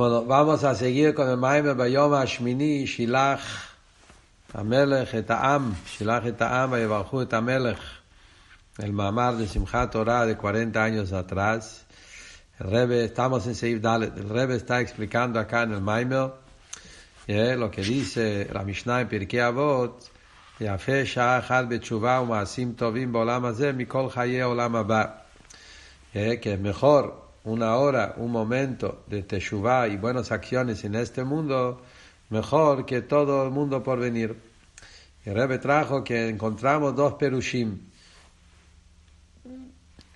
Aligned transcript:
ועמוס 0.00 0.64
הסגירקו 0.64 1.22
ומיימר 1.22 1.74
ביום 1.74 2.12
השמיני 2.12 2.86
שילח 2.86 3.40
המלך 4.54 5.14
את 5.14 5.30
העם, 5.30 5.72
שילח 5.86 6.26
את 6.28 6.42
העם 6.42 6.72
ויברכו 6.72 7.22
את 7.22 7.32
המלך. 7.32 7.78
אל 8.82 8.90
מאמר 8.90 9.34
לשמחת 9.38 9.92
תורה 9.92 10.24
de 10.24 10.34
40 10.34 10.76
años 10.76 11.12
atrás. 11.12 11.84
El 12.60 12.66
Rebbe, 12.68 13.04
estamos 13.04 13.46
en 13.46 13.54
Seif 13.54 13.80
Dalet, 13.80 14.16
el 14.16 14.28
Rebbe 14.28 14.56
está 14.56 14.80
explicando 14.80 15.38
acá 15.38 15.62
en 15.62 15.72
el 15.72 15.80
Maimer 15.80 16.28
¿eh? 17.28 17.54
lo 17.56 17.70
que 17.70 17.82
dice 17.82 18.48
la 18.52 18.62
Mishnah 18.64 19.00
en 19.02 19.08
Pirkei 19.08 19.40
Avot, 19.40 20.10
יפה 20.60 21.04
שעה 21.04 21.38
אחת 21.38 21.64
בתשובה 21.68 22.20
ומעשים 22.20 22.72
טובים 22.76 23.12
בעולם 23.12 23.44
הזה 23.44 23.72
מכל 23.72 24.10
חיי 24.10 24.42
עולם 24.42 24.76
הבא. 24.76 25.04
כמכור 26.14 27.25
una 27.46 27.76
hora, 27.76 28.14
un 28.16 28.32
momento 28.32 29.04
de 29.06 29.22
teshuvah 29.22 29.86
y 29.86 29.96
buenas 29.96 30.32
acciones 30.32 30.82
en 30.82 30.96
este 30.96 31.22
mundo, 31.22 31.80
mejor 32.28 32.84
que 32.84 33.02
todo 33.02 33.44
el 33.44 33.52
mundo 33.52 33.84
por 33.84 34.00
venir. 34.00 34.36
Y 35.24 35.30
Rebbe 35.30 35.58
trajo 35.58 36.02
que 36.02 36.28
encontramos 36.28 36.96
dos 36.96 37.14
perushim, 37.14 37.78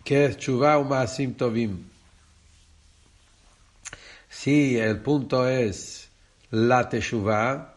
que 0.04 0.24
es 0.24 0.36
teshuvah 0.38 0.78
o 0.78 0.84
masim 0.84 1.34
tovim. 1.34 1.84
Si 4.28 4.76
el 4.76 4.98
punto 5.00 5.48
es 5.48 6.08
la 6.50 6.88
teshuvah, 6.88 7.74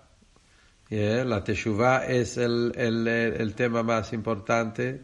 la 0.89 1.44
teshuvah 1.44 2.08
es 2.08 2.38
el, 2.38 2.73
el, 2.75 3.08
el, 3.08 3.53
tema 3.53 3.83
más 3.83 4.13
importante, 4.13 5.02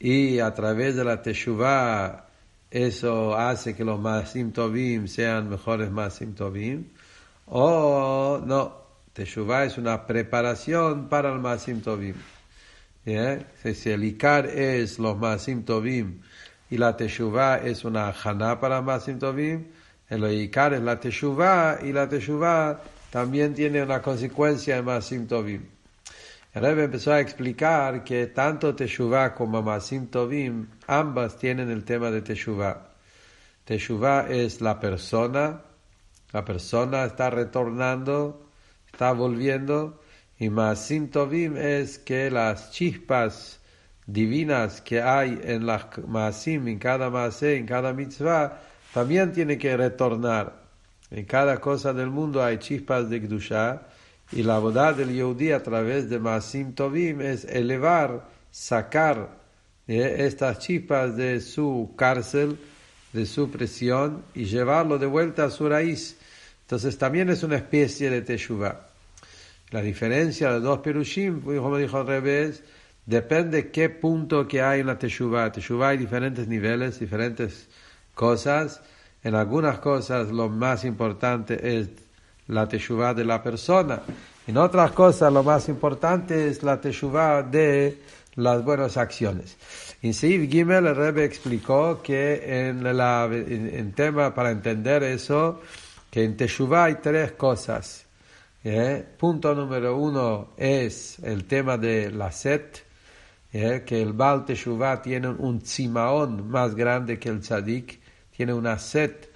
y 0.00 0.38
a 0.40 0.52
través 0.52 0.96
de 0.96 1.04
la 1.04 1.22
teshuvah 1.22 2.27
eso 2.70 3.36
hace 3.36 3.74
que 3.74 3.84
los 3.84 3.98
Masim 3.98 4.52
Tovim 4.52 5.06
sean 5.08 5.48
mejores 5.48 5.90
Masim 5.90 6.34
Tovim, 6.34 6.84
o 7.46 8.40
no, 8.44 8.72
Teshuvah 9.14 9.64
es 9.64 9.78
una 9.78 10.06
preparación 10.06 11.08
para 11.08 11.32
el 11.32 11.38
Masim 11.40 11.80
Tovim. 11.80 12.14
Si 13.04 13.90
el 13.90 14.04
Ikar 14.04 14.46
es 14.46 14.98
los 14.98 15.16
Masim 15.16 15.64
Tovim 15.64 16.20
y 16.70 16.76
la 16.76 16.96
Teshuvah 16.96 17.56
es 17.64 17.84
una 17.84 18.12
Haná 18.12 18.60
para 18.60 18.82
Masim 18.82 19.18
Tovim, 19.18 19.64
el 20.10 20.24
Ikar 20.24 20.74
es 20.74 20.82
la 20.82 21.00
Teshuvah 21.00 21.78
y 21.82 21.92
la 21.92 22.08
Teshuvah 22.08 22.80
también 23.10 23.54
tiene 23.54 23.82
una 23.82 24.02
consecuencia 24.02 24.76
en 24.76 24.84
Masim 24.84 25.26
Tovim. 25.26 25.77
El 26.54 26.62
Rebbe 26.62 26.84
empezó 26.84 27.12
a 27.12 27.20
explicar 27.20 28.02
que 28.04 28.26
tanto 28.26 28.74
Teshuvah 28.74 29.34
como 29.34 29.62
Masim 29.62 30.06
Tovim, 30.06 30.66
ambas 30.86 31.36
tienen 31.36 31.70
el 31.70 31.84
tema 31.84 32.10
de 32.10 32.22
Teshuvah. 32.22 32.88
Teshuvah 33.64 34.30
es 34.30 34.60
la 34.62 34.80
persona, 34.80 35.60
la 36.32 36.44
persona 36.44 37.04
está 37.04 37.28
retornando, 37.28 38.48
está 38.90 39.12
volviendo, 39.12 40.00
y 40.38 40.48
Masim 40.48 41.10
Tovim 41.10 41.56
es 41.58 41.98
que 41.98 42.30
las 42.30 42.70
chispas 42.70 43.60
divinas 44.06 44.80
que 44.80 45.02
hay 45.02 45.38
en 45.44 45.66
las 45.66 45.86
Masim, 46.06 46.66
en 46.66 46.78
cada 46.78 47.10
Masé, 47.10 47.56
en 47.56 47.66
cada 47.66 47.92
mitzvah, 47.92 48.58
también 48.94 49.32
tiene 49.32 49.58
que 49.58 49.76
retornar. 49.76 50.62
En 51.10 51.26
cada 51.26 51.58
cosa 51.60 51.92
del 51.92 52.08
mundo 52.08 52.42
hay 52.42 52.58
chispas 52.58 53.10
de 53.10 53.20
Gdusha, 53.20 53.82
y 54.32 54.42
la 54.42 54.58
boda 54.58 54.92
del 54.92 55.12
Yehudi 55.12 55.52
a 55.52 55.62
través 55.62 56.10
de 56.10 56.18
Masim 56.18 56.74
Tovim 56.74 57.20
es 57.20 57.44
elevar, 57.44 58.28
sacar 58.50 59.38
eh, 59.86 60.16
estas 60.26 60.58
chispas 60.58 61.16
de 61.16 61.40
su 61.40 61.94
cárcel, 61.96 62.58
de 63.12 63.24
su 63.24 63.50
presión 63.50 64.22
y 64.34 64.44
llevarlo 64.44 64.98
de 64.98 65.06
vuelta 65.06 65.44
a 65.44 65.50
su 65.50 65.68
raíz. 65.68 66.18
Entonces 66.62 66.98
también 66.98 67.30
es 67.30 67.42
una 67.42 67.56
especie 67.56 68.10
de 68.10 68.20
Teshuvah. 68.20 68.86
La 69.70 69.80
diferencia 69.80 70.52
de 70.52 70.60
dos 70.60 70.80
Perushim, 70.80 71.40
como 71.40 71.78
dijo 71.78 71.98
al 71.98 72.06
revés, 72.06 72.62
depende 73.06 73.70
qué 73.70 73.88
punto 73.88 74.46
que 74.46 74.60
hay 74.60 74.80
en 74.80 74.86
la 74.86 74.98
Teshuvah. 74.98 75.52
Teshuvah 75.52 75.90
hay 75.90 75.98
diferentes 75.98 76.46
niveles, 76.48 77.00
diferentes 77.00 77.68
cosas. 78.14 78.82
En 79.24 79.34
algunas 79.34 79.78
cosas 79.78 80.30
lo 80.30 80.50
más 80.50 80.84
importante 80.84 81.78
es 81.78 81.88
la 82.48 82.68
teshuvah 82.68 83.14
de 83.14 83.24
la 83.24 83.42
persona. 83.42 84.02
En 84.46 84.56
otras 84.56 84.92
cosas, 84.92 85.32
lo 85.32 85.42
más 85.42 85.68
importante 85.68 86.48
es 86.48 86.62
la 86.62 86.80
teshuvah 86.80 87.42
de 87.42 87.98
las 88.36 88.64
buenas 88.64 88.96
acciones. 88.96 89.56
En 90.00 90.14
Seif 90.14 90.50
Gimel, 90.50 90.86
el 90.86 90.96
Rebbe 90.96 91.24
explicó 91.24 92.00
que 92.02 92.68
en, 92.68 92.96
la, 92.96 93.28
en, 93.30 93.92
tema 93.92 94.34
para 94.34 94.50
entender 94.50 95.02
eso, 95.02 95.60
que 96.10 96.24
en 96.24 96.36
teshuvah 96.36 96.84
hay 96.84 96.94
tres 97.02 97.32
cosas. 97.32 98.06
¿eh? 98.64 99.04
Punto 99.18 99.54
número 99.54 99.96
uno 99.96 100.50
es 100.56 101.18
el 101.20 101.44
tema 101.44 101.76
de 101.76 102.10
la 102.10 102.30
set, 102.30 102.84
¿eh? 103.52 103.82
que 103.84 104.00
el 104.00 104.12
Baal 104.12 104.44
Teshuvah 104.44 105.02
tiene 105.02 105.28
un 105.28 105.60
tzimaón 105.60 106.48
más 106.48 106.74
grande 106.74 107.18
que 107.18 107.28
el 107.28 107.40
tzadik, 107.40 108.00
tiene 108.36 108.52
una 108.52 108.78
set 108.78 109.30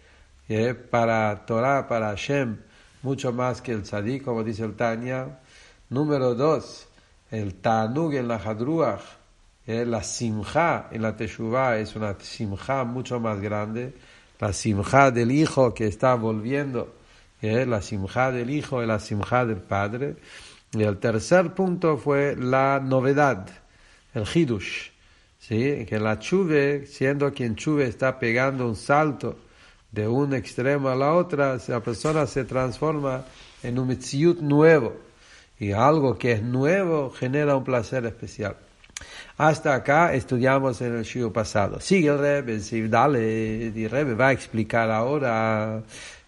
¿eh? 0.49 0.75
para 0.75 1.45
Torah, 1.45 1.89
para 1.89 2.09
Hashem, 2.09 2.56
mucho 3.03 3.33
más 3.33 3.61
que 3.61 3.73
el 3.73 3.83
tzadí, 3.83 4.21
como 4.21 4.43
dice 4.43 4.65
el 4.65 4.75
Tanya. 4.75 5.41
Número 5.91 6.35
dos, 6.35 6.89
el 7.31 7.55
tanug 7.55 8.15
en 8.15 8.29
la 8.29 8.37
hadruach, 8.37 9.03
eh, 9.67 9.85
la 9.87 10.03
simja 10.03 10.89
en 10.91 11.03
la 11.03 11.17
teshuvah 11.17 11.79
es 11.79 11.95
una 11.95 12.17
simja 12.21 12.85
mucho 12.85 13.21
más 13.21 13.41
grande. 13.41 13.95
La 14.41 14.53
simja 14.53 15.11
del 15.11 15.31
hijo 15.31 15.73
que 15.73 15.87
está 15.87 16.15
volviendo, 16.15 16.95
eh, 17.41 17.65
la 17.65 17.81
simja 17.81 18.33
del 18.33 18.51
hijo 18.51 18.83
y 18.83 18.87
la 18.87 18.99
simja 18.99 19.45
del 19.45 19.59
padre. 19.59 20.17
Y 20.73 20.83
el 20.83 20.99
tercer 20.99 21.55
punto 21.55 21.97
fue 21.97 22.34
la 22.37 22.81
novedad, 22.81 23.47
el 24.15 24.25
hidush. 24.34 24.91
¿sí? 25.39 25.84
Que 25.87 26.01
la 26.01 26.19
chuve, 26.19 26.87
siendo 26.87 27.33
quien 27.33 27.55
chuve 27.55 27.87
está 27.87 28.19
pegando 28.19 28.67
un 28.67 28.77
salto, 28.77 29.39
de 29.92 30.08
un 30.08 30.32
extremo 30.32 30.88
a 30.88 30.97
la 30.97 31.12
otra, 31.12 31.58
la 31.69 31.80
persona 31.80 32.26
se 32.26 32.44
transforma 32.44 33.25
en 33.62 33.78
un 33.78 33.86
mitziut 33.86 34.41
nuevo. 34.41 34.97
Y 35.58 35.72
algo 35.72 36.19
que 36.19 36.32
es 36.32 36.42
nuevo 36.42 37.10
genera 37.10 37.54
un 37.54 37.62
placer 37.62 38.04
especial. 38.06 38.56
Hasta 39.36 39.75
acá 39.75 40.14
estudiamos 40.14 40.80
en 40.80 40.97
el 40.97 41.04
show 41.04 41.32
pasado. 41.32 41.78
Sigue 41.78 42.08
el 42.08 42.19
Rebbe, 42.19 42.58
dale, 42.88 43.72
y 43.75 43.86
Rebbe 43.86 44.14
va 44.14 44.28
a 44.28 44.32
explicar 44.32 44.91
ahora 44.91 45.82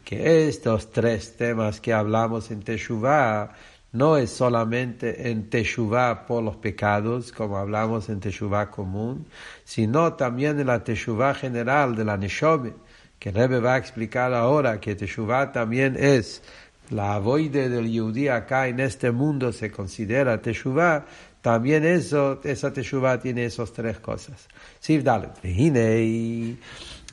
que 0.05 0.47
estos 0.47 0.93
tres 0.93 1.37
temas 1.37 1.81
que 1.81 1.93
hablamos 1.93 2.51
en 2.51 2.63
Teshuvah 2.63 3.53
no 3.93 4.17
es 4.17 4.31
solamente 4.31 5.31
en 5.31 5.49
Teshuvah 5.49 6.27
por 6.27 6.43
los 6.43 6.57
pecados, 6.57 7.33
como 7.33 7.57
hablamos 7.57 8.09
en 8.09 8.21
Teshuvah 8.21 8.71
común, 8.71 9.27
sino 9.65 10.15
también 10.15 10.61
en 10.61 10.67
la 10.67 10.85
Teshuvah 10.85 11.35
general 11.35 11.95
de 11.95 12.05
la 12.05 12.17
Neshome 12.17 12.84
que 13.24 13.32
Rebbe 13.32 13.60
va 13.60 13.76
a 13.76 13.78
explicar 13.78 14.34
ahora 14.34 14.80
que 14.80 14.96
Teshuvah 14.96 15.52
también 15.52 15.96
es 16.00 16.42
la 16.90 17.16
avoide 17.16 17.70
del 17.70 17.90
Yehudi 17.90 18.30
acá 18.30 18.68
en 18.68 18.80
este 18.80 19.12
mundo 19.12 19.52
se 19.52 19.70
considera 19.70 20.42
Teshuvah, 20.42 21.06
también 21.42 21.86
eso, 21.86 22.40
esa 22.44 22.74
Teshuvah 22.74 23.20
tiene 23.20 23.46
esas 23.46 23.72
tres 23.72 24.00
cosas. 24.00 24.48
Siv 24.80 25.04
Dalet, 25.04 25.32
והנה 25.44 25.80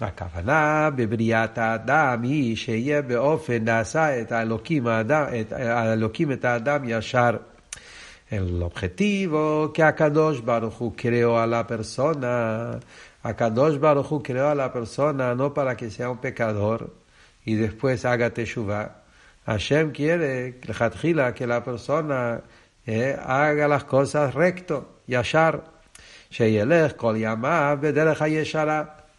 הכוונה 0.01 0.91
בבריאת 0.97 1.59
האדם 1.59 2.23
היא 2.23 2.57
שיהיה 2.57 3.03
באופן 3.03 3.65
נעשה 3.65 4.21
את 4.21 4.33
האלוקים, 4.33 4.87
האדם, 4.87 5.25
את, 5.41 5.53
האלוקים 5.53 6.33
את 6.33 6.45
האדם 6.45 6.83
ישר. 6.87 7.37
El 8.29 8.61
objetivo 8.61 9.73
que 9.73 9.85
Akadosh 9.85 10.41
Baruch 10.43 10.75
Hu 10.81 10.97
creó 10.97 11.39
a 11.39 11.47
la 11.47 11.65
persona 11.65 12.81
Akadosh 13.24 13.78
Baruchu 13.80 14.24
creó 14.24 14.50
a 14.50 14.56
la 14.56 14.74
persona 14.74 15.36
no 15.36 15.54
para 15.54 15.78
que 15.78 15.92
sea 15.92 16.10
un 16.10 16.18
pecador 16.18 16.94
y 17.46 17.56
después 17.56 18.06
haga 18.06 18.32
teshuvah. 18.32 19.02
Hashem 19.46 19.92
quiere 19.92 20.60
que 20.60 21.48
la 21.48 21.64
persona 21.64 22.42
eh, 22.86 23.18
haga 23.24 23.68
las 23.68 23.84
cosas 23.84 24.34
recto, 24.34 25.02
yashar. 25.08 25.64
Sheyelech 26.30 26.96
kol 26.96 27.18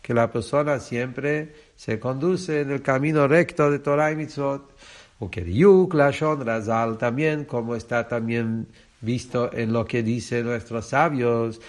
que 0.03 0.15
la 0.15 0.31
persona 0.31 0.81
siempre 0.81 1.55
se 1.77 2.01
conduce 2.01 2.63
en 2.63 2.71
el 2.73 2.83
camino 2.83 3.29
recto 3.29 3.71
de 3.71 3.79
Torah 3.79 4.11
y 4.11 4.17
Mitzvot. 4.17 4.73
Ukeriuk 5.21 5.95
lashon 5.95 6.45
razal 6.45 6.99
también, 6.99 7.45
como 7.45 7.77
está 7.77 8.09
también 8.09 8.67
visto 9.01 9.53
en 9.53 9.73
lo 9.73 9.85
que 9.85 10.03
dicen 10.03 10.47
nuestros 10.47 10.87
sabios, 10.87 11.61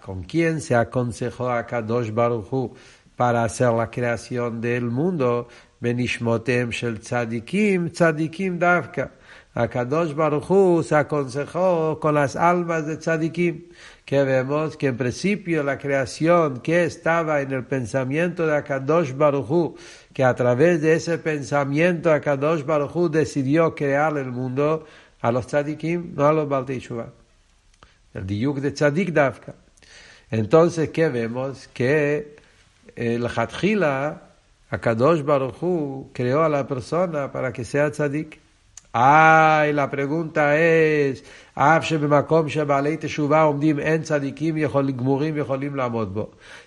con 0.00 0.22
quién 0.24 0.60
se 0.60 0.74
aconsejó 0.74 1.50
a 1.50 1.66
Kadosh 1.66 2.12
Baruchu 2.12 2.74
para 3.16 3.44
hacer 3.44 3.72
la 3.72 3.90
creación 3.90 4.60
del 4.60 4.84
mundo, 4.84 5.48
Benishmotem 5.80 6.70
Shel 6.70 7.00
Tzadikim, 7.00 7.90
Tzadikim 7.90 8.58
Davka, 8.58 9.12
Akadosh 9.56 10.14
Baruchu 10.14 10.82
se 10.82 10.96
aconsejó 10.96 11.98
con 11.98 12.14
las 12.14 12.36
almas 12.36 12.86
de 12.86 12.98
tzadikim, 12.98 13.70
que 14.04 14.22
vemos 14.22 14.76
que 14.76 14.88
en 14.88 14.98
principio 14.98 15.62
la 15.62 15.78
creación 15.78 16.60
que 16.60 16.84
estaba 16.84 17.40
en 17.40 17.52
el 17.52 17.64
pensamiento 17.64 18.46
de 18.46 18.54
Akadosh 18.54 19.14
Baruchu, 19.16 19.74
que 20.12 20.24
a 20.24 20.34
través 20.34 20.82
de 20.82 20.92
ese 20.92 21.16
pensamiento 21.16 22.12
Akadosh 22.12 22.64
Baruchu 22.66 23.08
decidió 23.08 23.74
crear 23.74 24.18
el 24.18 24.30
mundo 24.30 24.84
a 25.22 25.32
los 25.32 25.46
tzadikim, 25.46 26.14
no 26.14 26.26
a 26.26 26.34
los 26.34 26.46
Baltei 26.46 26.78
El 28.16 28.26
diyuk 28.26 28.60
de 28.60 28.70
tzadik 28.72 29.12
dafka. 29.12 29.54
Entonces, 30.30 30.88
¿qué 30.88 31.10
vemos? 31.10 31.68
Que 31.68 32.36
el 32.96 33.26
Hatjila, 33.26 34.22
Akadosh 34.70 35.22
Baruchu, 35.22 36.10
creó 36.14 36.42
a 36.42 36.48
la 36.48 36.66
persona 36.66 37.30
para 37.30 37.52
que 37.52 37.64
sea 37.64 37.90
tzadik. 37.90 38.40
Ay, 38.98 39.74
la 39.74 39.90
pregunta 39.90 40.58
es, 40.58 41.22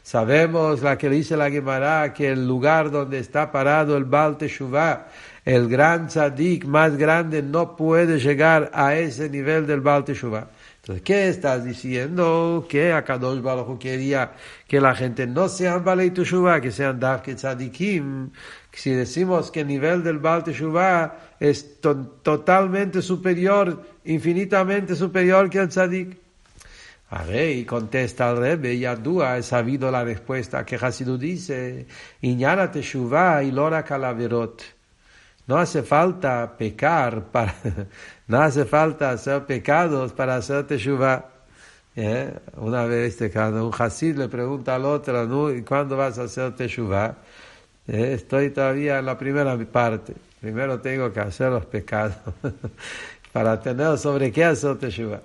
Sabemos 0.04 0.82
la 0.84 0.98
que 1.00 1.10
dice 1.10 1.38
la 1.38 1.50
Gemara 1.50 2.14
que 2.14 2.30
el 2.30 2.48
lugar 2.48 2.92
donde 2.92 3.18
está 3.18 3.52
parado 3.52 3.98
el 3.98 4.04
Baal 4.04 4.38
Teshuvah, 4.38 5.08
el 5.44 5.68
gran 5.68 6.08
tzadik 6.08 6.66
más 6.66 6.96
grande, 6.96 7.42
no 7.42 7.76
puede 7.76 8.20
llegar 8.20 8.70
a 8.76 8.94
ese 8.94 9.28
nivel 9.28 9.66
del 9.66 9.82
Baal 9.82 10.06
Teshuvah. 10.06 10.59
Entonces, 10.90 11.06
¿qué 11.06 11.30
estás 11.30 11.64
diciendo? 11.64 12.66
Que 12.68 12.94
Akadosh 12.94 13.42
Baruch 13.42 13.78
quería 13.78 14.32
que 14.68 14.82
la 14.82 14.96
gente 14.96 15.28
no 15.28 15.48
sean 15.48 15.84
Balei 15.84 16.10
Teshuvah, 16.10 16.60
que 16.60 16.72
sean 16.72 17.00
Dafke 17.00 17.36
Tzadikim. 17.36 18.32
Si 18.72 18.90
decimos 18.90 19.52
que 19.52 19.60
el 19.60 19.68
nivel 19.68 20.02
del 20.02 20.18
Baal 20.18 20.44
Teshuvah 20.44 21.36
es 21.40 21.80
totalmente 21.80 23.04
superior, 23.04 23.86
infinitamente 24.06 24.96
superior 24.96 25.48
que 25.52 25.60
el 25.60 25.70
Tzadik. 25.70 26.18
A 27.12 27.24
y 27.36 27.66
contesta 27.66 28.32
al 28.32 28.38
Rebbe, 28.38 28.74
y 28.74 28.86
Adúa, 28.86 29.38
he 29.38 29.44
sabido 29.44 29.92
la 29.92 30.04
respuesta 30.04 30.66
que 30.66 30.76
Hasidu 30.76 31.20
dice, 31.20 31.86
Iñana 32.22 32.72
Teshuvah 32.72 33.44
y 33.44 33.52
Lora 33.52 33.84
Calaverot. 33.84 34.64
No 35.46 35.58
hace 35.58 35.84
falta 35.84 36.56
pecar 36.58 37.32
para, 37.32 37.56
no 38.30 38.44
hace 38.44 38.64
falta 38.64 39.10
hacer 39.10 39.46
pecados 39.46 40.14
para 40.14 40.36
hacer 40.36 40.68
teshuvah. 40.68 41.26
¿Eh? 41.96 42.32
Una 42.58 42.86
vez 42.86 43.18
cuando 43.34 43.68
un 43.68 43.74
hasid 43.74 44.18
le 44.18 44.30
pregunta 44.30 44.76
al 44.76 44.86
otro, 44.86 45.26
¿no? 45.26 45.52
¿y 45.52 45.64
cuándo 45.64 45.98
vas 45.98 46.20
a 46.20 46.24
hacer 46.24 46.56
teshuvah? 46.56 47.16
¿Eh? 47.88 48.14
Estoy 48.14 48.52
todavía 48.52 49.00
en 49.00 49.08
la 49.08 49.18
primera 49.18 49.58
parte. 49.66 50.14
Primero 50.40 50.80
tengo 50.80 51.12
que 51.12 51.20
hacer 51.20 51.50
los 51.50 51.66
pecados 51.66 52.18
para 53.34 53.60
tener 53.60 53.98
sobre 53.98 54.32
qué 54.32 54.46
hacer 54.46 54.78
teshuvah. 54.78 55.22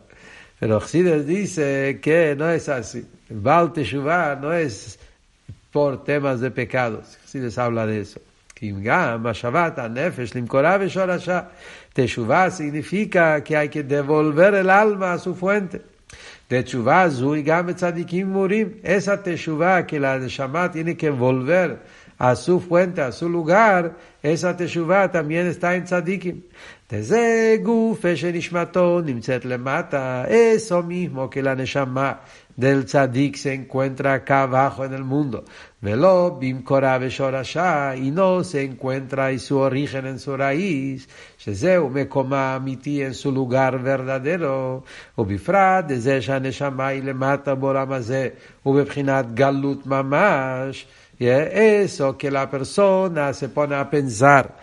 Pero 0.58 0.78
Hasid 0.78 1.24
dice 1.24 2.00
que 2.02 2.34
no 2.34 2.48
es 2.48 2.70
así. 2.70 3.06
El 3.28 3.40
Baal 3.40 3.70
no 4.40 4.50
es 4.54 4.98
por 5.70 6.04
temas 6.04 6.40
de 6.40 6.50
pecados. 6.50 7.18
Hasid 7.22 7.58
habla 7.58 7.86
de 7.86 8.00
eso. 8.00 8.20
Teshuvah 11.94 12.50
significa 12.50 13.42
que 13.44 13.56
hay 13.56 13.68
que 13.68 13.82
devolver 13.82 14.54
el 14.54 14.70
alma 14.70 15.12
a 15.12 15.18
su 15.18 15.34
fuente. 15.34 15.80
Teshuvah 16.48 17.08
zui 17.10 17.42
gam 17.42 17.68
tzadikim 17.74 18.26
murim. 18.26 18.80
Esa 18.82 19.22
teshuvah 19.22 19.86
que 19.86 19.98
la 19.98 20.18
Neshama 20.18 20.70
tiene 20.70 20.96
que 20.96 21.10
volver 21.10 21.78
a 22.18 22.36
su 22.36 22.60
fuente, 22.60 23.00
a 23.00 23.12
su 23.12 23.28
lugar, 23.28 23.96
esa 24.22 24.56
teshuvah 24.56 25.10
también 25.10 25.46
está 25.46 25.74
en 25.74 25.84
tzadikim. 25.84 26.42
Desde 26.88 27.58
gufe 27.58 28.14
shenishmato 28.14 29.02
nimtzet 29.02 29.44
lemata. 29.44 30.26
Eso 30.28 30.82
Neshama 32.56 32.64
del 32.64 32.84
tzadik 32.84 33.36
se 33.36 33.52
encuentra 33.52 34.14
acá 34.14 34.42
abajo 34.42 34.84
en 34.84 34.94
el 34.94 35.04
mundo. 35.04 35.44
Velo 35.80 36.38
shorasha 36.40 37.96
y 37.96 38.10
no 38.10 38.44
se 38.44 38.62
encuentra 38.62 39.30
en 39.30 39.40
su 39.40 39.58
origen 39.58 40.06
en 40.06 40.18
su 40.18 40.36
raíz. 40.36 41.08
Shezeu 41.38 41.90
mekoma 41.90 42.54
amiti 42.54 43.02
en 43.02 43.14
su 43.14 43.32
lugar 43.32 43.82
verdadero. 43.82 44.84
Ubifrat 45.16 45.88
desde 45.88 46.20
shaneshama 46.20 46.94
y 46.94 47.02
le 47.02 47.14
mata 47.14 47.54
boramaze. 47.54 48.36
Ubebchinat 48.62 49.34
galut 49.34 49.84
mamash. 49.84 50.84
Y 51.18 51.26
eso 51.26 52.16
que 52.16 52.30
la 52.30 52.50
persona 52.50 53.32
se 53.32 53.48
pone 53.48 53.76
a 53.76 53.88
pensar 53.88 54.56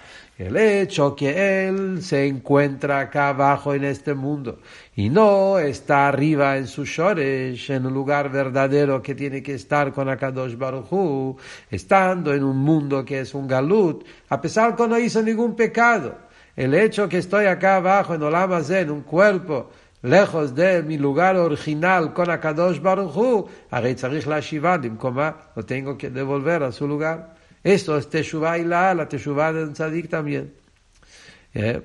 el 0.47 0.57
hecho 0.57 1.15
que 1.15 1.67
Él 1.67 2.01
se 2.01 2.25
encuentra 2.25 2.99
acá 2.99 3.29
abajo 3.29 3.75
en 3.75 3.83
este 3.83 4.15
mundo 4.15 4.57
y 4.95 5.09
no 5.09 5.59
está 5.59 6.07
arriba 6.07 6.57
en 6.57 6.65
su 6.65 6.83
shores, 6.83 7.69
en 7.69 7.85
un 7.85 7.93
lugar 7.93 8.31
verdadero 8.31 9.03
que 9.03 9.13
tiene 9.13 9.43
que 9.43 9.53
estar 9.53 9.93
con 9.93 10.09
Akadosh 10.09 10.57
Baruchu, 10.57 11.37
estando 11.69 12.33
en 12.33 12.43
un 12.43 12.57
mundo 12.57 13.05
que 13.05 13.19
es 13.19 13.35
un 13.35 13.47
galut, 13.47 14.03
a 14.29 14.41
pesar 14.41 14.75
que 14.75 14.87
no 14.87 14.97
hizo 14.97 15.21
ningún 15.21 15.55
pecado. 15.55 16.17
El 16.55 16.73
hecho 16.73 17.07
que 17.07 17.19
estoy 17.19 17.45
acá 17.45 17.75
abajo 17.75 18.15
en 18.15 18.23
Olam 18.23 18.51
en 18.67 18.89
un 18.89 19.01
cuerpo, 19.01 19.69
lejos 20.01 20.55
de 20.55 20.81
mi 20.81 20.97
lugar 20.97 21.37
original 21.37 22.13
con 22.13 22.31
Akadosh 22.31 22.81
Baruchu, 22.81 23.47
lo 25.55 25.65
tengo 25.65 25.97
que 25.97 26.09
devolver 26.09 26.63
a 26.63 26.71
su 26.71 26.87
lugar. 26.87 27.40
Esto 27.63 27.97
es 27.97 28.09
Teshuvah 28.09 28.57
y 28.57 28.65
la, 28.65 28.93
la 28.93 29.07
Teshuvah 29.07 29.53
del 29.53 29.73
Tzadik 29.73 30.09
también. 30.09 30.53
¿Eh? 31.53 31.81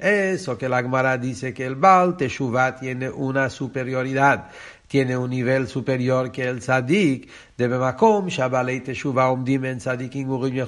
Eso 0.00 0.56
que 0.56 0.68
la 0.68 0.82
Gemara 0.82 1.18
dice 1.18 1.52
que 1.52 1.66
el 1.66 1.74
Baal 1.74 2.16
Teshuvah 2.16 2.76
tiene 2.76 3.10
una 3.10 3.50
superioridad, 3.50 4.50
tiene 4.92 5.16
un 5.16 5.30
nivel 5.30 5.68
superior 5.68 6.30
que 6.30 6.46
el 6.46 6.58
Tzadik, 6.58 7.26
de 7.56 7.66
Bemakom, 7.66 8.28
Shabalei 8.28 8.82
Teshuvah 8.82 9.30
Omdim 9.30 9.64
en 9.64 9.78
Tzadikim 9.78 10.28
Urim 10.28 10.66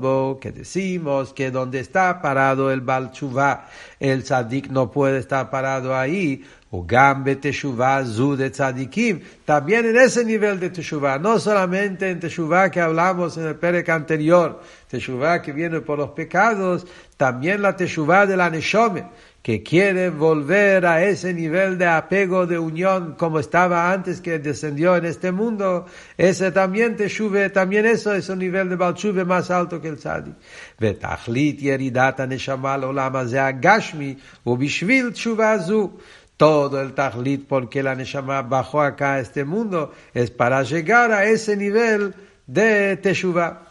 Bo, 0.00 0.38
que 0.40 0.52
decimos 0.52 1.32
que 1.32 1.50
donde 1.50 1.80
está 1.80 2.22
parado 2.22 2.70
el 2.70 2.82
Baal 2.82 3.10
Teshuvah, 3.10 3.66
el 3.98 4.22
Tzadik 4.22 4.68
no 4.68 4.92
puede 4.92 5.18
estar 5.18 5.50
parado 5.50 5.96
ahí, 5.96 6.44
o 6.70 6.84
Gambe 6.84 7.34
Teshuvah 7.34 8.04
Zu 8.04 8.36
Tzadikim, 8.36 9.22
también 9.44 9.86
en 9.86 9.96
ese 9.96 10.24
nivel 10.24 10.60
de 10.60 10.70
Teshuvah, 10.70 11.18
no 11.18 11.40
solamente 11.40 12.10
en 12.10 12.20
Teshuvah 12.20 12.70
que 12.70 12.80
hablamos 12.80 13.36
en 13.38 13.48
el 13.48 13.56
Perec 13.56 13.88
anterior, 13.88 14.62
Teshuvah 14.88 15.42
que 15.42 15.52
viene 15.52 15.80
por 15.80 15.98
los 15.98 16.10
pecados, 16.10 16.86
también 17.16 17.60
la 17.60 17.74
Teshuvah 17.74 18.24
de 18.24 18.36
la 18.36 18.50
Neshome, 18.50 19.04
que 19.41 19.63
quiere 19.63 20.09
volver 20.09 20.85
a 20.85 21.03
ese 21.03 21.33
nivel 21.33 21.77
de 21.77 21.85
apego, 21.85 22.45
de 22.45 22.59
unión, 22.59 23.15
como 23.17 23.39
estaba 23.39 23.91
antes 23.91 24.19
que 24.19 24.39
descendió 24.39 24.97
en 24.97 25.05
este 25.05 25.31
mundo, 25.31 25.85
ese 26.17 26.51
también 26.51 26.97
Teshuve, 26.97 27.49
también 27.49 27.85
eso 27.85 28.13
es 28.13 28.27
un 28.27 28.39
nivel 28.39 28.67
de 28.69 28.75
Balchuve 28.75 29.23
más 29.23 29.49
alto 29.49 29.79
que 29.81 29.87
el 29.87 29.97
Tzadik. 29.97 30.35
ותכלית 30.81 31.61
ירידת 31.61 32.19
הנשמה 32.19 32.77
לעולם 32.77 33.15
הזה 33.15 33.45
הגשמי 33.45 34.15
הוא 34.43 34.57
בשביל 34.57 35.11
תשובה 35.11 35.57
זו 35.57 35.89
todo 36.37 36.79
el 36.81 36.93
tajlit 36.93 37.47
porque 37.47 37.81
la 37.81 37.95
Neshama 37.95 38.43
bajó 38.43 38.81
acá 38.81 39.15
a 39.15 39.19
este 39.19 39.43
mundo 39.43 39.91
es 40.13 40.29
para 40.29 40.61
llegar 40.63 41.11
a 41.11 41.25
ese 41.25 41.57
nivel 41.57 42.13
de 42.45 42.95
Teshuvah. 42.97 43.63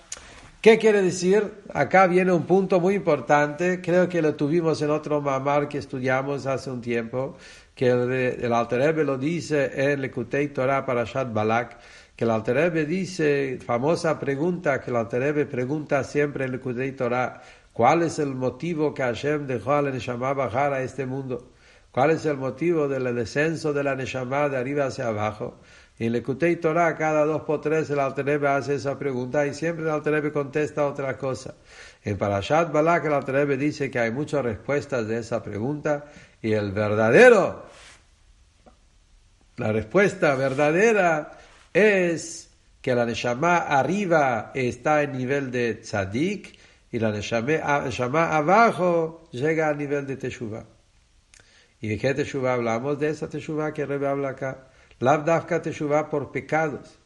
¿Qué 0.61 0.77
quiere 0.77 1.01
decir? 1.01 1.63
Acá 1.73 2.05
viene 2.05 2.31
un 2.31 2.43
punto 2.43 2.79
muy 2.79 2.93
importante, 2.93 3.81
creo 3.81 4.07
que 4.07 4.21
lo 4.21 4.35
tuvimos 4.35 4.79
en 4.83 4.91
otro 4.91 5.19
mamar 5.19 5.67
que 5.67 5.79
estudiamos 5.79 6.45
hace 6.45 6.69
un 6.69 6.81
tiempo, 6.81 7.35
que 7.73 7.87
el, 7.87 8.11
el 8.11 9.05
lo 9.07 9.17
dice 9.17 9.71
en 9.91 10.01
Lekutei 10.01 10.49
Torah 10.49 10.85
para 10.85 11.03
Shad 11.03 11.33
Balak, 11.33 11.79
que 12.15 12.25
el 12.25 12.29
Alter 12.29 12.57
Rebbe 12.57 12.85
dice, 12.85 13.57
famosa 13.65 14.19
pregunta 14.19 14.79
que 14.81 14.91
el 14.91 14.97
Alter 14.97 15.49
pregunta 15.49 16.03
siempre 16.03 16.45
en 16.45 16.51
Lekutei 16.51 16.91
Torah, 16.91 17.41
¿cuál 17.73 18.03
es 18.03 18.19
el 18.19 18.35
motivo 18.35 18.93
que 18.93 19.01
Hashem 19.01 19.47
dejó 19.47 19.73
a 19.73 19.81
la 19.81 19.89
Neshama 19.89 20.31
bajar 20.33 20.73
a 20.73 20.83
este 20.83 21.07
mundo? 21.07 21.53
¿Cuál 21.91 22.11
es 22.11 22.23
el 22.27 22.37
motivo 22.37 22.87
del 22.87 23.15
descenso 23.15 23.73
de 23.73 23.83
la 23.83 23.95
Neshama 23.95 24.47
de 24.47 24.57
arriba 24.57 24.85
hacia 24.85 25.07
abajo? 25.07 25.59
En 25.99 26.11
Lekutei 26.11 26.55
Torah, 26.55 26.97
cada 26.97 27.25
dos 27.25 27.43
por 27.43 27.61
tres, 27.61 27.89
el 27.89 27.99
Alterebe 27.99 28.47
hace 28.47 28.75
esa 28.75 28.97
pregunta 28.97 29.45
y 29.45 29.53
siempre 29.53 29.85
el 29.85 29.91
Alterebe 29.91 30.31
contesta 30.31 30.87
otra 30.87 31.17
cosa. 31.17 31.53
En 32.03 32.17
Parashat 32.17 32.71
Balak, 32.71 33.05
el 33.05 33.13
Alterebe 33.13 33.57
dice 33.57 33.91
que 33.91 33.99
hay 33.99 34.11
muchas 34.11 34.43
respuestas 34.43 35.07
de 35.07 35.19
esa 35.19 35.43
pregunta 35.43 36.05
y 36.41 36.53
el 36.53 36.71
verdadero, 36.71 37.65
la 39.57 39.71
respuesta 39.71 40.33
verdadera 40.35 41.37
es 41.71 42.49
que 42.81 42.95
la 42.95 43.05
Neshama 43.05 43.57
arriba 43.57 44.51
está 44.55 45.03
en 45.03 45.11
nivel 45.11 45.51
de 45.51 45.75
tzadik 45.75 46.57
y 46.91 46.97
la 46.97 47.11
Neshama 47.11 48.35
abajo 48.35 49.29
llega 49.31 49.69
a 49.69 49.73
nivel 49.75 50.07
de 50.07 50.17
Teshuvah. 50.17 50.65
¿Y 51.81 51.87
de 51.87 51.97
qué 51.97 52.13
teshuva 52.13 52.53
hablamos? 52.53 52.99
De 52.99 53.09
esa 53.09 53.27
teshuva 53.27 53.73
que 53.73 53.85
Rebe 53.85 54.07
habla 54.07 54.29
acá. 54.29 54.67
Lav 55.01 55.25
dafka 55.25 55.61
teshuva 55.61 56.09
por 56.09 56.31
pecados. 56.31 56.97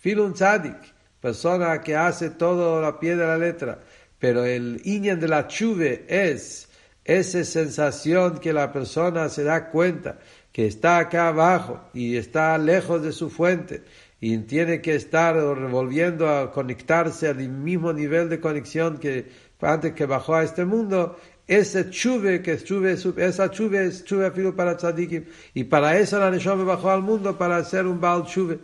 Filo 0.00 0.24
un 0.24 0.34
tzadik. 0.34 0.92
persona 1.20 1.80
que 1.80 1.94
hace 1.94 2.30
todo 2.30 2.84
a 2.84 2.98
pie 2.98 3.14
de 3.14 3.24
la 3.24 3.38
letra, 3.38 3.78
pero 4.18 4.44
el 4.44 4.80
Inyan 4.84 5.20
de 5.20 5.28
la 5.28 5.46
chuve 5.46 6.04
es 6.08 6.68
esa 7.04 7.44
sensación 7.44 8.38
que 8.38 8.52
la 8.52 8.72
persona 8.72 9.28
se 9.28 9.44
da 9.44 9.70
cuenta 9.70 10.18
que 10.50 10.66
está 10.66 10.98
acá 10.98 11.28
abajo 11.28 11.80
y 11.94 12.16
está 12.16 12.58
lejos 12.58 13.02
de 13.02 13.12
su 13.12 13.30
fuente 13.30 13.84
y 14.20 14.36
tiene 14.38 14.80
que 14.80 14.94
estar 14.94 15.40
volviendo 15.68 16.28
a 16.28 16.52
conectarse 16.52 17.28
al 17.28 17.48
mismo 17.48 17.92
nivel 17.92 18.28
de 18.28 18.40
conexión 18.40 18.98
que 18.98 19.30
antes 19.60 19.92
que 19.92 20.06
bajó 20.06 20.34
a 20.34 20.42
este 20.42 20.64
mundo, 20.64 21.16
ese 21.46 21.90
chuve 21.90 22.42
que 22.42 22.56
chuve, 22.62 22.92
esa 22.92 23.50
chuve 23.50 23.86
es 23.86 24.04
chuve 24.04 24.30
filo 24.30 24.54
para 24.54 24.76
tzadikim 24.76 25.24
y 25.54 25.64
para 25.64 25.98
eso 25.98 26.18
la 26.18 26.30
Neshome 26.30 26.64
bajó 26.64 26.90
al 26.90 27.02
mundo 27.02 27.36
para 27.36 27.56
hacer 27.56 27.86
un 27.86 28.00
bal 28.00 28.24
chuve 28.24 28.58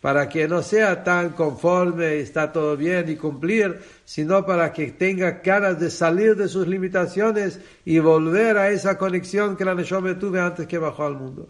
para 0.00 0.28
que 0.28 0.46
no 0.46 0.62
sea 0.62 1.02
tan 1.02 1.30
conforme, 1.30 2.20
está 2.20 2.52
todo 2.52 2.76
bien 2.76 3.08
y 3.08 3.16
cumplir, 3.16 3.80
sino 4.04 4.46
para 4.46 4.72
que 4.72 4.92
tenga 4.92 5.40
ganas 5.42 5.80
de 5.80 5.90
salir 5.90 6.36
de 6.36 6.46
sus 6.46 6.66
limitaciones 6.68 7.58
y 7.84 7.98
volver 7.98 8.56
a 8.56 8.70
esa 8.70 8.98
conexión 8.98 9.56
que 9.56 9.64
la 9.64 9.74
Neshome 9.74 10.14
tuve 10.14 10.40
antes 10.40 10.66
que 10.66 10.78
bajó 10.78 11.06
al 11.06 11.16
mundo. 11.16 11.48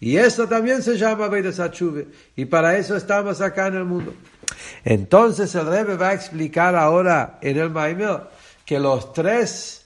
Y 0.00 0.16
eso 0.16 0.46
también 0.46 0.82
se 0.82 0.96
llama 0.96 1.28
Sachube 1.52 2.06
y 2.36 2.44
para 2.44 2.78
eso 2.78 2.96
estamos 2.96 3.40
acá 3.40 3.66
en 3.66 3.74
el 3.74 3.84
mundo. 3.84 4.14
Entonces 4.84 5.54
el 5.54 5.66
Rebbe 5.66 5.96
va 5.96 6.10
a 6.10 6.14
explicar 6.14 6.76
ahora 6.76 7.38
en 7.42 7.58
el 7.58 7.68
Maimel 7.68 8.20
que 8.64 8.78
los 8.78 9.12
tres 9.12 9.77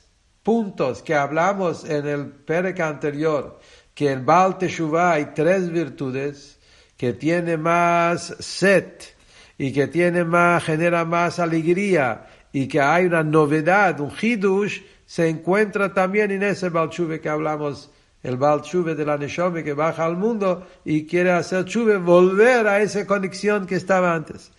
puntos 0.42 1.02
que 1.02 1.14
hablamos 1.14 1.84
en 1.84 2.06
el 2.06 2.26
Perek 2.26 2.80
anterior, 2.80 3.58
que 3.94 4.10
en 4.10 4.24
Baal 4.26 4.58
Teshuvah 4.58 5.12
hay 5.12 5.26
tres 5.34 5.70
virtudes, 5.70 6.58
que 6.96 7.12
tiene 7.12 7.56
más 7.56 8.34
set 8.38 9.16
y 9.58 9.72
que 9.72 9.86
tiene 9.88 10.24
más, 10.24 10.64
genera 10.64 11.04
más 11.04 11.38
alegría 11.38 12.26
y 12.52 12.68
que 12.68 12.80
hay 12.80 13.06
una 13.06 13.22
novedad, 13.22 14.00
un 14.00 14.12
hidush, 14.20 14.82
se 15.06 15.28
encuentra 15.28 15.92
también 15.92 16.30
en 16.30 16.42
ese 16.42 16.68
Balchuve 16.68 17.20
que 17.20 17.28
hablamos, 17.28 17.90
el 18.22 18.36
Balchuve 18.36 18.94
de 18.94 19.04
la 19.04 19.18
Neshome 19.18 19.64
que 19.64 19.72
baja 19.72 20.04
al 20.04 20.16
mundo 20.16 20.66
y 20.84 21.06
quiere 21.06 21.32
hacer 21.32 21.64
chuve, 21.64 21.96
volver 21.96 22.66
a 22.66 22.80
esa 22.80 23.06
conexión 23.06 23.66
que 23.66 23.74
estaba 23.74 24.14
antes. 24.14 24.52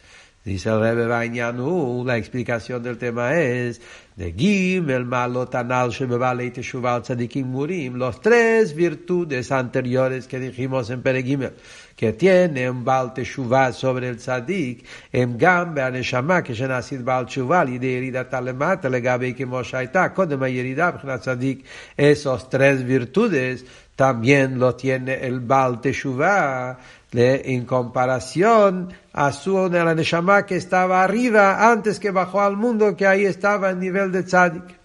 Dice 0.46 0.68
el 0.68 0.82
Rebbe 0.82 1.08
Bañanú, 1.08 2.04
la 2.06 2.18
explicación 2.18 2.84
del 2.84 2.98
tema 2.98 3.40
es, 3.40 3.80
de 4.18 4.34
Gimel 4.34 5.06
Malot 5.06 5.56
Anal 5.56 5.92
Shebevale 5.92 6.52
Teshuvah 6.52 7.02
Tzadikim 7.02 7.48
Murim, 7.48 7.96
los 7.96 8.20
tres 8.20 8.76
virtudes 8.76 9.54
anteriores 9.54 10.28
que 10.28 10.40
dijimos 10.40 10.90
en 10.90 11.02
Peregimel, 11.02 11.54
que 11.96 12.12
tiene 12.12 12.70
un 12.70 12.84
Baal 12.84 13.14
Teshuvah 13.14 13.72
sobre 13.72 14.10
el 14.10 14.18
Tzadik, 14.18 14.86
en 15.14 15.38
Gam 15.38 15.76
Beaneshama, 15.76 16.44
que 16.44 16.54
Shenacid 16.54 17.06
Baal 17.06 17.26
Teshuvah, 17.26 17.64
y 17.70 17.78
de 17.78 17.94
Yerida 17.94 18.28
Talemata, 18.28 18.90
le 18.90 19.00
Gabe 19.00 19.34
Kemo 19.34 19.64
Shaita, 19.64 20.14
Kodema 20.14 20.50
Yerida 20.50 20.92
Tzadik, 21.20 21.64
esos 21.96 22.50
tres 22.50 22.84
virtudes 22.84 23.66
también 23.96 24.60
lo 24.60 24.76
tiene 24.76 25.26
el 25.26 25.40
Baal 25.40 25.80
Teshuvah, 25.80 26.78
en 27.13 27.65
comparación 27.65 28.93
a 29.13 29.33
su 29.33 29.69
la 29.71 29.95
Neshama 29.95 30.45
que 30.45 30.57
estaba 30.57 31.03
arriba 31.03 31.71
antes 31.71 31.99
que 31.99 32.11
bajó 32.11 32.41
al 32.41 32.57
mundo, 32.57 32.97
que 32.97 33.07
ahí 33.07 33.25
estaba 33.25 33.71
en 33.71 33.81
nivel 33.81 34.13
de 34.13 34.23
tzadik. 34.23 34.79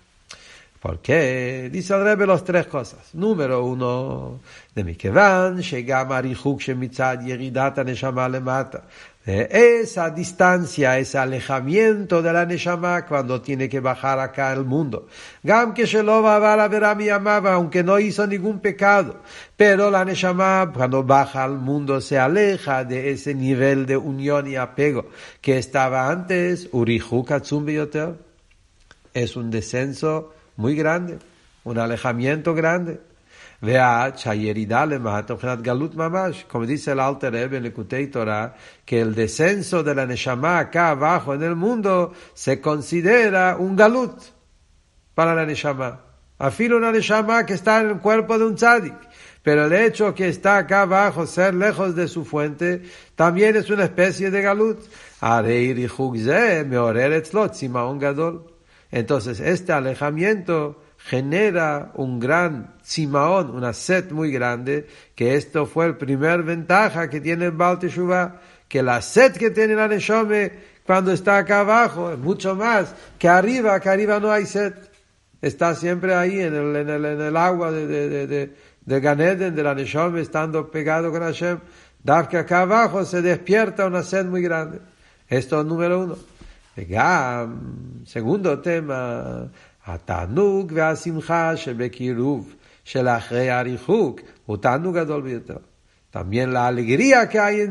¿Por 0.80 1.00
qué? 1.00 1.70
Dice 1.72 1.94
el 1.94 2.04
Rebbe 2.04 2.26
los 2.26 2.44
tres 2.44 2.68
cosas. 2.68 3.14
Número 3.14 3.64
uno, 3.64 4.40
de 4.76 4.84
mi 4.84 4.98
van, 5.10 5.62
שגם 5.62 6.12
הריחוק 6.12 6.62
שמצד 6.62 7.18
ירידת 7.22 7.78
הנשמה 7.78 8.28
למטה 8.28 8.78
esa 9.29 10.09
distancia, 10.09 10.99
ese 10.99 11.19
alejamiento 11.19 12.23
de 12.23 12.33
la 12.33 12.47
Neshama 12.47 13.05
cuando 13.05 13.43
tiene 13.43 13.69
que 13.69 13.79
bajar 13.79 14.19
acá 14.21 14.51
al 14.51 14.65
mundo. 14.65 15.07
Gam 15.43 15.75
que 15.75 15.85
mi 16.97 17.09
amaba, 17.11 17.53
aunque 17.53 17.85
no 17.85 17.99
hizo 17.99 18.27
ningún 18.27 18.61
pecado. 18.61 19.21
Pero 19.55 19.91
la 19.91 20.05
Neshama 20.07 20.73
cuando 20.75 21.03
baja 21.03 21.45
al 21.45 21.59
mundo 21.59 22.01
se 22.01 22.19
aleja 22.19 22.85
de 22.85 23.11
ese 23.11 23.35
nivel 23.35 23.85
de 23.85 23.99
unión 23.99 24.47
y 24.47 24.57
apego 24.57 25.11
que 25.43 25.59
estaba 25.59 26.09
antes. 26.11 26.69
Urihu 26.73 27.27
Es 29.13 29.37
un 29.37 29.51
descenso 29.51 30.33
muy 30.57 30.75
grande, 30.75 31.19
un 31.65 31.79
alejamiento 31.79 32.55
grande. 32.55 33.08
Como 33.61 34.13
dice 36.67 36.93
el 36.93 37.01
Alter 37.01 37.33
Rebbe 37.33 37.57
en 37.57 37.65
el 37.65 37.73
Torah, 38.11 38.55
que 38.85 39.01
el 39.01 39.17
descenso 39.17 39.83
de 39.83 39.97
la 39.97 40.07
Neshama 40.07 40.61
acá 40.61 40.91
abajo 40.91 41.35
en 41.35 41.43
el 41.43 41.57
mundo 41.57 42.13
se 42.35 42.61
considera 42.61 43.57
un 43.59 43.75
Galut 43.75 44.15
para 45.15 45.35
la 45.35 45.45
Neshama. 45.45 46.03
Afilo 46.39 46.77
una 46.77 46.93
Neshama 46.93 47.45
que 47.45 47.55
está 47.55 47.81
en 47.81 47.89
el 47.89 47.99
cuerpo 47.99 48.39
de 48.39 48.45
un 48.45 48.55
tzadik. 48.55 48.95
Pero 49.43 49.67
el 49.67 49.73
hecho 49.73 50.15
que 50.15 50.29
está 50.29 50.59
acá 50.59 50.83
abajo, 50.83 51.27
ser 51.27 51.55
lejos 51.55 51.97
de 51.97 52.07
su 52.07 52.25
fuente, 52.25 52.83
también 53.17 53.57
es 53.57 53.71
una 53.71 53.83
especie 53.85 54.31
de 54.31 54.43
galut. 54.43 54.79
Entonces, 58.91 59.41
este 59.41 59.73
alejamiento 59.73 60.81
genera 60.99 61.93
un 61.95 62.19
gran 62.19 62.75
simaón, 62.83 63.51
una 63.51 63.73
sed 63.73 64.11
muy 64.11 64.31
grande, 64.31 64.87
que 65.15 65.37
esto 65.37 65.67
fue 65.67 65.87
el 65.87 65.97
primer 65.97 66.43
ventaja 66.43 67.09
que 67.09 67.21
tiene 67.21 67.47
el 67.47 67.53
Baal 67.53 67.79
que 68.69 68.83
la 68.83 69.01
sed 69.01 69.33
que 69.37 69.51
tiene 69.51 69.75
la 69.75 69.89
Neshome 69.89 70.53
cuando 70.89 71.13
está 71.13 71.37
acá 71.37 71.61
abajo 71.61 72.13
es 72.13 72.19
mucho 72.19 72.55
más 72.57 72.95
que 73.19 73.29
arriba, 73.29 73.79
que 73.79 73.91
arriba 73.91 74.19
no 74.21 74.33
hay 74.33 74.47
sed. 74.47 74.73
Está 75.43 75.75
siempre 75.75 76.15
ahí 76.15 76.41
en 76.41 76.55
el, 76.55 76.77
en 76.77 76.89
el, 76.89 77.05
en 77.05 77.21
el 77.21 77.37
agua 77.37 77.71
de, 77.71 77.87
de, 77.87 78.27
de, 78.27 78.55
de, 78.81 79.01
Ganeden, 79.01 79.55
de 79.55 79.63
la 79.63 79.75
Neshome, 79.75 80.23
estando 80.23 80.71
pegado 80.71 81.11
con 81.13 81.21
Hashem. 81.21 81.59
que 82.31 82.39
acá 82.39 82.63
abajo 82.63 83.05
se 83.05 83.21
despierta 83.21 83.87
una 83.87 84.03
sed 84.03 84.25
muy 84.25 84.41
grande. 84.41 84.81
Esto 85.29 85.61
es 85.61 85.67
número 85.67 86.01
uno. 86.01 86.17
Segundo 88.07 88.61
tema, 88.61 89.51
התענוג 89.89 90.73
והשמחה 90.75 91.57
שבקירוב 91.57 92.55
של 92.85 93.09
אחרי 93.09 93.51
הריחוק 93.51 94.21
הוא 94.47 94.57
תענוג 94.57 94.99
גדול 94.99 95.23
ביותר. 95.23 95.57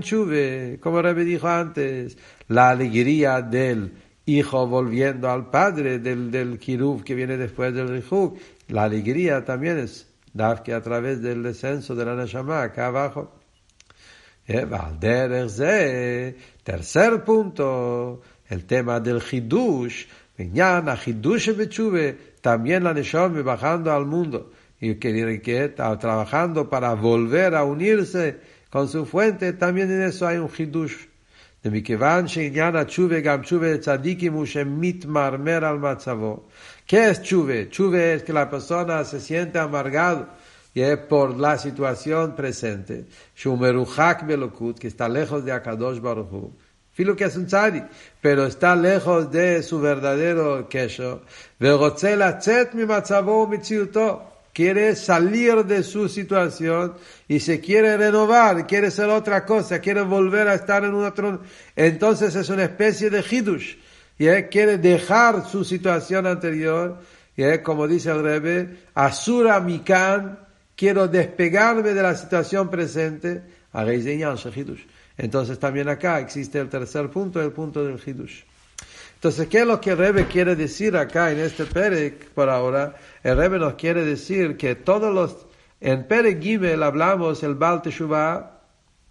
Chuve, 0.01 0.77
como 0.79 1.01
Rebbe 1.01 1.25
dijo 1.25 1.47
antes, 1.47 2.17
la 2.47 2.69
alegría 2.69 3.41
del 3.41 3.93
hijo 4.25 4.67
volviendo 4.67 5.29
al 5.29 5.49
padre, 5.49 5.99
del, 5.99 6.29
del 6.29 6.59
Kiruv 6.59 7.03
que 7.03 7.15
viene 7.15 7.37
después 7.37 7.73
del 7.73 7.89
Rihuk, 7.89 8.37
la 8.67 8.83
alegría 8.83 9.43
también 9.43 9.79
es 9.79 10.07
que 10.63 10.73
a 10.73 10.81
través 10.81 11.21
del 11.21 11.41
descenso 11.41 11.95
de 11.95 12.05
la 12.05 12.15
Neshama 12.15 12.61
acá 12.61 12.87
abajo. 12.87 13.33
Tercer 16.63 17.23
punto, 17.23 18.21
el 18.49 18.65
tema 18.65 18.99
del 18.99 19.21
Hidush, 19.21 20.05
también 22.40 22.84
la 22.84 22.94
Neshome 22.94 23.42
bajando 23.42 23.92
al 23.92 24.06
mundo 24.06 24.50
y 24.80 24.96
que, 24.96 25.40
que 25.40 25.68
trabajando 25.68 26.68
para 26.68 26.94
volver 26.94 27.54
a 27.54 27.64
unirse 27.64 28.38
con 28.70 28.88
su 28.88 29.06
fuente, 29.06 29.52
también 29.52 29.90
en 29.92 30.02
eso 30.02 30.26
hay 30.26 30.38
un 30.38 30.48
Hidush. 30.48 31.12
De 31.64 31.70
מכיוון 31.70 32.28
שעניין 32.28 32.76
התשובה 32.76 33.20
גם 33.20 33.42
תשובה 33.42 33.78
צדיקים 33.78 34.32
הוא 34.32 34.46
שמתמרמר 34.46 35.58
al 35.62 35.78
מצבו. 35.78 36.42
¿Qué 36.88 37.10
es 37.10 37.22
chuve? 37.22 37.68
Chuve 37.70 38.14
es 38.14 38.24
que 38.24 38.32
la 38.32 38.50
persona 38.50 39.04
se 39.04 39.20
siente 39.20 39.60
amargado 39.60 40.26
y 40.74 40.80
es 40.80 40.98
por 40.98 41.38
la 41.38 41.56
situación 41.58 42.34
presente. 42.34 43.06
Shumeruchak 43.36 44.26
belokut, 44.26 44.78
que 44.78 44.88
está 44.88 45.08
lejos 45.08 45.44
de 45.44 45.52
Akadosh 45.52 46.00
Filo 46.97 47.15
que 47.15 47.25
es 47.25 47.35
un 47.35 47.45
tzadi, 47.45 47.83
pero 48.19 48.47
está 48.47 48.75
lejos 48.75 49.31
de 49.31 49.61
su 49.61 49.79
verdadero 49.79 50.67
queso. 50.67 51.21
Quiere 54.51 54.95
salir 54.95 55.65
de 55.65 55.83
su 55.83 56.09
situación 56.09 56.95
y 57.27 57.39
se 57.39 57.59
quiere 57.61 57.97
renovar, 57.97 58.65
quiere 58.65 58.89
ser 58.89 59.09
otra 59.09 59.45
cosa, 59.45 59.79
quiere 59.79 60.01
volver 60.01 60.47
a 60.47 60.55
estar 60.55 60.83
en 60.85 60.95
un 60.95 61.05
otro. 61.05 61.43
Entonces 61.75 62.35
es 62.35 62.49
una 62.49 62.63
especie 62.63 63.11
de 63.11 63.23
hidush. 63.29 63.75
Y 64.17 64.25
él 64.25 64.49
quiere 64.49 64.79
dejar 64.79 65.47
su 65.47 65.63
situación 65.63 66.25
anterior. 66.25 66.97
Él, 67.35 67.61
como 67.61 67.87
dice 67.87 68.09
el 68.09 68.23
Rebbe, 68.23 68.75
Asura 68.95 69.59
Mikan, 69.59 70.39
quiero 70.75 71.07
despegarme 71.07 71.93
de 71.93 72.01
la 72.01 72.15
situación 72.15 72.71
presente. 72.71 73.43
Entonces 75.17 75.59
también 75.59 75.89
acá 75.89 76.19
existe 76.19 76.59
el 76.59 76.69
tercer 76.69 77.09
punto, 77.09 77.41
el 77.41 77.51
punto 77.51 77.83
del 77.83 77.99
Hidush. 78.03 78.43
Entonces, 79.15 79.47
¿qué 79.47 79.61
es 79.61 79.65
lo 79.65 79.81
que 79.81 79.91
el 79.91 79.97
Rebbe 79.97 80.27
quiere 80.27 80.55
decir 80.55 80.95
acá 80.95 81.31
en 81.31 81.39
este 81.39 81.65
Perek 81.65 82.29
por 82.29 82.49
ahora? 82.49 82.95
El 83.23 83.35
Rebbe 83.35 83.57
nos 83.57 83.73
quiere 83.73 84.05
decir 84.05 84.57
que 84.57 84.75
todos 84.75 85.11
los, 85.11 85.47
en 85.81 86.07
Perek 86.07 86.39
Gimel 86.39 86.83
hablamos 86.83 87.41
el 87.41 87.55
Baal 87.55 87.81
Teshuvah, 87.81 88.57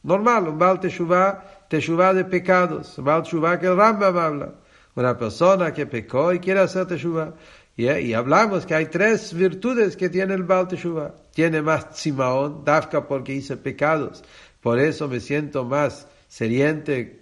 Normal, 0.05 0.47
un 0.47 0.59
Baal 0.59 0.79
Teshuvah, 0.79 1.67
Teshuvah 1.69 2.15
de 2.15 2.25
pecados, 2.25 2.97
un 2.99 3.05
Baal 3.05 3.25
Teshuvah 3.25 3.59
que 3.59 3.67
el 3.67 3.77
Rambam 3.77 4.17
habla. 4.17 4.53
Una 4.95 5.19
persona 5.19 5.75
que 5.75 5.85
pecó 5.87 6.33
y 6.33 6.39
quiere 6.39 6.61
hacer 6.61 6.87
Teshuvah. 6.87 7.35
Y, 7.77 8.15
hablamos 8.15 8.65
que 8.65 8.75
hay 8.75 8.87
tres 8.87 9.35
virtudes 9.35 9.97
que 9.97 10.09
tiene 10.09 10.35
el 10.35 10.45
Baal 10.45 10.69
Teshuvah. 10.69 11.13
Tiene 11.35 11.61
más 11.61 11.91
Tzimaón, 11.91 12.65
Dafka 12.65 13.07
porque 13.07 13.35
hice 13.35 13.57
pecados. 13.57 14.23
Por 14.67 14.81
eso 14.81 15.07
me 15.07 15.21
siento 15.21 15.65
más 15.65 16.09
seriente, 16.27 17.21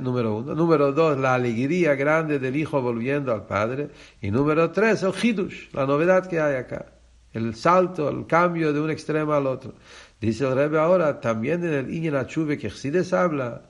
número 0.00 0.36
uno. 0.38 0.54
Número 0.54 0.90
dos, 0.90 1.18
la 1.18 1.34
alegría 1.34 1.94
grande 1.94 2.38
del 2.38 2.56
hijo 2.56 2.80
volviendo 2.80 3.30
al 3.30 3.44
padre. 3.44 3.90
Y 4.22 4.30
número 4.30 4.70
tres, 4.70 5.02
el 5.02 5.12
Hidush, 5.12 5.70
la 5.74 5.84
novedad 5.84 6.26
que 6.26 6.40
hay 6.40 6.56
acá. 6.56 6.86
El 7.34 7.54
salto, 7.54 8.08
el 8.08 8.26
cambio 8.26 8.72
de 8.72 8.80
un 8.80 8.90
extremo 8.90 9.34
al 9.34 9.46
otro. 9.46 9.74
Dice 10.18 10.46
el 10.46 10.54
Rebbe 10.54 10.78
ahora, 10.78 11.20
también 11.20 11.62
en 11.62 11.74
el 11.74 11.94
Inyan 11.94 12.24
que 12.24 12.70
Chsides 12.70 13.12
habla, 13.12 13.68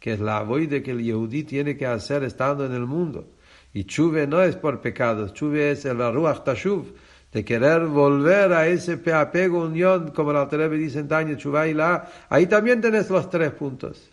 que 0.00 0.14
es 0.14 0.18
la 0.18 0.42
de 0.42 0.82
que 0.82 0.90
el 0.90 1.04
Yehudí 1.04 1.44
tiene 1.44 1.76
que 1.76 1.86
hacer 1.86 2.24
estando 2.24 2.66
en 2.66 2.72
el 2.72 2.84
mundo. 2.84 3.28
Y 3.74 3.84
chuve 3.84 4.26
no 4.26 4.42
es 4.42 4.56
por 4.56 4.80
pecados, 4.80 5.34
chuve 5.34 5.70
es 5.70 5.84
el 5.84 5.98
Ruach 5.98 6.42
Tashuv, 6.42 6.84
de 7.32 7.44
querer 7.44 7.86
volver 7.86 8.52
a 8.52 8.66
ese 8.66 9.00
apego, 9.12 9.64
unión, 9.64 10.12
como 10.12 10.32
la 10.32 10.46
Rebbe 10.46 10.78
dice 10.78 11.00
en 11.00 11.08
Tanya, 11.08 11.36
y 11.66 11.74
la. 11.74 12.08
Ahí 12.28 12.46
también 12.46 12.80
tenés 12.80 13.10
los 13.10 13.28
tres 13.28 13.52
puntos. 13.52 14.10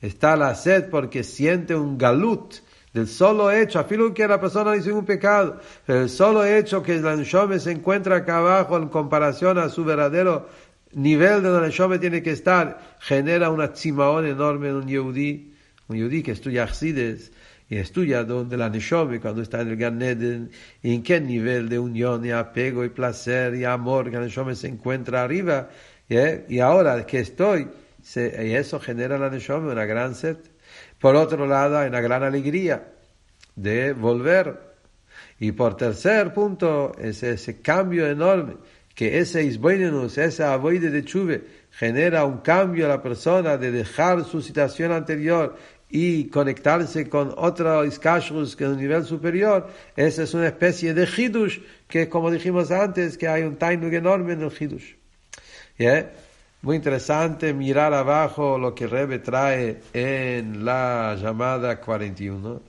Está 0.00 0.36
la 0.36 0.54
sed 0.54 0.90
porque 0.90 1.24
siente 1.24 1.74
un 1.74 1.96
galut 1.98 2.54
del 2.94 3.08
solo 3.08 3.50
hecho, 3.50 3.80
afilo 3.80 4.14
que 4.14 4.26
la 4.28 4.40
persona 4.40 4.76
hizo 4.76 4.96
un 4.96 5.04
pecado, 5.04 5.58
pero 5.84 6.02
el 6.02 6.08
solo 6.08 6.44
hecho 6.44 6.80
que 6.80 6.94
el 6.94 7.06
Anshome 7.06 7.58
se 7.58 7.72
encuentra 7.72 8.16
acá 8.16 8.38
abajo 8.38 8.76
en 8.76 8.88
comparación 8.88 9.58
a 9.58 9.68
su 9.68 9.84
verdadero 9.84 10.48
nivel 10.92 11.42
de 11.42 11.48
donde 11.48 11.58
el 11.58 11.72
Anshome 11.72 11.98
tiene 11.98 12.22
que 12.22 12.30
estar, 12.30 12.96
genera 13.00 13.50
una 13.50 13.72
tzimaón 13.72 14.26
enorme 14.26 14.68
en 14.68 14.76
un 14.76 14.86
Yehudi, 14.86 15.54
un 15.88 15.96
Yehudi 15.96 16.22
que 16.22 16.30
estudia 16.30 16.62
Achsides, 16.62 17.32
y 17.68 17.76
estudia 17.76 18.24
donde 18.24 18.56
la 18.56 18.68
Neshome, 18.68 19.20
cuando 19.20 19.42
está 19.42 19.62
en 19.62 19.68
el 19.68 19.76
Gan 19.76 20.50
y 20.82 20.94
en 20.94 21.02
qué 21.02 21.20
nivel 21.20 21.68
de 21.68 21.78
unión 21.78 22.24
y 22.24 22.30
apego 22.30 22.84
y 22.84 22.90
placer 22.90 23.54
y 23.54 23.64
amor 23.64 24.10
que 24.10 24.16
la 24.16 24.24
Neshome 24.24 24.54
se 24.54 24.68
encuentra 24.68 25.22
arriba. 25.22 25.70
Y 26.08 26.58
ahora 26.58 27.06
que 27.06 27.20
estoy, 27.20 27.68
y 28.14 28.52
eso 28.52 28.78
genera 28.78 29.18
la 29.18 29.30
Neshome 29.30 29.72
una 29.72 29.86
gran 29.86 30.14
sed. 30.14 30.36
Por 30.98 31.16
otro 31.16 31.46
lado, 31.46 31.78
hay 31.78 31.88
una 31.88 32.00
gran 32.00 32.22
alegría 32.22 32.92
de 33.56 33.92
volver. 33.92 34.74
Y 35.40 35.52
por 35.52 35.76
tercer 35.76 36.34
punto, 36.34 36.92
es 36.98 37.22
ese 37.22 37.60
cambio 37.60 38.06
enorme 38.06 38.56
que 38.94 39.18
ese 39.18 39.42
isboinenus, 39.42 40.18
esa 40.18 40.52
avoide 40.52 40.90
de 40.90 41.04
chuve, 41.04 41.42
genera 41.72 42.24
un 42.24 42.38
cambio 42.38 42.86
a 42.86 42.88
la 42.88 43.02
persona 43.02 43.56
de 43.56 43.72
dejar 43.72 44.24
su 44.24 44.40
situación 44.40 44.92
anterior 44.92 45.56
y 45.96 46.24
conectarse 46.24 47.08
con 47.08 47.32
otro 47.36 47.84
iskashrus 47.84 48.56
que 48.56 48.64
es 48.64 48.70
un 48.70 48.78
nivel 48.78 49.04
superior, 49.04 49.68
esa 49.94 50.24
es 50.24 50.34
una 50.34 50.48
especie 50.48 50.92
de 50.92 51.06
hidush 51.06 51.60
que 51.86 52.08
como 52.08 52.32
dijimos 52.32 52.72
antes, 52.72 53.16
que 53.16 53.28
hay 53.28 53.44
un 53.44 53.54
tainug 53.54 53.94
enorme 53.94 54.32
en 54.32 54.42
el 54.42 54.50
hidush. 54.50 54.96
Muy 56.62 56.74
interesante 56.74 57.54
mirar 57.54 57.94
abajo 57.94 58.58
lo 58.58 58.74
que 58.74 58.88
Rebe 58.88 59.20
trae 59.20 59.82
en 59.92 60.64
la 60.64 61.14
llamada 61.14 61.80
41, 61.80 62.60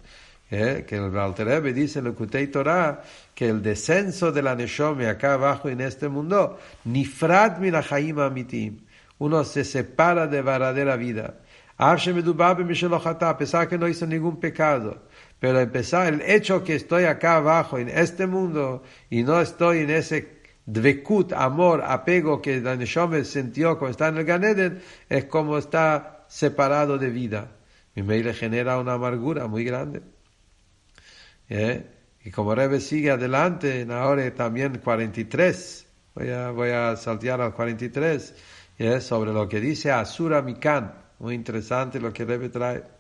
que 0.48 0.86
el 0.92 1.18
Alter 1.18 1.48
Rebbe 1.48 1.74
dice 1.74 1.98
en 1.98 2.06
el 2.06 2.14
Kutei 2.14 2.46
Torah 2.46 3.02
que 3.34 3.50
el 3.50 3.64
descenso 3.64 4.32
de 4.32 4.44
la 4.44 4.54
Neshome 4.54 5.08
acá 5.08 5.34
abajo 5.34 5.68
en 5.68 5.82
este 5.82 6.10
mundo, 6.10 6.60
nifrat 6.84 7.58
min 7.58 7.74
uno 9.18 9.44
se 9.46 9.64
separa 9.64 10.28
de 10.28 10.44
verdadera 10.44 10.96
vida 10.96 11.34
a 11.78 13.38
pesar 13.38 13.68
que 13.68 13.78
no 13.78 13.88
hizo 13.88 14.08
ningún 14.08 14.40
pecado. 14.40 15.04
Pero 15.40 15.60
empezar 15.60 16.14
el 16.14 16.22
hecho 16.22 16.64
que 16.64 16.76
estoy 16.76 17.04
acá 17.04 17.36
abajo 17.38 17.78
en 17.78 17.90
este 17.90 18.28
mundo 18.28 18.84
y 19.10 19.24
no 19.24 19.42
estoy 19.42 19.80
en 19.80 19.90
ese 19.90 20.36
dvekut, 20.66 21.34
amor, 21.34 21.84
apego 21.86 22.42
que 22.42 22.62
la 22.62 22.76
Neshome 22.76 23.24
sintió 23.26 23.78
cuando 23.78 23.92
está 23.92 24.08
en 24.08 24.18
el 24.18 24.26
Ganeden, 24.26 24.82
es 25.10 25.26
como 25.26 25.58
está 25.58 26.26
separado 26.28 26.98
de 26.98 27.10
vida. 27.10 27.52
Y 27.96 28.02
le 28.02 28.34
genera 28.34 28.78
una 28.78 28.94
amargura 28.94 29.48
muy 29.48 29.64
grande. 29.64 30.02
¿Eh? 31.50 31.86
Y 32.24 32.32
como 32.32 32.56
Rebe 32.56 32.80
sigue 32.80 33.12
adelante, 33.12 33.86
ahora 33.90 34.34
también 34.34 34.80
43, 34.80 35.88
voy 36.16 36.30
a, 36.30 36.50
voy 36.52 36.72
a 36.72 36.96
saltear 36.96 37.40
al 37.40 37.54
43, 37.54 38.36
¿eh? 38.80 39.00
sobre 39.00 39.32
lo 39.32 39.48
que 39.48 39.60
dice 39.62 39.92
Asura 39.92 40.42
Mikan. 40.42 41.05
Muy 41.20 41.36
interesante 41.36 42.00
lo 42.00 42.12
que 42.12 42.26
debe 42.26 42.50
traer. 42.50 42.96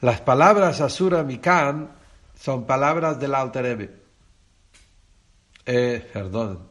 Las 0.00 0.20
palabras 0.20 0.80
Asura 0.80 1.22
Mikan 1.22 1.90
son 2.34 2.66
palabras 2.66 3.20
del 3.20 3.34
Alter 3.34 3.62
Rebbe. 3.62 4.00
Eh, 5.66 6.08
perdón, 6.12 6.70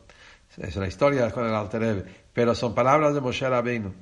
es 0.57 0.75
una 0.75 0.87
historia 0.87 1.29
con 1.31 1.45
el 1.45 1.53
Alter 1.53 1.81
Rebbe, 1.81 2.05
pero 2.33 2.55
son 2.55 2.73
palabras 2.73 3.13
de 3.13 3.21
Moshe 3.21 3.47
Rabbeinu. 3.47 3.93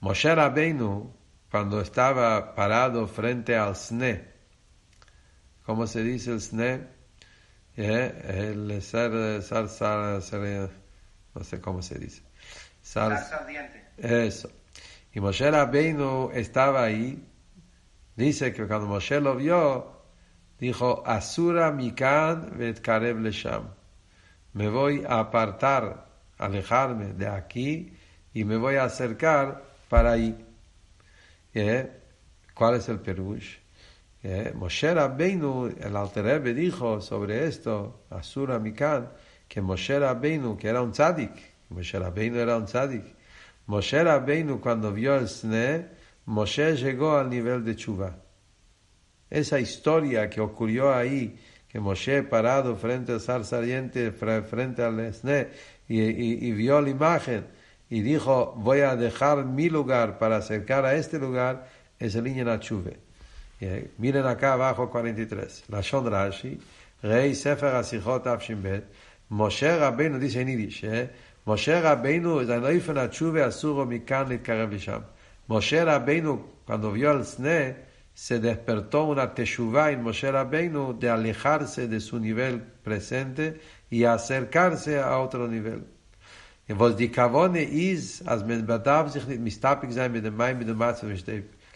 Moshe 0.00 0.34
Rabbeinu, 0.34 1.12
cuando 1.50 1.80
estaba 1.80 2.54
parado 2.54 3.06
frente 3.06 3.56
al 3.56 3.76
Sne, 3.76 4.24
¿cómo 5.64 5.86
se 5.86 6.02
dice 6.02 6.32
el 6.32 6.40
Sne? 6.40 6.86
Eh, 7.76 8.52
el 8.54 8.80
ser, 8.80 9.42
ser, 9.42 9.68
ser, 9.68 10.70
no 11.34 11.44
sé 11.44 11.60
cómo 11.60 11.82
se 11.82 11.98
dice. 11.98 12.25
Eso. 13.98 14.50
Y 15.12 15.20
Moshe 15.20 15.50
Rabbeinu 15.50 16.30
estaba 16.32 16.84
ahí. 16.84 17.22
Dice 18.14 18.52
que 18.52 18.66
cuando 18.66 18.86
Moshe 18.86 19.20
lo 19.20 19.34
vio, 19.34 19.92
dijo, 20.58 21.02
Asura 21.04 21.72
mikan 21.72 22.56
vet 22.56 22.80
karev 22.80 23.20
lesham. 23.20 23.64
Me 24.52 24.68
voy 24.68 25.04
a 25.06 25.18
apartar, 25.18 26.06
alejarme 26.38 27.12
de 27.12 27.26
aquí 27.26 27.92
y 28.32 28.44
me 28.44 28.56
voy 28.56 28.76
a 28.76 28.84
acercar 28.84 29.64
para 29.88 30.12
ahí. 30.12 30.36
¿Eh? 31.52 31.90
¿Cuál 32.54 32.76
es 32.76 32.88
el 32.88 33.00
perush? 33.00 33.56
¿Eh? 34.22 34.52
Moshe 34.54 34.94
Rabbeinu, 34.94 35.74
el 35.78 35.96
Alter 35.96 36.42
dijo 36.54 37.00
sobre 37.00 37.46
esto, 37.46 38.04
Asura 38.10 38.58
mikan, 38.58 39.10
que 39.48 39.60
Moshe 39.60 39.98
Rabbeinu, 39.98 40.56
que 40.56 40.68
era 40.68 40.82
un 40.82 40.92
tzadik, 40.92 41.55
Moshe 41.70 41.98
Rabbeinu 41.98 42.38
era 42.38 42.56
un 42.56 42.66
tzadik. 42.66 43.04
Moshe 43.66 44.02
Rabbeinu 44.02 44.60
cuando 44.60 44.92
vio 44.92 45.16
el 45.16 45.28
Sne, 45.28 45.86
Moshe 46.26 46.76
llegó 46.76 47.16
al 47.16 47.28
nivel 47.28 47.64
de 47.64 47.76
Chuba. 47.76 48.16
Esa 49.28 49.58
historia 49.58 50.30
que 50.30 50.40
ocurrió 50.40 50.94
ahí, 50.94 51.38
que 51.68 51.80
Moshe 51.80 52.22
parado 52.22 52.76
frente 52.76 53.12
al 53.12 53.20
zar 53.20 53.44
saliente, 53.44 54.12
frente 54.12 54.82
al 54.82 55.12
Sne, 55.12 55.48
y, 55.88 56.52
vio 56.52 56.80
la 56.80 56.90
imagen 56.90 57.46
y 57.88 58.00
dijo, 58.02 58.54
voy 58.56 58.80
a 58.80 58.96
dejar 58.96 59.44
mi 59.44 59.68
lugar 59.68 60.18
para 60.18 60.36
acercar 60.36 60.84
a 60.84 60.94
este 60.94 61.18
lugar, 61.18 61.68
es 61.98 62.14
el 62.14 62.26
Inyan 62.26 62.60
Chuve. 62.60 62.98
Miren 63.98 64.26
acá 64.26 64.52
abajo 64.52 64.90
43. 64.90 65.64
La 65.68 65.80
Shon 65.80 66.10
Rashi, 66.10 66.60
Rey 67.02 67.34
Sefer 67.34 67.74
Asichot 67.74 68.26
Avshimbet, 68.26 68.84
Moshe 69.30 69.76
Rabbeinu 69.78 70.18
dice 70.18 70.40
en 70.40 70.48
Yiddish, 70.48 70.84
eh, 70.84 71.10
Moshe 71.46 71.80
Rabbeinu. 71.80 72.44
Moshe 75.46 75.84
Rabbeinu, 75.84 76.44
cuando 76.66 76.90
vio 76.90 77.10
al 77.10 77.24
Sne, 77.24 77.76
se 78.12 78.40
despertó 78.40 79.04
una 79.04 79.32
teshuva 79.32 79.92
en 79.92 80.02
Moshe 80.02 80.28
Rabbeinu 80.28 80.98
de 80.98 81.08
alejarse 81.08 81.86
de 81.86 82.00
su 82.00 82.18
nivel 82.18 82.60
presente 82.60 83.60
y 83.88 84.02
acercarse 84.02 84.98
a 84.98 85.18
otro 85.18 85.46
nivel. 85.46 85.84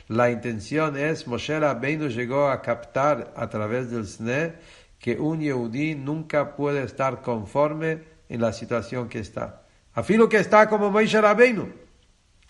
La 0.09 0.31
intención 0.31 0.97
es, 0.97 1.27
Moshe 1.29 1.61
Rabbeinu 1.61 2.09
llegó 2.09 2.49
a 2.49 2.61
captar 2.61 3.33
a 3.37 3.49
través 3.49 3.89
del 3.93 4.05
Sne 4.05 4.55
que 4.99 5.17
un 5.17 5.41
Yehudí 5.41 5.95
nunca 5.95 6.57
puede 6.57 6.83
estar 6.83 7.23
conforme 7.23 8.03
en 8.29 8.41
la 8.41 8.53
situación 8.53 9.09
que 9.09 9.21
está. 9.21 9.60
Afilo 10.01 10.31
que 10.31 10.39
está 10.39 10.67
como 10.67 10.91
Moishe 10.91 11.21
Rabbeinu, 11.21 11.69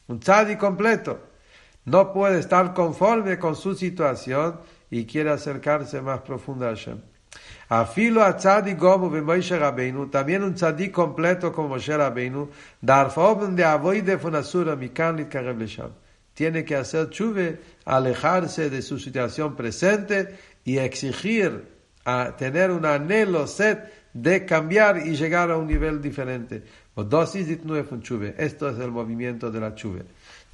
un 0.07 0.21
tzadi 0.21 0.55
completo. 0.57 1.19
No 1.85 2.13
puede 2.13 2.39
estar 2.39 2.73
conforme 2.73 3.41
con 3.41 3.57
su 3.57 3.75
situación 3.75 4.61
y 4.89 5.05
quiere 5.05 5.31
acercarse 5.31 6.01
más 6.01 6.21
profundo 6.21 6.67
a 6.67 6.69
Hashem. 6.69 7.01
Afilo 7.69 8.23
a 8.23 8.37
tzadi 8.37 8.75
gomu 8.75 9.11
de 9.11 9.21
Moishe 9.21 9.59
Rabbeinu, 9.59 10.07
también 10.11 10.45
un 10.45 10.55
tzadi 10.55 10.91
completo 10.91 11.53
como 11.53 11.71
Moshe 11.71 11.97
Rabbeinu, 11.97 12.51
dar 12.81 13.11
de 13.11 13.65
avoide 13.65 14.17
fonasura 14.17 14.77
mikan 14.77 15.17
litkarev 15.17 15.59
lesham. 15.59 15.91
Tiene 16.35 16.65
que 16.65 16.77
hacer 16.77 17.11
chuve, 17.11 17.59
alejarse 17.85 18.71
de 18.71 18.81
su 18.81 18.97
situación 18.97 19.57
presente 19.57 20.39
y 20.65 20.79
exigir 20.79 21.67
a 22.05 22.37
tener 22.37 22.71
un 22.71 22.87
anhelo, 22.87 23.49
sed 23.49 23.79
de 24.13 24.45
cambiar 24.45 25.07
y 25.07 25.17
llegar 25.17 25.51
a 25.51 25.57
un 25.57 25.67
nivel 25.67 26.01
diferente. 26.01 26.63
O 27.01 27.05
dosis 27.05 27.49
de 27.49 27.57
chuve. 28.03 28.35
Esto 28.37 28.69
es 28.69 28.79
el 28.79 28.91
movimiento 28.91 29.51
de 29.51 29.59
la 29.59 29.75
chuve. 29.75 30.05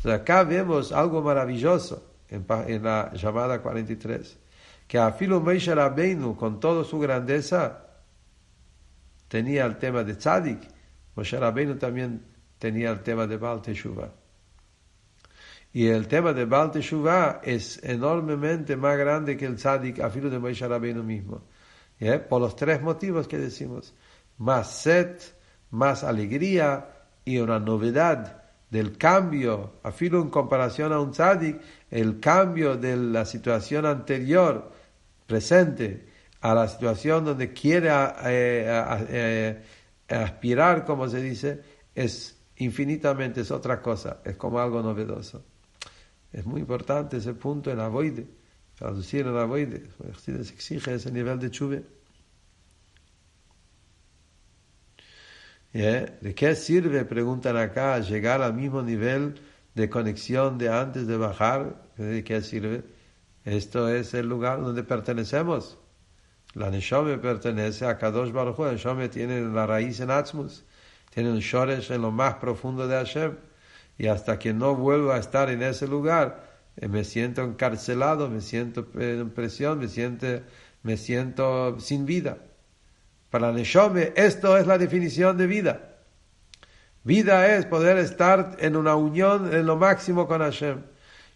acá 0.05 0.45
vemos 0.45 0.93
algo 0.93 1.21
maravilloso 1.21 2.05
en, 2.29 2.47
en 2.69 2.85
la 2.85 3.13
llamada 3.15 3.61
43. 3.61 4.39
Que 4.87 4.97
a 4.97 5.11
Filo 5.11 5.41
Meisha 5.41 5.75
Rabbeinu, 5.75 6.37
con 6.37 6.61
toda 6.61 6.85
su 6.85 7.01
grandeza, 7.01 7.85
tenía 9.27 9.67
el 9.67 9.77
tema 9.77 10.05
de 10.05 10.15
Tzadik. 10.15 10.61
Moshe 11.17 11.37
Rabbeinu 11.37 11.75
también 11.79 12.23
tenía 12.61 12.91
el 12.93 13.03
tema 13.03 13.27
de 13.27 13.39
Baal 13.39 13.61
Teshuvah. 13.61 14.13
Y 15.73 15.89
el 15.89 16.07
tema 16.07 16.33
de 16.33 16.45
Baal 16.45 16.71
Teshuvah 16.71 17.41
es 17.43 17.83
enormemente 17.83 18.77
más 18.77 18.97
grande 18.97 19.37
que 19.37 19.47
el 19.47 19.57
Tzadik, 19.57 19.99
a 19.99 20.11
filo 20.11 20.31
de 20.31 20.39
Moshe 20.39 20.69
Rabbeinu 20.69 21.03
mismo. 21.03 21.43
Por 22.29 22.41
los 22.41 22.55
tres 22.55 22.81
motivos 22.81 23.27
que 23.27 23.37
decimos. 23.37 23.93
Más 24.39 24.71
set, 24.71 25.36
más 25.71 26.05
alegría 26.05 26.87
y 27.25 27.39
una 27.39 27.59
novedad 27.59 28.43
del 28.71 28.97
cambio, 28.99 29.75
a 29.83 29.93
filo 29.93 30.21
en 30.21 30.29
comparación 30.29 30.93
a 30.93 31.01
un 31.01 31.13
tzadik, 31.13 31.61
el 31.91 32.21
cambio 32.21 32.77
de 32.77 32.97
la 32.97 33.25
situación 33.25 33.87
anterior, 33.87 34.73
presente, 35.27 36.07
a 36.41 36.55
la 36.55 36.69
situación 36.69 37.25
donde 37.25 37.53
quiere 37.53 37.89
eh, 38.25 38.65
eh, 39.09 39.63
aspirar, 40.09 40.85
como 40.85 41.09
se 41.09 41.21
dice, 41.21 41.61
es 41.95 42.37
infinitamente, 42.57 43.41
es 43.41 43.51
otra 43.51 43.81
cosa, 43.81 44.19
es 44.25 44.37
como 44.37 44.61
algo 44.61 44.83
novedoso. 44.83 45.45
Es 46.33 46.45
muy 46.45 46.61
importante 46.61 47.17
ese 47.17 47.35
punto 47.35 47.71
en 47.71 47.81
Avoide, 47.81 48.27
traducir 48.77 49.27
en 49.27 49.37
Avoide, 49.37 49.85
se 50.23 50.33
exige 50.41 50.95
ese 50.95 51.11
nivel 51.11 51.39
de 51.39 51.51
chuve. 51.51 51.96
¿De 55.77 56.35
qué 56.35 56.55
sirve, 56.55 57.05
preguntan 57.05 57.59
acá, 57.59 57.99
llegar 57.99 58.41
al 58.41 58.55
mismo 58.55 58.81
nivel 58.81 59.35
de 59.75 59.91
conexión 59.91 60.57
de 60.57 60.71
antes 60.71 61.07
de 61.07 61.19
bajar? 61.19 61.83
¿De 61.99 62.25
qué 62.25 62.41
sirve? 62.41 62.83
Esto 63.45 63.91
es 63.91 64.15
el 64.15 64.27
lugar 64.27 64.63
donde 64.63 64.83
pertenecemos. 64.85 65.77
La 66.55 66.71
Neshome 66.71 67.19
pertenece 67.19 67.85
a 67.85 67.99
Kadosh 67.99 68.33
Baruch 68.33 68.59
La 68.59 68.73
Neshome 68.73 69.11
tiene 69.11 69.43
la 69.43 69.67
raíz 69.67 70.01
en 70.01 70.11
Atzmus, 70.11 70.65
tiene 71.11 71.31
un 71.31 71.41
Shoresh 71.41 71.93
en 71.93 72.01
lo 72.01 72.11
más 72.11 72.37
profundo 72.37 72.89
de 72.89 72.97
Hashem. 72.97 73.37
Y 73.99 74.07
hasta 74.07 74.39
que 74.39 74.55
no 74.55 74.75
vuelva 74.77 75.17
a 75.17 75.19
estar 75.19 75.51
en 75.51 75.63
ese 75.63 75.87
lugar, 75.87 76.43
eh, 76.77 76.89
me 76.89 77.05
siento 77.05 77.43
encarcelado, 77.43 78.31
me 78.31 78.41
siento 78.41 78.87
en 78.95 79.29
presión, 79.29 79.79
me 79.79 79.89
siento, 79.89 80.27
me 80.83 80.97
siento 80.97 81.79
sin 81.81 82.07
vida. 82.07 82.39
Para 83.31 83.53
Neshome, 83.53 84.13
esto 84.17 84.57
es 84.57 84.67
la 84.67 84.79
definición 84.79 85.37
de 85.37 85.47
vida. 85.47 85.97
Vida 87.05 87.55
es 87.57 87.67
poder 87.67 87.99
estar 87.99 88.57
en 88.59 88.77
una 88.77 88.97
unión 88.97 89.53
en 89.55 89.67
lo 89.67 89.77
máximo 89.77 90.27
con 90.27 90.41
Hashem. 90.41 90.83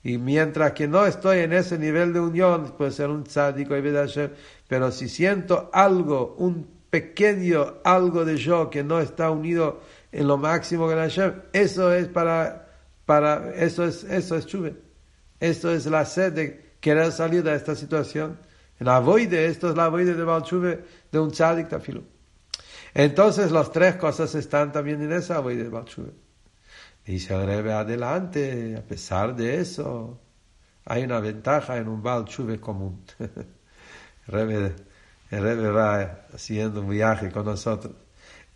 Y 0.03 0.19
mientras 0.19 0.73
que 0.73 0.89
no 0.89 1.05
estoy 1.05 1.41
en 1.41 1.53
ese 1.53 1.79
nivel 1.79 2.13
de 2.13 2.21
unión, 2.21 2.75
puede 2.77 2.91
ser 2.91 3.11
un 3.11 3.25
tzádico 3.25 3.77
y 3.77 3.93
Hashem, 3.93 4.31
pero 4.67 4.91
si 4.91 5.09
siento 5.09 5.71
algo, 5.73 6.35
un 6.39 6.67
pequeño 6.89 7.75
algo 7.85 8.25
de 8.25 8.37
yo 8.37 8.71
que 8.71 8.83
no 8.83 8.99
está 8.99 9.31
unido 9.31 9.81
en 10.11 10.27
lo 10.27 10.39
máximo 10.39 10.87
con 10.87 10.97
Hashem, 10.97 11.35
eso 11.53 11.93
es 11.93 12.09
para, 12.09 12.69
para 13.05 13.55
eso 13.55 13.85
es, 13.85 14.05
eso 14.05 14.37
es 14.37 14.47
chuve. 14.47 14.75
Esto 15.39 15.73
es 15.73 15.87
la 15.87 16.05
sed 16.05 16.33
de 16.33 16.75
querer 16.81 17.13
salir 17.13 17.43
de 17.43 17.55
esta 17.55 17.75
situación. 17.75 18.39
La 18.81 18.99
voide, 18.99 19.47
esto 19.47 19.71
es 19.71 19.77
la 19.77 19.89
voide 19.89 20.15
de 20.15 20.25
Balchuve, 20.25 20.85
de 21.13 21.19
un 21.19 21.31
tzadik 21.31 21.69
tafilo. 21.69 22.03
Entonces, 22.95 23.51
las 23.51 23.71
tres 23.71 23.97
cosas 23.97 24.35
están 24.35 24.73
también 24.73 25.03
en 25.03 25.13
esa 25.13 25.41
voide 25.41 25.65
de 25.65 25.69
Balchuve. 25.69 26.13
Dice 27.05 27.35
el 27.35 27.47
Rebbe 27.47 27.73
adelante, 27.73 28.77
a 28.77 28.83
pesar 28.83 29.37
de 29.37 29.61
eso, 29.61 30.19
hay 30.87 31.05
una 31.05 31.21
ventaja 31.21 31.77
en 31.77 31.89
un 31.89 32.03
Balchuve 32.03 32.59
común. 32.59 33.05
el, 33.19 33.29
Rebbe, 34.27 34.75
el 35.31 35.43
Rebbe 35.43 35.71
va 35.71 36.27
haciendo 36.33 36.81
un 36.81 36.91
viaje 36.91 37.31
con 37.31 37.45
nosotros. 37.45 37.95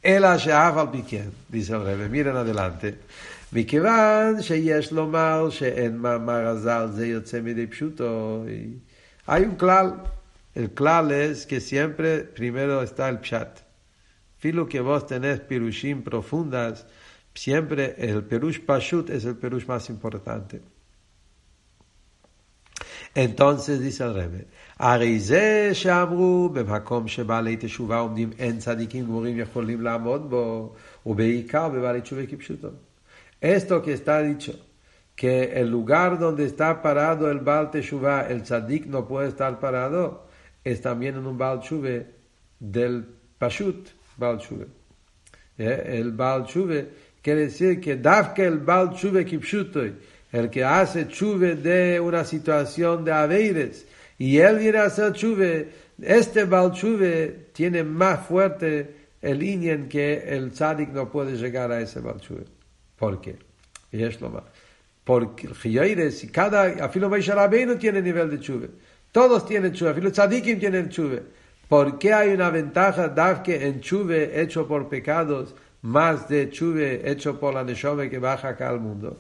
El 0.01 0.25
al 0.25 0.91
piquen, 0.91 1.33
dice 1.49 1.75
el 1.75 1.85
Rebbe, 1.85 2.09
miren 2.09 2.37
adelante. 2.37 2.99
מכיוון 3.53 4.43
שיש 4.43 4.93
לומר 4.93 5.51
שאין 5.51 5.97
מאמר 5.97 6.47
הז"ל 6.47 6.89
זה 6.93 7.07
יוצא 7.07 7.41
מדי 7.41 7.67
פשוטו. 7.67 8.45
Hay 9.26 9.44
un 9.44 9.56
clal, 9.56 10.04
el 10.56 10.72
clal 10.72 11.12
es 11.12 11.46
que 11.46 11.60
siempre 11.62 12.22
primero 12.24 12.82
está 12.82 13.10
el 13.10 13.20
pshat. 13.20 13.60
Filo 14.38 14.68
que 14.68 14.80
vos 14.80 15.06
tenés 15.06 15.40
pirushim 15.42 16.02
profundas, 16.04 16.86
siempre 17.34 17.96
el 17.98 18.24
perush 18.24 18.60
pashut 18.66 19.10
es 19.10 19.26
el 19.26 19.36
perush 19.36 19.66
más 19.68 19.90
importante. 19.90 20.62
Entonces 23.16 23.80
dice 23.80 24.04
el 24.04 24.14
Rebbe, 24.14 24.46
הרי 24.80 25.20
זה 25.20 25.70
שאמרו 25.74 26.50
במקום 26.54 27.08
שבעלי 27.08 27.58
תשובה 27.60 28.00
עומדים 28.00 28.30
אין 28.40 28.58
צדיקים 28.58 29.06
גמורים 29.06 29.40
יכולים 29.40 29.82
לעמוד 29.82 30.30
בו, 30.30 30.74
ובעיקר 31.06 31.70
בבעלי 31.70 32.02
תשובה 32.02 32.26
כפשוטו. 32.26 32.68
Esto 33.42 33.82
que 33.82 33.94
está 33.94 34.22
dicho, 34.22 34.54
que 35.15 35.45
el 35.61 35.71
lugar 35.71 36.19
donde 36.19 36.45
está 36.45 36.83
parado 36.83 37.31
el 37.31 37.39
Baal 37.39 37.71
Teshuvah, 37.71 38.29
el 38.29 38.43
tzadik 38.43 38.87
no 38.87 39.07
puede 39.07 39.29
estar 39.29 39.61
parado, 39.61 40.27
es 40.65 40.81
también 40.81 41.17
en 41.17 41.27
un 41.27 41.39
Baal 41.39 41.61
Tshuve 41.61 42.07
del 42.59 43.05
Pashut 43.39 43.89
Baal 44.17 44.39
Tshuve. 44.39 44.67
¿Eh? 45.59 45.99
El 46.01 46.13
Baal 46.13 46.45
Tshuve 46.45 46.89
quiere 47.23 47.43
decir 47.43 47.81
que 47.81 47.97
Dafke 47.97 48.45
el 48.45 48.59
Baal 48.59 48.95
Tshuve 48.95 49.25
Kipshutoy, 49.25 49.95
el 50.33 50.51
que 50.51 50.65
hace 50.65 51.05
Tshuve 51.05 51.55
de 51.55 52.01
una 52.01 52.25
situación 52.25 53.05
de 53.05 53.13
Aveires, 53.13 53.87
y 54.19 54.39
él 54.39 54.59
viene 54.59 54.79
a 54.79 54.85
hacer 54.85 55.13
Tshuve, 55.13 55.69
este 56.01 56.45
Baal 56.45 56.73
Tshuve 56.73 57.51
tiene 57.53 57.85
más 57.85 58.27
fuerte 58.27 59.05
el 59.23 59.43
inyen 59.43 59.89
que 59.89 60.25
el 60.29 60.51
tzadik 60.51 60.91
no 60.91 61.11
puede 61.11 61.37
llegar 61.37 61.71
a 61.71 61.81
ese 61.81 62.01
Baal 62.01 62.21
Tshuve. 62.21 62.45
¿Por 62.97 63.21
qué? 63.21 63.39
Y 63.93 64.03
es 64.03 64.21
lo 64.21 64.31
más. 64.31 64.45
Porque 65.04 65.50
si 66.12 66.28
cada, 66.28 66.86
afilo 66.86 67.10
no 67.10 67.78
tiene 67.78 68.02
nivel 68.02 68.30
de 68.30 68.40
chuve. 68.40 68.70
Todos 69.12 69.46
tienen 69.46 69.74
chuve, 69.74 69.92
afilo 69.92 70.12
tzadikim 70.12 70.60
tienen 70.60 70.90
chuve. 70.90 71.24
¿Por 71.68 71.98
qué 71.98 72.14
hay 72.14 72.30
una 72.30 72.50
ventaja 72.50 73.14
que 73.44 73.68
en 73.68 73.80
chuve 73.82 74.42
hecho 74.42 74.68
por 74.68 74.90
pecados 74.90 75.56
más 75.82 76.28
de 76.28 76.50
chuve 76.50 77.10
hecho 77.10 77.40
por 77.40 77.54
la 77.54 77.64
neshome 77.64 78.10
que 78.10 78.20
baja 78.20 78.50
acá 78.50 78.70
al 78.70 78.80
mundo? 78.80 79.18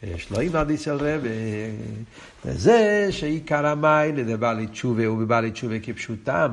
Es 0.00 0.30
lo 0.30 0.38
mismo 0.38 0.64
dice 0.64 0.90
el 0.90 0.98
Rebbe, 0.98 1.74
וזה 2.44 3.06
שעיקר 3.10 3.66
המיילה 3.66 4.22
לבעלי 4.22 4.66
תשובה 4.66 5.10
ובבעלי 5.10 5.50
תשובה 5.50 5.78
כפשוטם 5.82 6.50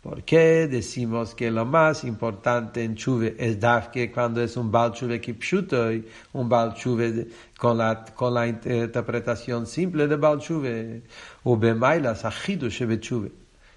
¿Por 0.00 0.24
qué 0.24 0.66
decimos 0.66 1.34
que 1.34 1.50
lo 1.50 1.66
más 1.66 2.04
importante 2.04 2.82
en 2.82 2.94
Chuve 2.94 3.36
es 3.38 3.60
Dafke 3.60 4.10
cuando 4.10 4.40
es 4.42 4.56
un 4.56 4.72
Baal 4.72 4.92
Chuve 4.92 5.20
Kipshuto, 5.20 5.90
un 6.32 6.48
Baal 6.48 6.74
Chuve 6.74 7.28
con 7.58 7.76
la, 7.76 8.02
con 8.14 8.32
la 8.32 8.46
interpretación 8.46 9.66
simple 9.66 10.06
de 10.06 10.16
Baal 10.16 10.38
Chuve? 10.38 11.02
Ubemailas 11.44 12.24
Achidu 12.24 12.70
Sheve 12.70 12.98
Chuve. 12.98 13.30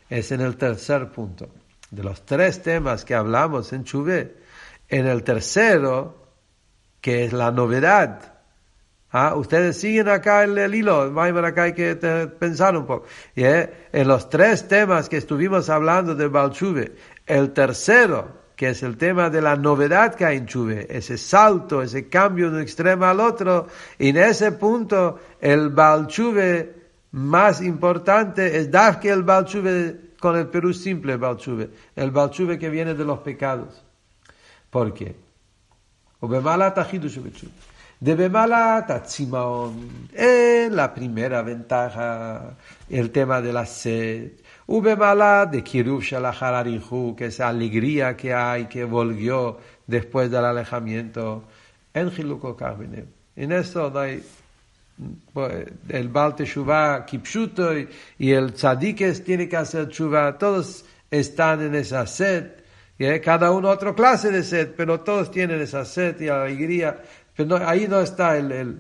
Es 0.09 0.31
en 0.31 0.39
el 0.39 0.55
tercer 0.55 1.09
punto. 1.09 1.49
De 1.91 2.03
los 2.03 2.21
tres 2.25 2.63
temas 2.63 3.03
que 3.03 3.15
hablamos 3.15 3.73
en 3.73 3.83
Chuve, 3.83 4.37
en 4.87 5.05
el 5.07 5.23
tercero, 5.23 6.23
que 7.01 7.25
es 7.25 7.33
la 7.33 7.51
novedad, 7.51 8.32
Ah, 9.15 9.35
ustedes 9.35 9.79
siguen 9.79 10.09
acá 10.09 10.43
el, 10.43 10.57
el 10.57 10.73
hilo, 10.73 11.03
acá 11.21 11.63
hay 11.63 11.73
que 11.73 11.95
pensar 12.39 12.75
un 12.75 12.87
poco. 12.87 13.05
¿eh? 13.35 13.87
En 13.91 14.07
los 14.07 14.27
tres 14.27 14.67
temas 14.67 15.07
que 15.07 15.17
estuvimos 15.17 15.69
hablando 15.69 16.15
de 16.15 16.27
Balchuve, 16.27 16.93
el 17.27 17.53
tercero, 17.53 18.41
que 18.55 18.69
es 18.69 18.81
el 18.81 18.97
tema 18.97 19.29
de 19.29 19.39
la 19.39 19.55
novedad 19.55 20.15
que 20.15 20.25
hay 20.25 20.37
en 20.37 20.47
Chuve, 20.47 20.87
ese 20.89 21.19
salto, 21.19 21.83
ese 21.83 22.09
cambio 22.09 22.49
de 22.49 22.57
un 22.57 22.61
extremo 22.63 23.05
al 23.05 23.19
otro, 23.19 23.67
y 23.99 24.09
en 24.09 24.17
ese 24.17 24.51
punto 24.53 25.19
el 25.39 25.69
Balchuve 25.69 26.73
más 27.11 27.61
importante 27.61 28.57
es 28.57 28.71
dar 28.71 28.99
que 28.99 29.11
el 29.11 29.21
Balchuve 29.21 30.13
con 30.19 30.35
el 30.35 30.47
Perú 30.47 30.73
simple 30.73 31.17
Balchuve, 31.17 31.69
el 31.95 32.09
Balchuve 32.09 32.57
que 32.57 32.69
viene 32.69 32.95
de 32.95 33.05
los 33.05 33.19
pecados. 33.19 33.83
¿Por 34.71 34.91
qué? 34.91 35.15
De 38.03 38.15
Bemala 38.15 38.83
Tatzimaon, 38.85 40.09
en 40.13 40.75
la 40.75 40.93
primera 40.93 41.41
ventaja, 41.41 42.53
el 42.89 43.11
tema 43.11 43.39
de 43.39 43.53
la 43.53 43.65
sed. 43.65 44.31
Ubemala 44.67 45.45
de 45.45 45.63
Kirub 45.63 46.01
Shalachararihu, 46.01 47.15
que 47.15 47.27
esa 47.27 47.47
alegría 47.47 48.17
que 48.17 48.33
hay, 48.33 48.65
que 48.65 48.83
volvió 48.83 49.57
después 49.87 50.29
del 50.29 50.43
alejamiento. 50.43 51.45
En 51.93 52.11
Hiluko 52.11 52.57
En 53.37 53.53
eso 53.53 53.89
no 53.89 54.01
pues, 55.31 55.67
el 55.87 56.09
Baal 56.09 56.35
Teshuvah 56.35 57.05
Kipshuto 57.05 57.71
y 58.19 58.31
el 58.33 58.51
Tzadikes 58.51 59.23
tiene 59.23 59.47
que 59.47 59.55
hacer 59.55 59.87
Teshuvah, 59.87 60.37
todos 60.37 60.83
están 61.09 61.61
en 61.61 61.75
esa 61.75 62.05
sed 62.05 62.63
Cada 63.23 63.51
uno 63.51 63.69
otra 63.69 63.93
clase 63.93 64.29
de 64.29 64.43
sed, 64.43 64.73
pero 64.77 64.99
todos 65.01 65.31
tienen 65.31 65.61
esa 65.61 65.83
sed 65.83 66.19
y 66.21 66.29
alegría. 66.29 67.01
Pero 67.36 67.56
ahí 67.68 67.86
no 67.88 68.00
está 68.00 68.36
el... 68.36 68.52
el 68.52 68.78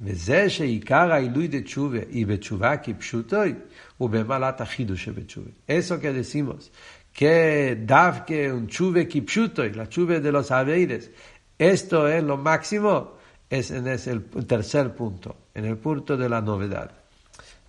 וזה 0.00 0.50
שעיקר 0.50 1.12
העילוי 1.12 1.48
דתשובה 1.48 1.98
היא 2.10 2.26
בתשובה 2.26 2.76
כפשוטוי 2.76 3.54
ובמעלת 4.00 4.60
החידוש 4.60 5.04
שבתשובה. 5.04 5.50
Eso 5.68 6.00
que 6.00 6.12
decimos, 6.12 6.72
que 7.14 7.76
dafke 7.86 8.52
un 8.52 8.66
chuve 8.66 9.06
kipshutoy, 9.06 9.72
la 9.74 9.88
chuve 9.88 10.20
de 10.20 10.32
los 10.32 10.50
aveires, 10.50 11.10
esto 11.58 12.08
es 12.08 12.22
lo 12.22 12.36
máximo, 12.36 13.18
es 13.50 13.70
en 13.70 13.86
ese 13.88 14.12
el 14.12 14.46
tercer 14.46 14.94
punto, 14.94 15.36
en 15.54 15.64
el 15.64 15.76
punto 15.78 16.16
de 16.16 16.28
la 16.28 16.40
novedad. 16.40 16.90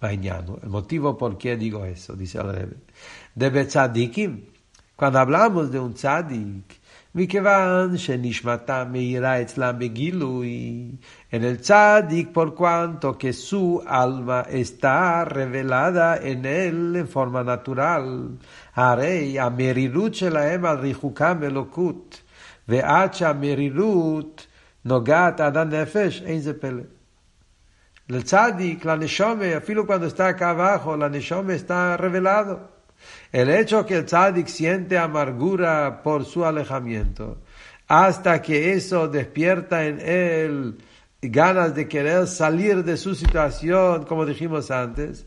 El 0.02 0.70
motivo 0.70 1.18
por 1.18 1.38
qué 1.38 1.58
digo 1.58 1.84
eso, 1.86 2.16
dice 2.16 2.38
el 2.38 2.54
Rebbe. 2.54 2.78
De 3.36 3.50
betzadikim, 3.50 4.46
cuando 4.96 5.20
hablamos 5.20 5.72
de 5.72 5.80
un 5.80 5.94
tzadik, 5.94 6.80
מכיוון 7.15 7.97
שנשמתה 7.97 8.85
מאירה 8.93 9.43
אצלם 9.43 9.75
בגילוי, 9.79 10.91
tzadik 11.63 12.29
por 12.33 12.55
cuanto 12.55 13.19
que 13.19 13.33
su 13.33 13.81
alma 13.87 14.41
está 14.49 15.25
revelada 15.25 16.17
en 16.17 16.45
él 16.45 16.97
en 16.97 17.09
forma 17.09 17.43
natural. 17.45 18.37
הרי 18.77 19.41
המרירות 19.41 20.15
שלהם 20.15 20.65
על 20.65 20.79
ריחוקם 20.79 21.43
אלוקות, 21.43 22.21
ועד 22.69 23.15
שהמרירות 23.15 24.47
נוגעת 24.85 25.41
עד 25.41 25.57
הנפש, 25.57 26.23
אין 26.27 26.41
זה 26.41 26.61
פלא. 26.61 26.83
La 28.09 28.97
neshome, 28.97 29.55
afilo 29.55 29.87
cuando 29.87 30.07
está 30.07 30.29
acá 30.29 30.51
abajo, 30.51 30.95
la 30.95 31.09
neshome 31.09 31.55
está. 31.55 31.97
El 33.33 33.51
hecho 33.51 33.85
que 33.85 33.97
el 33.97 34.05
tzadik 34.05 34.47
siente 34.47 34.99
amargura 34.99 36.03
por 36.03 36.25
su 36.25 36.45
alejamiento, 36.45 37.39
hasta 37.89 38.41
que 38.41 38.73
eso 38.73 39.09
despierta 39.09 39.85
en 39.85 40.01
él 40.01 40.79
ganas 41.21 41.75
de 41.75 41.89
querer 41.89 42.27
salir 42.27 42.85
de 42.85 42.97
su 42.97 43.15
situación, 43.15 44.05
como 44.05 44.27
dijimos 44.27 44.71
antes, 44.71 45.27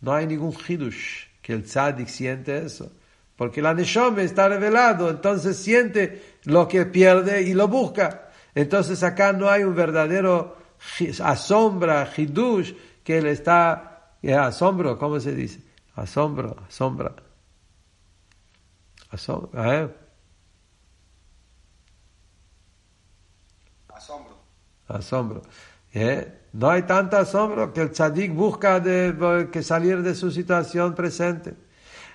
no 0.00 0.12
hay 0.12 0.26
ningún 0.26 0.54
hidush 0.66 1.26
que 1.42 1.52
el 1.52 1.64
tzadik 1.64 2.08
siente 2.08 2.64
eso. 2.64 2.90
Porque 3.36 3.60
la 3.60 3.74
neshome 3.74 4.22
está 4.22 4.48
revelado, 4.48 5.10
entonces 5.10 5.56
siente 5.56 6.22
lo 6.44 6.68
que 6.68 6.86
pierde 6.86 7.42
y 7.42 7.52
lo 7.52 7.68
busca. 7.68 8.28
Entonces 8.54 9.02
acá 9.02 9.32
no 9.32 9.48
hay 9.48 9.64
un 9.64 9.74
verdadero 9.74 10.56
asombra, 11.22 12.08
hidush, 12.16 12.72
que 13.02 13.18
él 13.18 13.26
está, 13.26 14.14
eh, 14.22 14.34
asombro, 14.34 14.98
¿cómo 14.98 15.18
se 15.20 15.34
dice? 15.34 15.60
Asombro, 15.95 16.55
asombra. 16.67 17.13
Asombro. 19.11 19.49
¿eh? 19.53 19.89
Asombro. 23.89 24.37
Asombro. 24.87 25.41
¿Eh? 25.93 26.39
No 26.53 26.69
hay 26.69 26.83
tanto 26.83 27.17
asombro 27.17 27.73
que 27.73 27.81
el 27.81 27.91
tzadik 27.91 28.33
busca 28.33 28.79
de, 28.79 29.49
que 29.51 29.61
salir 29.61 30.01
de 30.01 30.15
su 30.15 30.31
situación 30.31 30.95
presente. 30.95 31.53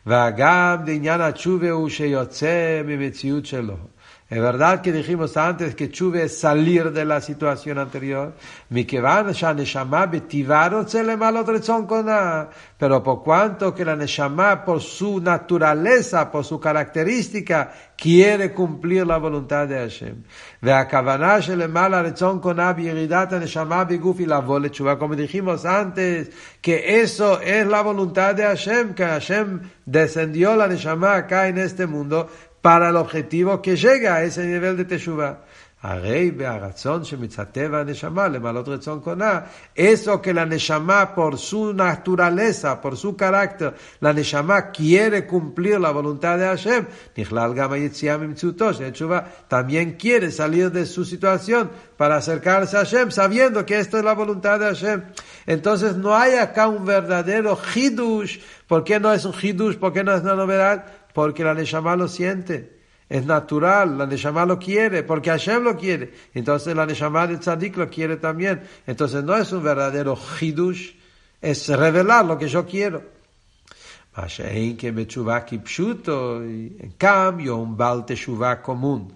והגם 0.07 0.85
בעניין 0.85 1.20
התשובה 1.20 1.70
הוא 1.70 1.88
שיוצא 1.88 2.83
ממציאות 2.85 3.47
שלו. 3.47 3.77
Es 4.30 4.39
verdad 4.39 4.82
que 4.82 4.92
dijimos 4.92 5.36
antes 5.38 5.74
que 5.74 5.89
chuve 5.89 6.26
es 6.26 6.39
salir 6.39 6.92
de 6.92 7.04
la 7.04 7.20
situación 7.20 7.80
anterior. 7.80 8.36
Pero 12.78 13.04
por 13.04 13.24
cuanto 13.24 13.74
que 13.74 13.86
la 13.86 13.96
Neshama, 13.96 14.63
por 14.63 14.82
su 14.82 15.20
naturaleza, 15.20 16.32
por 16.32 16.46
su 16.46 16.60
característica, 16.60 17.72
quiere 17.98 18.54
cumplir 18.54 19.08
la 19.08 19.18
voluntad 19.18 19.68
de 19.68 19.80
Hashem. 19.80 20.24
Como 25.00 25.15
dijimos 25.15 25.65
antes, 25.65 26.30
que 26.62 27.02
eso 27.02 27.42
es 27.42 27.65
la 27.65 27.82
voluntad 27.82 28.36
de 28.36 28.44
Hashem, 28.44 28.94
que 28.94 29.06
Hashem 29.06 29.62
descendió 29.88 30.56
la 30.56 30.68
Neshama 30.68 31.15
acá 31.15 31.48
en 31.48 31.58
este 31.58 31.88
mundo 31.88 32.30
para 32.62 32.89
el 32.89 32.95
objetivo 32.95 33.62
que 33.62 33.76
llega 33.76 34.15
a 34.15 34.24
ese 34.24 34.45
nivel 34.45 34.78
de 34.78 34.86
Teshuvah. 34.86 35.39
eso 39.76 40.22
que 40.22 40.34
la 40.34 40.45
Neshama 40.45 41.15
por 41.15 41.38
su 41.38 41.74
naturaleza, 41.74 42.82
por 42.82 42.98
su 42.98 43.15
carácter, 43.15 43.76
la 44.02 44.12
Neshama 44.12 44.72
quiere 44.72 45.26
cumplir 45.26 45.80
la 45.80 45.91
voluntad 45.91 46.38
de 46.38 46.48
Hashem, 46.48 46.86
también 49.48 49.93
quiere 49.93 50.32
salir 50.32 50.69
de 50.69 50.86
su 50.86 51.06
situación 51.06 51.72
para 51.95 52.17
acercarse 52.17 52.76
a 52.76 52.82
Hashem, 52.82 53.12
sabiendo 53.12 53.65
que 53.65 53.80
esta 53.80 54.00
es 54.00 54.04
la 54.04 54.13
voluntad 54.13 54.60
de 54.60 54.65
Hashem. 54.65 55.04
Entonces 55.45 55.95
no 55.95 56.13
hay 56.13 56.34
acá 56.34 56.67
un 56.67 56.84
verdadero 56.84 57.58
hidush. 57.74 58.39
¿Por 58.67 58.84
qué 58.84 59.00
no 59.00 59.13
es 59.13 59.24
un 59.24 59.34
hidush? 59.34 59.78
¿Por 59.78 59.93
qué 59.93 60.04
no 60.04 60.13
es 60.13 60.22
una 60.22 60.36
novedad? 60.36 60.99
Porque 61.13 61.43
la 61.43 61.54
Neshama 61.54 61.95
lo 61.95 62.08
siente. 62.08 62.80
Es 63.08 63.26
natural, 63.26 63.98
la 63.98 64.06
Neshama 64.06 64.45
lo 64.45 64.60
quiere, 64.60 65.04
porque 65.04 65.32
Hashem 65.32 65.63
lo 65.63 65.76
quiere. 65.76 66.13
Entonces 66.34 66.76
la 66.76 66.86
Neshama 66.86 67.28
de 67.28 67.38
Tzadik 67.38 67.78
lo 67.78 67.89
quiere 67.89 68.17
también. 68.17 68.62
Entonces 68.86 69.24
no 69.24 69.36
es 69.36 69.52
un 69.52 69.63
verdadero 69.63 70.17
hidush, 70.39 70.91
es 71.41 71.67
revelar 71.69 72.26
lo 72.26 72.38
que 72.38 72.48
yo 72.48 72.65
quiero. 72.65 73.19
En 74.15 74.76
cambio, 76.98 77.56
un 77.56 77.78
Baal 77.78 78.06
común 78.62 79.08
Dav 79.08 79.15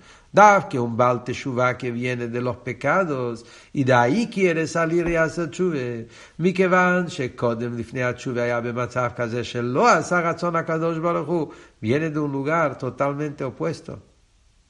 que 0.69 0.79
un 0.79 0.97
Baal 0.97 1.25
Teshuvah 1.25 1.77
que 1.77 1.91
viene 1.91 2.29
de 2.29 2.41
los 2.41 2.57
pecados 2.59 3.45
y 3.73 3.85
de 3.85 3.95
ahí 3.95 4.29
quiere 4.29 4.67
salir 4.67 5.09
y 5.09 5.17
hacer 5.17 5.51
chuve. 5.51 6.07
מכיוון 6.39 7.09
שקודם 7.09 7.79
לפני 7.79 8.03
התשובה 8.03 8.43
היה 8.43 8.61
במצב 8.61 9.09
כזה 9.17 9.45
שלא 9.45 9.89
עשה 9.89 10.21
רצון 10.21 10.57
הקדוש 10.57 10.99
ברוך 10.99 11.29
הוא, 11.29 11.53
viene 11.83 12.11
de 12.11 12.19
un 12.19 12.33
lugar 12.33 12.79
totalmente 12.79 13.43
opuesto. 13.45 14.01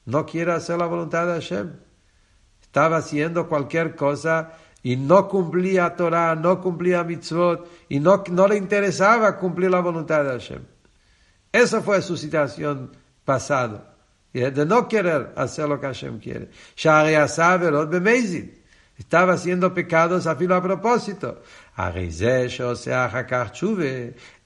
No 0.05 0.25
quiere 0.25 0.53
hacer 0.53 0.77
la 0.77 0.85
voluntad 0.85 1.27
de 1.27 1.33
Hashem. 1.33 1.73
Estaba 2.61 2.97
haciendo 2.97 3.47
cualquier 3.47 3.95
cosa 3.95 4.53
y 4.81 4.95
no 4.95 5.27
cumplía 5.27 5.95
Torah, 5.95 6.35
no 6.35 6.61
cumplía 6.61 7.03
mitzvot 7.03 7.67
y 7.89 7.99
no, 7.99 8.23
no 8.31 8.47
le 8.47 8.55
interesaba 8.55 9.37
cumplir 9.37 9.69
la 9.69 9.81
voluntad 9.81 10.23
de 10.23 10.31
Hashem. 10.31 10.63
Esa 11.51 11.81
fue 11.81 12.01
su 12.01 12.15
situación 12.15 12.91
pasada 13.25 13.92
de 14.40 14.66
no 14.66 14.88
querer 14.88 15.32
hacer 15.36 15.68
lo 15.68 15.80
que 15.80 15.86
Hashem 15.86 16.18
quiere. 16.18 16.50
Estaba 18.96 19.32
haciendo 19.32 19.72
pecados 19.72 20.26
a 20.26 20.36
filo 20.36 20.54
a 20.56 20.62
propósito. 20.62 21.42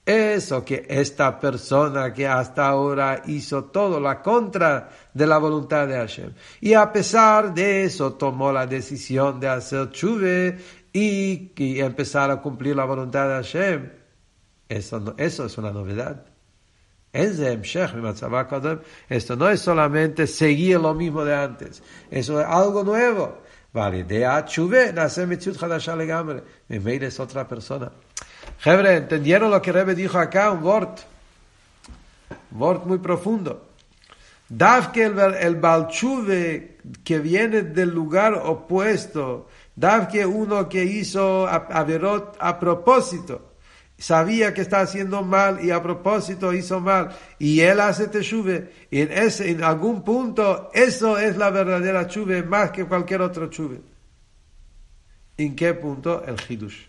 Eso 0.05 0.65
que 0.65 0.85
esta 0.89 1.39
persona 1.39 2.13
que 2.13 2.27
hasta 2.27 2.67
ahora 2.67 3.21
hizo 3.27 3.65
todo 3.65 3.99
la 3.99 4.21
contra 4.21 4.89
de 5.13 5.27
la 5.27 5.37
voluntad 5.37 5.87
de 5.87 5.95
Hashem. 5.95 6.33
Y 6.61 6.73
a 6.73 6.91
pesar 6.91 7.53
de 7.53 7.83
eso 7.83 8.13
tomó 8.13 8.51
la 8.51 8.65
decisión 8.65 9.39
de 9.39 9.49
hacer 9.49 9.91
chuve 9.91 10.57
y, 10.93 11.51
y 11.55 11.79
empezar 11.79 12.31
a 12.31 12.41
cumplir 12.41 12.75
la 12.75 12.85
voluntad 12.85 13.27
de 13.27 13.35
Hashem. 13.35 13.91
Eso, 14.67 15.15
eso 15.17 15.45
es 15.45 15.57
una 15.57 15.71
novedad. 15.71 16.28
Esto 17.11 17.57
no 19.35 19.49
es 19.49 19.59
solamente 19.59 20.27
seguir 20.27 20.79
lo 20.79 20.93
mismo 20.93 21.25
de 21.25 21.35
antes, 21.35 21.81
eso 22.11 22.39
es 22.39 22.45
algo 22.45 22.83
nuevo. 22.83 23.39
Vale, 23.71 24.03
de 24.03 24.25
Achuve 24.25 24.91
nace 24.93 25.27
Hadasha. 25.61 25.95
Meir 26.67 27.03
es 27.03 27.19
otra 27.19 27.47
persona. 27.47 27.91
Jebre, 28.59 28.97
¿entendieron 28.97 29.51
lo 29.51 29.61
que 29.61 29.71
Rebe 29.71 29.93
dijo 29.93 30.17
acá? 30.17 30.49
Un 30.51 30.63
wort. 30.63 31.01
Un 32.51 32.61
wort 32.61 32.85
muy 32.85 32.97
profundo. 32.97 33.69
Dav 34.49 34.91
el, 34.95 35.19
el 35.19 35.55
Balchuve 35.57 36.79
que 37.03 37.19
viene 37.19 37.61
del 37.61 37.89
lugar 37.89 38.33
opuesto, 38.33 39.47
Dav 39.75 40.07
que 40.07 40.25
uno 40.25 40.67
que 40.67 40.83
hizo 40.83 41.47
Averot 41.47 42.35
a 42.39 42.59
propósito, 42.59 43.48
sabía 43.99 44.53
que 44.53 44.61
está 44.61 44.81
haciendo 44.81 45.21
mal 45.23 45.63
y 45.63 45.71
a 45.71 45.83
propósito 45.83 46.53
hizo 46.53 46.79
mal. 46.79 47.09
Y 47.37 47.59
él 47.59 47.79
hace 47.79 48.07
teshuve. 48.07 48.71
Y 48.89 49.01
en 49.01 49.11
ese 49.11 49.51
en 49.51 49.63
algún 49.63 50.03
punto 50.03 50.71
eso 50.73 51.17
es 51.17 51.37
la 51.37 51.51
verdadera 51.51 52.07
chuve 52.07 52.41
más 52.41 52.71
que 52.71 52.85
cualquier 52.85 53.21
otro 53.21 53.47
chuve. 53.47 53.81
¿en 55.37 55.55
qué 55.55 55.73
punto? 55.73 56.23
el 56.25 56.35
hidush. 56.47 56.85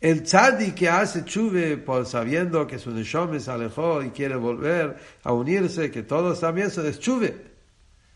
El 0.00 0.22
tzadi 0.22 0.72
que 0.72 0.88
hace 0.88 1.24
chuve 1.24 1.78
por 1.78 2.04
sabiendo 2.04 2.66
que 2.66 2.78
su 2.78 2.90
neshome 2.90 3.40
se 3.40 3.50
alejó 3.50 4.02
y 4.02 4.10
quiere 4.10 4.36
volver 4.36 4.96
a 5.22 5.32
unirse 5.32 5.90
que 5.90 6.02
todos 6.02 6.40
también 6.40 6.70
se 6.70 6.82
deschuve 6.82 7.53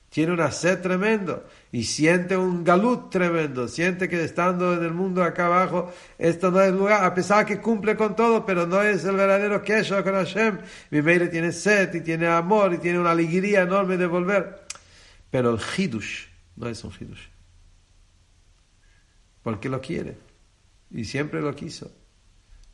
tiene 0.08 0.32
una 0.32 0.50
sed 0.50 0.80
tremendo 0.80 1.44
y 1.70 1.84
siente 1.84 2.36
un 2.36 2.64
galut 2.64 3.10
tremendo, 3.10 3.68
siente 3.68 4.08
que 4.08 4.24
estando 4.24 4.72
en 4.72 4.82
el 4.82 4.92
mundo 4.92 5.22
acá 5.22 5.46
abajo, 5.46 5.92
esto 6.16 6.50
no 6.50 6.60
es 6.62 6.72
lugar, 6.72 7.04
a 7.04 7.14
pesar 7.14 7.44
que 7.44 7.60
cumple 7.60 7.94
con 7.96 8.16
todo, 8.16 8.46
pero 8.46 8.66
no 8.66 8.80
es 8.82 9.04
el 9.04 9.16
verdadero 9.16 9.62
Kesha 9.62 10.02
con 10.02 10.14
Hashem. 10.14 10.58
Mi 10.90 11.02
madre 11.02 11.28
tiene 11.28 11.52
sed 11.52 11.94
y 11.94 12.00
tiene 12.00 12.26
amor 12.26 12.72
y 12.72 12.78
tiene 12.78 12.98
una 12.98 13.10
alegría 13.10 13.62
enorme 13.62 13.98
de 13.98 14.06
volver. 14.06 14.64
Pero 15.30 15.50
el 15.54 15.60
Hidush 15.76 16.26
no 16.56 16.68
es 16.68 16.82
un 16.84 16.92
Hidush. 16.98 17.28
Porque 19.42 19.68
lo 19.68 19.80
quiere 19.80 20.16
y 20.90 21.04
siempre 21.04 21.42
lo 21.42 21.54
quiso. 21.54 21.92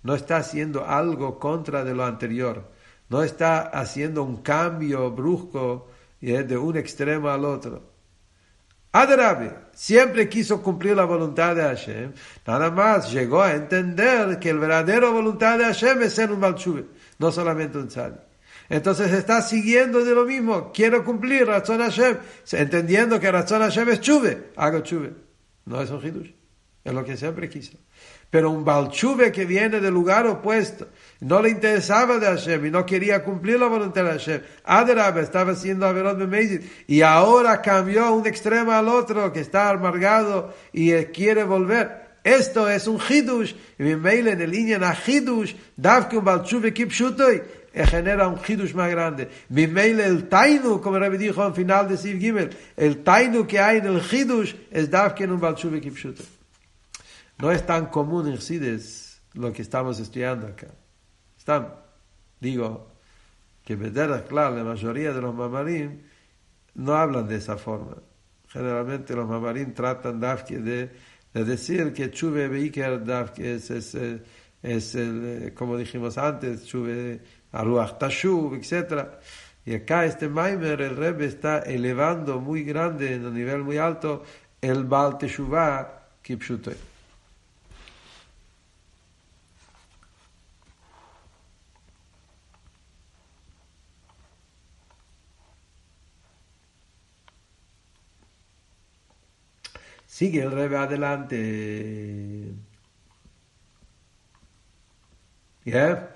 No 0.04 0.14
está 0.14 0.36
haciendo 0.36 0.86
algo 0.86 1.40
contra 1.40 1.82
de 1.82 1.94
lo 1.94 2.04
anterior. 2.04 2.70
No 3.08 3.24
está 3.24 3.62
haciendo 3.62 4.22
un 4.22 4.42
cambio 4.42 5.10
brusco 5.10 5.88
de 6.32 6.56
un 6.56 6.76
extremo 6.76 7.28
al 7.28 7.44
otro. 7.44 7.94
Adarabe, 8.92 9.52
siempre 9.72 10.28
quiso 10.28 10.62
cumplir 10.62 10.94
la 10.94 11.04
voluntad 11.04 11.56
de 11.56 11.62
Hashem, 11.62 12.12
nada 12.46 12.70
más 12.70 13.12
llegó 13.12 13.42
a 13.42 13.52
entender 13.52 14.38
que 14.38 14.50
el 14.50 14.60
verdadero 14.60 15.12
voluntad 15.12 15.58
de 15.58 15.64
Hashem 15.64 16.02
es 16.02 16.14
ser 16.14 16.30
un 16.30 16.40
Balchuve, 16.40 16.86
no 17.18 17.32
solamente 17.32 17.76
un 17.76 17.88
tzadi. 17.88 18.18
Entonces 18.68 19.12
está 19.12 19.42
siguiendo 19.42 20.04
de 20.04 20.14
lo 20.14 20.24
mismo, 20.24 20.70
quiero 20.72 21.04
cumplir 21.04 21.46
razón 21.46 21.80
Hashem, 21.80 22.18
entendiendo 22.52 23.18
que 23.18 23.32
razón 23.32 23.62
Hashem 23.62 23.88
es 23.88 24.00
chuve, 24.00 24.52
hago 24.56 24.80
chuve, 24.80 25.12
no 25.66 25.82
es 25.82 25.90
un 25.90 26.06
hidush, 26.06 26.30
es 26.84 26.92
lo 26.92 27.04
que 27.04 27.16
siempre 27.16 27.48
quiso. 27.48 27.78
Pero 28.28 28.50
un 28.50 28.64
Balchuve 28.64 29.32
que 29.32 29.46
viene 29.46 29.80
del 29.80 29.94
lugar 29.94 30.26
opuesto, 30.26 30.88
no 31.20 31.40
le 31.40 31.48
interesaba 31.48 32.18
de 32.18 32.26
Hashem 32.26 32.66
y 32.66 32.70
no 32.70 32.84
quería 32.84 33.24
cumplir 33.24 33.58
la 33.58 33.68
voluntad 33.68 34.04
de 34.04 34.10
Hashem. 34.10 34.42
Adrab 34.64 35.18
estaba 35.18 35.52
haciendo 35.52 35.86
Averot 35.86 36.18
y 36.86 37.00
ahora 37.00 37.62
cambió 37.62 38.04
a 38.04 38.10
un 38.10 38.26
extremo 38.26 38.72
al 38.72 38.88
otro 38.88 39.32
que 39.32 39.40
está 39.40 39.70
amargado 39.70 40.52
y 40.72 40.92
quiere 41.06 41.44
volver. 41.44 42.04
Esto 42.22 42.68
es 42.68 42.86
un 42.86 42.98
hidush. 42.98 43.54
Y 43.78 43.82
mail 43.82 44.28
en 44.28 44.40
el 44.40 44.50
línea 44.50 44.96
hidush, 45.06 45.54
davke 45.76 46.16
un 46.16 46.24
balchuve 46.24 46.72
kipshutoy, 46.72 47.42
eh, 47.72 47.86
genera 47.86 48.28
un 48.28 48.38
hidush 48.46 48.74
más 48.74 48.90
grande. 48.90 49.28
Mail 49.50 50.00
el 50.00 50.28
tainu, 50.28 50.80
como 50.80 50.98
Rabbi 50.98 51.18
dijo 51.18 51.42
al 51.42 51.54
final 51.54 51.86
de 51.86 51.98
Siv 51.98 52.18
Gimel, 52.18 52.50
el 52.76 53.02
tainu 53.04 53.46
que 53.46 53.60
hay 53.60 53.78
en 53.78 53.86
el 53.86 54.00
hidush 54.00 54.54
es 54.70 54.90
davke 54.90 55.24
un 55.24 55.38
balchuve 55.38 55.80
kipshutoy. 55.80 56.33
No 57.38 57.50
es 57.50 57.66
tan 57.66 57.86
común 57.86 58.28
en 58.28 58.40
Sides 58.40 59.22
lo 59.34 59.52
que 59.52 59.62
estamos 59.62 59.98
estudiando 59.98 60.46
acá. 60.46 60.68
Están, 61.36 61.74
digo, 62.40 62.94
que 63.64 63.76
claro, 64.28 64.56
la 64.56 64.64
mayoría 64.64 65.12
de 65.12 65.20
los 65.20 65.34
mamarín 65.34 66.02
no 66.74 66.94
hablan 66.94 67.26
de 67.26 67.36
esa 67.36 67.56
forma. 67.56 67.96
Generalmente 68.48 69.14
los 69.16 69.28
mamarín 69.28 69.74
tratan 69.74 70.20
de, 70.20 70.90
de 71.32 71.44
decir 71.44 71.92
que 71.92 72.10
chuve 72.10 72.48
beiker 72.48 73.02
es, 73.38 73.70
es, 73.70 73.96
es, 74.62 74.94
el, 74.94 75.52
como 75.54 75.76
dijimos 75.76 76.18
antes, 76.18 76.66
chuve 76.66 77.20
aruach 77.52 77.98
tashuv, 77.98 78.54
etc. 78.54 79.08
Y 79.64 79.74
acá 79.74 80.04
este 80.04 80.28
Maimer, 80.28 80.80
el 80.82 80.96
Rebbe 80.96 81.26
está 81.26 81.60
elevando 81.60 82.38
muy 82.40 82.64
grande, 82.64 83.14
en 83.14 83.26
un 83.26 83.34
nivel 83.34 83.64
muy 83.64 83.78
alto, 83.78 84.22
el 84.60 84.84
Baal 84.84 85.16
Teshuvah 85.18 86.20
Kipshutoi. 86.22 86.93
Sigue 100.14 100.42
el 100.42 100.52
rebe 100.52 100.76
adelante. 100.76 102.54
¿Ya? 105.64 106.14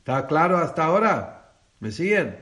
¿Está 0.00 0.26
claro 0.26 0.58
hasta 0.58 0.84
ahora? 0.84 1.54
¿Me 1.80 1.90
siguen? 1.90 2.36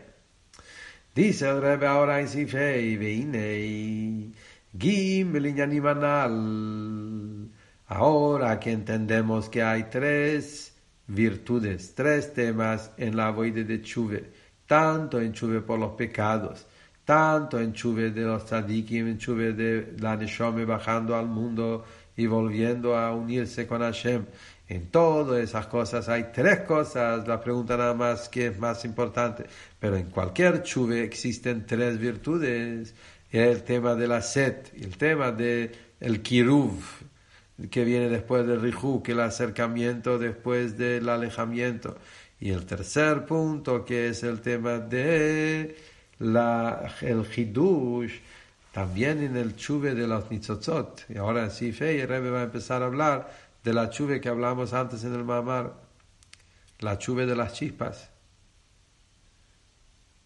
Dice 1.14 1.49
el 1.49 1.62
rebe 1.62 1.87
ahora 1.87 2.21
en 2.21 2.27
Sifei, 2.27 2.97
Veine, 2.97 4.33
Gimel 4.77 5.81
manal. 5.81 7.51
Ahora 7.87 8.59
que 8.59 8.73
entendemos 8.73 9.49
que 9.49 9.62
hay 9.62 9.85
tres 9.85 10.75
virtudes, 11.07 11.95
tres 11.95 12.35
temas 12.35 12.90
en 12.97 13.16
la 13.16 13.31
voide 13.31 13.62
de 13.62 13.81
Chuve, 13.81 14.33
tanto 14.66 15.21
en 15.21 15.33
Chuve 15.33 15.61
por 15.61 15.79
los 15.79 15.92
pecados, 15.92 16.66
tanto 17.07 17.61
en 17.61 17.73
Chuve 17.73 18.11
de 18.11 18.23
los 18.23 18.45
tzadikim, 18.45 19.07
en 19.07 19.16
Chuve 19.16 19.53
de 19.53 19.95
la 20.01 20.16
Neshome 20.16 20.64
bajando 20.64 21.16
al 21.16 21.27
mundo 21.27 21.85
y 22.16 22.27
volviendo 22.27 22.97
a 22.99 23.14
unirse 23.14 23.66
con 23.66 23.81
Hashem. 23.81 24.27
En 24.69 24.90
todas 24.90 25.38
esas 25.38 25.69
cosas 25.69 26.09
hay 26.09 26.31
tres 26.35 26.62
cosas, 26.62 27.27
la 27.29 27.40
pregunta 27.40 27.77
nada 27.77 27.95
más 27.95 28.29
que 28.29 28.49
es 28.49 28.59
más 28.59 28.85
importante, 28.85 29.45
pero 29.79 29.97
en 29.97 30.11
cualquier 30.11 30.64
Chuve 30.64 31.05
existen 31.05 31.64
tres 31.64 31.97
virtudes, 31.99 32.92
el 33.31 33.62
tema 33.62 33.95
de 33.95 34.09
la 34.09 34.21
set, 34.21 34.73
el 34.75 34.97
tema 34.97 35.31
de 35.31 35.71
el 36.01 36.23
kiruv, 36.23 36.83
que 37.71 37.85
viene 37.85 38.09
después 38.09 38.45
del 38.45 38.61
rihu, 38.61 39.01
que 39.05 39.12
el 39.12 39.21
acercamiento 39.21 40.19
después 40.19 40.77
del 40.77 41.09
alejamiento, 41.09 41.97
y 42.40 42.51
el 42.51 42.66
tercer 42.66 43.25
punto 43.25 43.85
que 43.85 44.09
es 44.09 44.25
el 44.25 44.40
tema 44.40 44.79
de 44.79 45.77
la, 46.18 46.94
el 47.00 47.24
Hidush, 47.24 48.20
también 48.72 49.22
en 49.22 49.37
el 49.37 49.57
chuve 49.57 49.94
de 49.94 50.07
los 50.07 50.31
Nitzotzot. 50.31 51.07
Y 51.09 51.18
ahora 51.18 51.50
sí, 51.50 51.72
Fe, 51.72 52.00
el 52.00 52.09
Rebbe 52.09 52.31
va 52.31 52.40
a 52.40 52.44
empezar 52.44 52.83
a 52.83 52.87
hablar 52.87 53.31
de 53.64 53.72
la 53.72 53.90
chuve 53.90 54.20
que 54.20 54.29
hablamos 54.29 54.72
antes 54.72 55.05
en 55.05 55.14
el 55.14 55.24
Mamar, 55.24 55.74
la 56.81 56.98
chuve 56.98 57.26
de 57.26 57.37
las 57.37 57.55
chispas. 57.55 58.11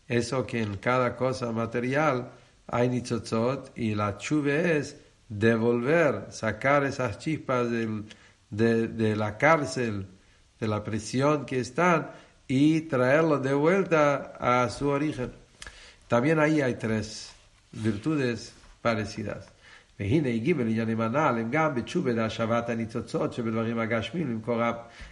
Eso 0.09 0.46
que 0.46 0.61
en 0.61 0.76
cada 0.79 1.16
cosa 1.16 1.53
material 1.53 2.33
hay 2.66 2.88
Nitzotzot 2.88 3.72
y 3.79 3.94
la 3.94 4.18
chuve 4.18 4.79
es 4.79 5.00
devolver, 5.29 6.26
sacar 6.31 6.85
esas 6.85 7.18
chispas 7.18 7.68
de, 7.70 8.03
de 8.50 9.16
la 9.16 9.38
cárcel, 9.38 10.09
de 10.59 10.68
la 10.68 10.83
prisión 10.83 11.46
que 11.46 11.61
están 11.61 12.11
y 12.48 12.83
traerlo 12.83 13.38
de 13.38 13.55
vuelta 13.55 14.35
a 14.40 14.68
su 14.70 14.88
origen. 14.88 15.39
También 16.10 16.39
ahí 16.39 16.62
hay 16.62 16.76
tres 16.76 17.32
virtudes 17.71 18.54
parecidas. 18.82 19.48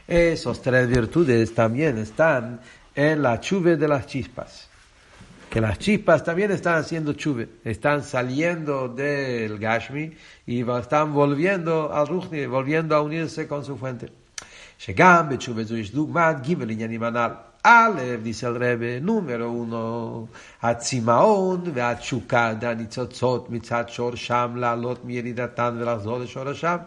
Esos 0.07 0.62
tres 0.62 0.88
virtudes 0.89 1.55
también 1.55 1.97
están 1.97 2.59
en 2.93 3.21
la 3.21 3.39
chuve 3.39 3.77
de 3.77 3.88
las 3.88 4.07
chispas. 4.07 4.69
Que 5.49 5.62
las 5.62 5.79
chispas 5.79 6.23
también 6.23 6.51
están 6.51 6.79
haciendo 6.79 7.13
chuve, 7.13 7.47
están 7.63 8.03
saliendo 8.03 8.89
del 8.89 9.57
Gashmi 9.57 10.12
y 10.47 10.69
están 10.69 11.13
volviendo 11.13 11.93
al 11.93 12.07
Ruchni, 12.07 12.45
volviendo 12.47 12.95
a 12.95 13.01
unirse 13.01 13.47
con 13.47 13.63
su 13.63 13.77
fuente. 13.77 14.09
שגם 14.77 15.29
בתשובה 15.29 15.63
זו 15.63 15.77
יש 15.77 15.91
דוגמת 15.91 16.41
גיבל 16.41 16.69
עניינים 16.69 17.03
הנ"ל. 17.03 17.31
Aleph, 17.68 18.22
dice 18.22 18.46
el 18.46 18.54
Rebbe, 18.54 18.98
número 18.98 19.52
uno, 19.52 20.31
Atzimaón, 20.62 21.74
Veachuka, 21.74 22.54
Danitzotzot, 22.54 23.50
Mitzat 23.50 23.90
Shorsham, 23.90 24.57
Lalot, 24.57 25.04
Mieridatan, 25.04 25.78
Velazor, 25.78 26.24
Shorasham. 26.24 26.87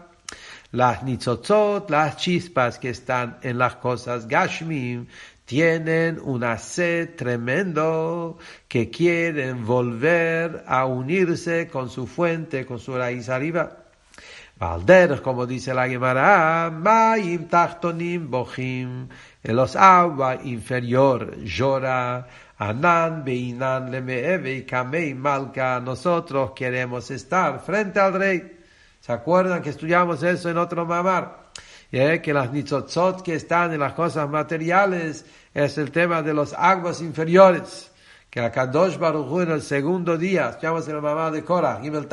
Las 0.71 1.03
nitzotzot, 1.03 1.87
las 1.91 2.17
chispas 2.17 2.79
que 2.79 2.89
están 2.89 3.37
en 3.43 3.59
las 3.59 3.75
cosas 3.75 4.27
Gashmim, 4.27 5.05
tienen 5.45 6.19
una 6.19 6.57
sed 6.57 7.15
tremendo 7.15 8.39
que 8.67 8.89
quieren 8.89 9.63
volver 9.63 10.63
a 10.65 10.87
unirse 10.87 11.67
con 11.67 11.91
su 11.91 12.07
fuente, 12.07 12.65
con 12.65 12.79
su 12.79 12.97
raíz 12.97 13.29
arriba. 13.29 13.80
Valder, 14.61 15.23
como 15.23 15.47
dice 15.47 15.73
la 15.73 15.89
Gemara, 15.89 16.69
Maim 16.69 17.47
Tachtonim 17.47 18.29
Bochim, 18.29 19.09
en 19.41 19.55
los 19.55 19.75
agua 19.75 20.35
inferior 20.43 21.35
llora, 21.37 22.27
Anan 22.59 23.25
Beinan 23.25 23.89
Lemeeve 23.89 24.63
Kamei 24.63 25.15
Malka, 25.15 25.79
nosotros 25.79 26.51
queremos 26.51 27.09
estar 27.09 27.59
frente 27.59 27.99
al 27.99 28.13
rey. 28.13 28.59
¿Se 28.99 29.11
acuerdan 29.11 29.63
que 29.63 29.71
estudiamos 29.71 30.21
eso 30.21 30.47
en 30.51 30.59
otro 30.59 30.85
mamar? 30.85 31.49
Que 31.89 32.31
las 32.31 32.51
nitzotzot 32.51 33.23
que 33.23 33.33
están 33.33 33.73
en 33.73 33.79
las 33.79 33.93
cosas 33.93 34.29
materiales 34.29 35.25
es 35.55 35.77
el 35.79 35.89
tema 35.89 36.21
de 36.21 36.35
los 36.35 36.53
aguas 36.53 37.01
inferiores. 37.01 37.91
Que 38.29 38.41
la 38.41 38.51
Kadosh 38.51 38.99
Baruch 38.99 39.41
en 39.41 39.53
el 39.53 39.63
segundo 39.63 40.19
día, 40.19 40.49
estudiamos 40.49 40.87
en 40.87 40.97
el 40.97 41.01
mamá 41.01 41.31
de 41.31 41.43
Korah, 41.43 41.79
Gimel 41.81 42.07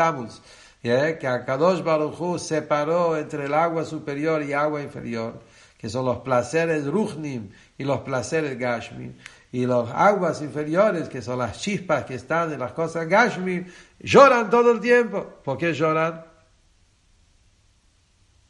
Tamuz, 0.82 1.18
que 1.18 1.26
Akadosh 1.26 1.82
Baruch 1.82 2.38
separó 2.38 3.16
entre 3.16 3.46
el 3.46 3.54
agua 3.54 3.84
superior 3.84 4.42
y 4.42 4.52
agua 4.52 4.82
inferior, 4.82 5.40
que 5.76 5.88
son 5.88 6.04
los 6.06 6.18
placeres 6.18 6.86
Ruchnim 6.86 7.50
y 7.76 7.84
los 7.84 8.00
placeres 8.00 8.58
Gashmim. 8.58 9.14
Y 9.50 9.64
los 9.64 9.90
aguas 9.90 10.42
inferiores, 10.42 11.08
que 11.08 11.22
son 11.22 11.38
las 11.38 11.60
chispas 11.60 12.04
que 12.04 12.14
están 12.14 12.52
en 12.52 12.60
las 12.60 12.72
cosas 12.72 13.08
Gashmi, 13.08 13.64
lloran 14.00 14.50
todo 14.50 14.72
el 14.72 14.80
tiempo. 14.80 15.26
¿Por 15.42 15.56
qué 15.56 15.72
lloran? 15.72 16.24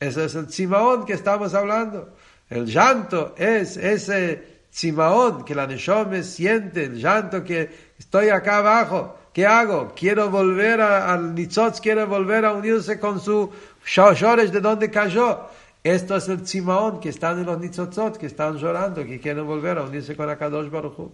Ese 0.01 0.24
es 0.24 0.35
el 0.35 0.47
Tzimaón 0.47 1.05
que 1.05 1.12
estamos 1.12 1.55
hablando. 1.55 2.14
El 2.49 2.66
llanto 2.66 3.35
es 3.37 3.76
ese 3.76 4.64
Tzimaón 4.70 5.45
que 5.45 5.55
la 5.55 5.66
Neshome 5.66 6.22
siente, 6.22 6.85
el 6.85 7.01
llanto 7.01 7.45
que 7.45 7.95
estoy 7.99 8.29
acá 8.29 8.59
abajo. 8.59 9.18
¿Qué 9.38 9.45
hago? 9.45 9.93
Quiero 9.95 10.30
volver 10.30 10.80
al 10.82 11.34
Nitzotz, 11.34 11.80
quiero 11.80 12.05
volver 12.07 12.45
a 12.45 12.53
unirse 12.53 12.99
con 12.99 13.19
su 13.19 13.49
Shoshores 13.86 14.51
de 14.51 14.61
donde 14.61 14.91
cayó. 14.91 15.49
Esto 15.84 16.15
es 16.15 16.30
el 16.30 16.43
Tzimaón 16.43 17.01
que 17.01 17.09
están 17.09 17.39
en 17.39 17.45
los 17.45 17.59
Nitzotzot, 17.59 18.17
que 18.17 18.28
están 18.28 18.57
llorando, 18.57 19.03
que 19.05 19.19
quieren 19.19 19.45
volver 19.45 19.78
a 19.78 19.84
unirse 19.84 20.15
con 20.15 20.30
Akadosh 20.30 20.69
Baruch 20.69 20.97
Hu. 20.97 21.11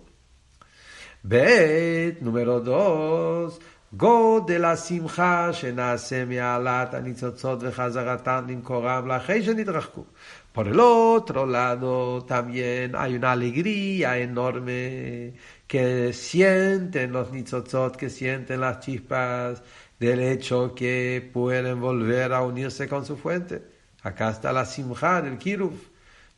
Bet, 1.24 2.22
número 2.22 2.60
dos. 2.60 3.60
God 3.92 4.46
de 4.46 4.60
la 4.60 4.76
simcha 4.76 5.54
שנעשה 5.54 6.26
מעלת 6.26 6.94
הניצוצות 6.94 7.60
וחזרתן 7.62 8.46
למקורם 8.48 9.08
לאחרי 9.08 9.44
שנתרחקו. 9.44 10.04
Por 10.54 10.68
el 10.68 10.80
otro 10.80 11.46
lado, 11.46 12.26
también 12.26 12.96
hay 12.96 13.16
una 13.16 13.32
alegría 13.32 14.18
enorme 14.18 15.34
que 15.68 16.14
sienten 16.14 17.12
los 17.12 17.32
nitzotzot, 17.32 17.96
que 17.96 18.10
sienten 18.10 18.62
las 18.62 18.80
chispas 18.80 19.62
del 20.00 20.22
hecho 20.22 20.74
que 20.74 21.30
pueden 21.34 21.80
volver 21.80 22.34
a 22.34 22.42
unirse 22.42 22.88
con 22.88 23.06
su 23.06 23.18
fuente. 23.18 23.62
Acá 24.02 24.30
está 24.30 24.52
la 24.52 24.66
simcha 24.66 25.22
del 25.22 25.38
kiruf. 25.38 25.74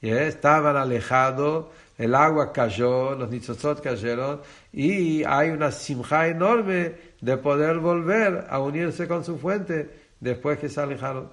Estaban 0.01 0.75
alejados, 0.75 1.67
el 1.97 2.15
agua 2.15 2.51
cayó, 2.51 3.15
los 3.15 3.29
nitzotzot 3.29 3.81
cayeron 3.81 4.41
y 4.73 5.23
hay 5.23 5.51
una 5.51 5.71
simcha 5.71 6.27
enorme 6.27 6.95
de 7.21 7.37
poder 7.37 7.77
volver 7.77 8.47
a 8.49 8.59
unirse 8.59 9.07
con 9.07 9.23
su 9.23 9.37
fuente 9.37 9.89
después 10.19 10.57
que 10.59 10.69
se 10.69 10.81
alejaron. 10.81 11.29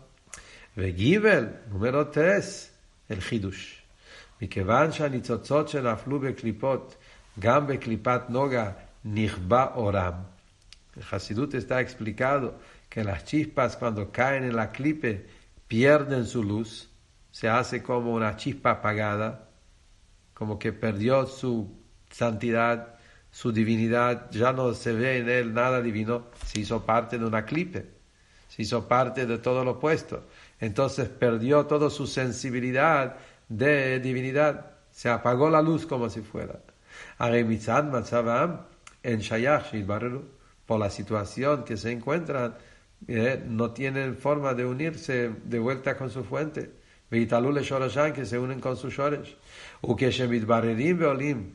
Vegibel, 0.76 1.60
número 1.70 2.08
3, 2.08 2.72
el 3.08 3.18
Hidush. 3.18 3.78
מכיוון 4.42 4.92
שהניצוצות 4.92 5.68
שנפלו 5.68 6.20
בקליפות, 6.20 6.94
גם 7.38 7.66
בקליפת 7.66 8.22
נוגה, 8.28 8.70
נכבה 9.04 9.66
אורם. 9.74 10.12
El 10.98 11.04
Hasidut 11.12 11.54
está 11.54 11.80
explicado 11.80 12.58
que 12.88 13.04
las 13.04 13.24
chispas 13.24 13.76
cuando 13.76 14.10
caen 14.10 14.42
en 14.42 14.56
la 14.56 14.72
clipe 14.72 15.28
pierden 15.68 16.26
su 16.26 16.42
luz, 16.42 16.90
se 17.30 17.48
hace 17.48 17.82
como 17.84 18.12
una 18.12 18.36
chispa 18.36 18.72
apagada, 18.72 19.48
como 20.34 20.58
que 20.58 20.72
perdió 20.72 21.26
su 21.26 21.70
santidad, 22.10 22.96
su 23.30 23.52
divinidad, 23.52 24.30
ya 24.30 24.52
no 24.52 24.74
se 24.74 24.92
ve 24.92 25.18
en 25.18 25.28
él 25.28 25.54
nada 25.54 25.80
divino, 25.80 26.26
se 26.44 26.60
hizo 26.60 26.84
parte 26.84 27.18
de 27.18 27.26
una 27.26 27.44
clipe, 27.44 27.86
se 28.48 28.62
hizo 28.62 28.88
parte 28.88 29.26
de 29.26 29.38
todo 29.38 29.64
lo 29.64 29.72
opuesto. 29.72 30.26
Entonces 30.58 31.08
perdió 31.08 31.66
toda 31.66 31.90
su 31.90 32.06
sensibilidad 32.06 33.16
de 33.48 34.00
divinidad, 34.00 34.72
se 34.90 35.08
apagó 35.08 35.48
la 35.50 35.62
luz 35.62 35.86
como 35.86 36.08
si 36.08 36.22
fuera. 36.22 36.58
en 39.03 39.19
Shayach 39.19 39.73
por 40.65 40.79
la 40.79 40.89
situación 40.89 41.63
que 41.63 41.77
se 41.77 41.91
encuentran, 41.91 42.55
eh, 43.07 43.43
no 43.45 43.71
tienen 43.71 44.15
forma 44.15 44.53
de 44.53 44.65
unirse 44.65 45.31
de 45.43 45.59
vuelta 45.59 45.97
con 45.97 46.09
su 46.09 46.23
fuente. 46.23 46.71
que 47.09 48.25
se 48.25 48.39
unen 48.39 48.59
con 48.59 48.75
sus 48.75 48.93
shores. 48.93 49.35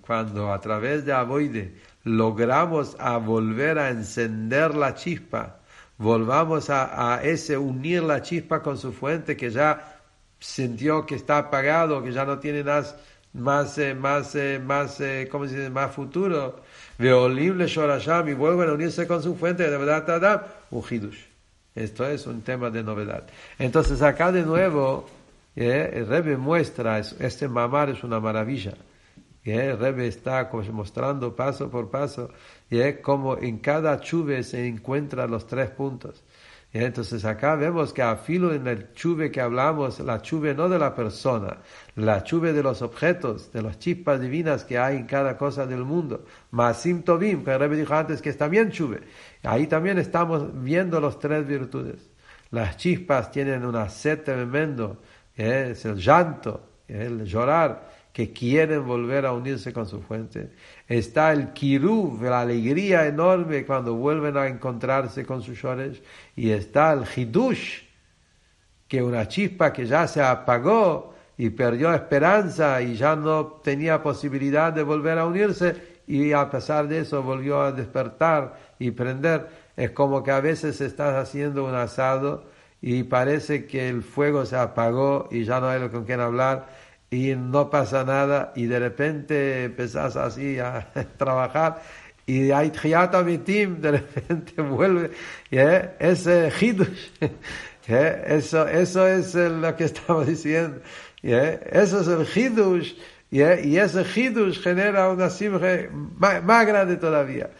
Cuando 0.00 0.52
a 0.52 0.60
través 0.60 1.04
de 1.04 1.12
Avoide 1.12 1.74
logramos 2.04 2.96
a 3.00 3.16
volver 3.16 3.78
a 3.78 3.90
encender 3.90 4.74
la 4.74 4.94
chispa, 4.94 5.58
volvamos 5.96 6.70
a, 6.70 7.20
ese 7.24 7.58
unir 7.58 8.02
la 8.04 8.22
chispa 8.22 8.62
con 8.62 8.78
su 8.78 8.92
fuente 8.92 9.36
que 9.36 9.50
ya 9.50 10.00
sintió 10.38 11.04
que 11.04 11.16
está 11.16 11.38
apagado, 11.38 12.02
que 12.04 12.12
ya 12.12 12.24
no 12.24 12.38
tiene 12.38 12.62
más, 12.62 12.94
más, 13.38 13.78
eh, 13.78 13.94
más, 13.94 14.34
eh, 14.34 14.60
más, 14.64 15.00
eh, 15.00 15.28
¿cómo 15.30 15.46
se 15.46 15.56
dice? 15.56 15.70
más 15.70 15.94
futuro. 15.94 16.60
Veolim 16.98 17.60
y 17.60 18.34
vuelven 18.34 18.68
a 18.68 18.72
unirse 18.72 19.06
con 19.06 19.22
su 19.22 19.36
fuente 19.36 19.70
de 19.70 19.76
verdad, 19.76 20.46
un 20.70 20.82
hidush. 20.88 21.18
Esto 21.74 22.06
es 22.06 22.26
un 22.26 22.42
tema 22.42 22.70
de 22.70 22.82
novedad. 22.82 23.24
Entonces 23.58 24.02
acá 24.02 24.32
de 24.32 24.42
nuevo 24.42 25.06
¿eh? 25.58 25.90
El 25.92 26.06
Rebbe 26.06 26.36
muestra, 26.36 26.98
este 26.98 27.48
mamar 27.48 27.90
es 27.90 28.04
una 28.04 28.20
maravilla. 28.20 28.74
¿eh? 29.44 29.70
El 29.70 29.78
Rebbe 29.78 30.06
está 30.06 30.50
mostrando 30.72 31.34
paso 31.34 31.70
por 31.70 31.90
paso 31.90 32.30
¿eh? 32.70 33.00
como 33.02 33.36
en 33.38 33.58
cada 33.58 34.00
chuve 34.00 34.42
se 34.44 34.66
encuentran 34.66 35.30
los 35.30 35.46
tres 35.46 35.70
puntos. 35.70 36.22
Entonces 36.84 37.24
acá 37.24 37.56
vemos 37.56 37.92
que 37.92 38.02
a 38.02 38.14
filo 38.16 38.54
en 38.54 38.66
el 38.68 38.92
chuve 38.92 39.32
que 39.32 39.40
hablamos, 39.40 39.98
la 39.98 40.22
chuve 40.22 40.54
no 40.54 40.68
de 40.68 40.78
la 40.78 40.94
persona, 40.94 41.58
la 41.96 42.22
chuve 42.22 42.52
de 42.52 42.62
los 42.62 42.82
objetos, 42.82 43.50
de 43.52 43.62
las 43.62 43.80
chispas 43.80 44.20
divinas 44.20 44.64
que 44.64 44.78
hay 44.78 44.96
en 44.96 45.06
cada 45.06 45.36
cosa 45.36 45.66
del 45.66 45.84
mundo. 45.84 46.24
Masim 46.52 47.02
Tobim, 47.02 47.44
que 47.44 47.58
Rebbe 47.58 47.76
dijo 47.76 47.94
antes 47.94 48.22
que 48.22 48.30
es 48.30 48.36
también 48.36 48.70
chuve. 48.70 49.00
Ahí 49.42 49.66
también 49.66 49.98
estamos 49.98 50.62
viendo 50.62 51.00
las 51.00 51.18
tres 51.18 51.44
virtudes. 51.46 52.10
Las 52.50 52.76
chispas 52.76 53.32
tienen 53.32 53.64
una 53.64 53.88
sed 53.88 54.22
tremendo 54.22 54.98
es 55.34 55.84
el 55.84 55.96
llanto, 55.96 56.82
el 56.88 57.24
llorar, 57.24 57.97
que 58.18 58.32
quieren 58.32 58.84
volver 58.84 59.26
a 59.26 59.32
unirse 59.32 59.72
con 59.72 59.86
su 59.86 60.00
fuente. 60.00 60.50
Está 60.88 61.32
el 61.32 61.52
kiruv, 61.52 62.20
la 62.24 62.40
alegría 62.40 63.06
enorme 63.06 63.64
cuando 63.64 63.94
vuelven 63.94 64.36
a 64.36 64.48
encontrarse 64.48 65.24
con 65.24 65.40
sus 65.40 65.56
shores. 65.56 66.02
Y 66.34 66.50
está 66.50 66.94
el 66.94 67.04
hidush, 67.04 67.82
que 68.88 69.04
una 69.04 69.28
chispa 69.28 69.72
que 69.72 69.86
ya 69.86 70.08
se 70.08 70.20
apagó 70.20 71.14
y 71.36 71.50
perdió 71.50 71.94
esperanza 71.94 72.82
y 72.82 72.96
ya 72.96 73.14
no 73.14 73.46
tenía 73.62 74.02
posibilidad 74.02 74.72
de 74.72 74.82
volver 74.82 75.16
a 75.16 75.24
unirse 75.24 76.00
y 76.08 76.32
a 76.32 76.50
pesar 76.50 76.88
de 76.88 76.98
eso 76.98 77.22
volvió 77.22 77.62
a 77.62 77.70
despertar 77.70 78.58
y 78.80 78.90
prender. 78.90 79.46
Es 79.76 79.92
como 79.92 80.24
que 80.24 80.32
a 80.32 80.40
veces 80.40 80.80
estás 80.80 81.14
haciendo 81.14 81.64
un 81.64 81.76
asado 81.76 82.46
y 82.82 83.04
parece 83.04 83.66
que 83.66 83.88
el 83.88 84.02
fuego 84.02 84.44
se 84.44 84.56
apagó 84.56 85.28
y 85.30 85.44
ya 85.44 85.60
no 85.60 85.68
hay 85.68 85.88
con 85.88 86.04
quien 86.04 86.18
hablar 86.18 86.87
y 87.10 87.34
no 87.34 87.70
pasa 87.70 88.04
nada 88.04 88.52
y 88.54 88.66
de 88.66 88.78
repente 88.78 89.64
empezás 89.64 90.16
así 90.16 90.58
a 90.58 90.88
trabajar 91.16 91.82
y 92.28 92.50
hay 92.50 92.70
mitim, 93.24 93.80
de 93.80 93.92
repente 93.92 94.60
vuelve, 94.62 95.10
¿eh? 95.50 95.90
ese 95.98 96.52
hidush, 96.60 97.10
¿eh? 97.88 98.24
eso, 98.26 98.68
eso 98.68 99.06
es 99.08 99.34
lo 99.34 99.74
que 99.74 99.84
estamos 99.84 100.26
diciendo, 100.26 100.78
¿eh? 101.22 101.58
eso 101.72 102.00
es 102.02 102.08
el 102.08 102.26
hidush, 102.26 102.92
y 103.30 103.40
ese 103.78 104.04
hidush 104.14 104.60
genera 104.60 105.08
una 105.08 105.30
simre 105.30 105.90
más, 105.90 106.44
más, 106.44 106.66
grande 106.66 106.96
todavía. 106.96 107.50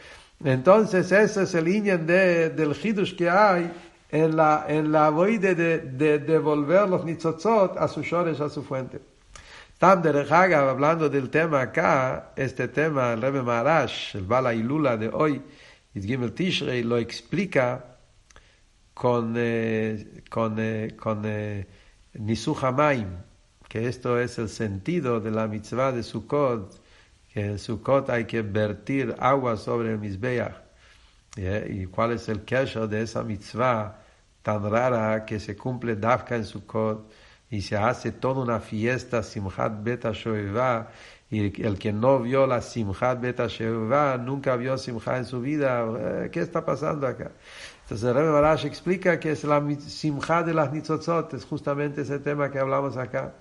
Entonces 0.45 1.11
ese 1.13 1.43
es 1.43 1.55
el 1.55 1.67
iñen 1.69 2.07
de, 2.07 2.51
del 2.51 2.75
hidush 2.75 3.17
que 3.17 3.29
hay 3.29 3.71
en 4.11 4.37
la, 4.37 4.67
en 4.69 4.93
la 4.93 5.11
de, 5.11 5.55
de, 5.55 6.19
devolver 6.19 6.89
los 6.89 7.05
nitzotzot 7.05 7.77
a 7.79 7.89
sus 7.89 8.07
shores, 8.07 8.41
a 8.41 8.49
su 8.49 8.63
fuente. 8.63 9.01
Tam 9.79 10.03
de 10.03 10.11
hablando 10.11 11.09
del 11.09 11.31
tema 11.31 11.61
acá, 11.61 12.33
este 12.35 12.67
tema, 12.67 13.13
el 13.13 13.23
Rebbe 13.23 13.45
Maharash, 13.45 14.17
el 14.17 14.27
Bala 14.27 14.53
Ilula 14.53 14.97
de 14.97 15.09
hoy, 15.09 15.41
Gimel 15.95 16.33
Tishrei, 16.33 16.83
lo 16.83 16.99
explica 16.99 17.85
con, 18.93 19.35
eh, 19.37 20.25
con, 20.29 20.57
eh, 20.59 20.97
con 20.97 21.23
eh, 21.25 21.65
que 23.69 23.87
esto 23.87 24.19
es 24.19 24.39
el 24.39 24.49
sentido 24.49 25.21
de 25.21 25.31
la 25.31 25.47
mitzvah 25.47 25.93
de 25.93 26.03
Sukkot, 26.03 26.83
que 27.33 27.45
en 27.47 27.59
Sukkot 27.61 28.11
hay 28.11 28.25
que 28.25 28.43
vertir 28.43 29.15
agua 29.21 29.57
sobre 29.57 29.93
el 29.93 29.99
Mizbeach. 30.01 30.57
¿Y 31.37 31.87
cuál 31.87 32.13
es 32.13 32.29
el 32.29 32.45
kesher 32.45 32.89
de 32.89 33.03
esa 33.03 33.23
mitzvah 33.23 33.97
tan 34.43 34.69
rara 34.69 35.25
que 35.25 35.39
se 35.39 35.57
cumple 35.57 35.95
Dafka 35.95 36.35
en 36.35 36.45
Sukkot 36.45 37.28
y 37.51 37.63
se 37.63 37.77
hace 37.77 38.13
toda 38.13 38.43
una 38.43 38.61
fiesta, 38.61 39.23
Simchat 39.23 39.83
Beta 39.83 40.13
Shoeva, 40.13 40.89
y 41.31 41.63
el 41.63 41.79
que 41.79 41.93
no 41.93 42.21
vio 42.21 42.47
la 42.47 42.61
Simchat 42.61 43.21
Beta 43.21 43.47
Shoeva 43.47 44.17
nunca 44.19 44.57
vio 44.57 44.77
Simchat 44.77 45.17
en 45.19 45.25
su 45.25 45.41
vida. 45.41 45.87
Eh, 45.99 46.31
¿Qué 46.31 46.41
está 46.41 46.65
pasando 46.65 47.07
acá? 47.07 47.33
Entonces 47.83 48.07
el 48.07 48.15
Rebbe 48.15 48.31
Barash 48.31 48.67
explica 48.67 49.19
que 49.19 49.33
es 49.33 49.45
la 49.45 49.63
Simchat 49.81 50.47
de 50.47 50.55
las 50.55 50.73
Nitzotzot, 50.73 51.35
es 51.35 51.45
justamente 51.45 52.03
ese 52.03 52.19
tema 52.19 52.51
que 52.51 52.59
hablamos 52.59 52.97
acá. 52.97 53.35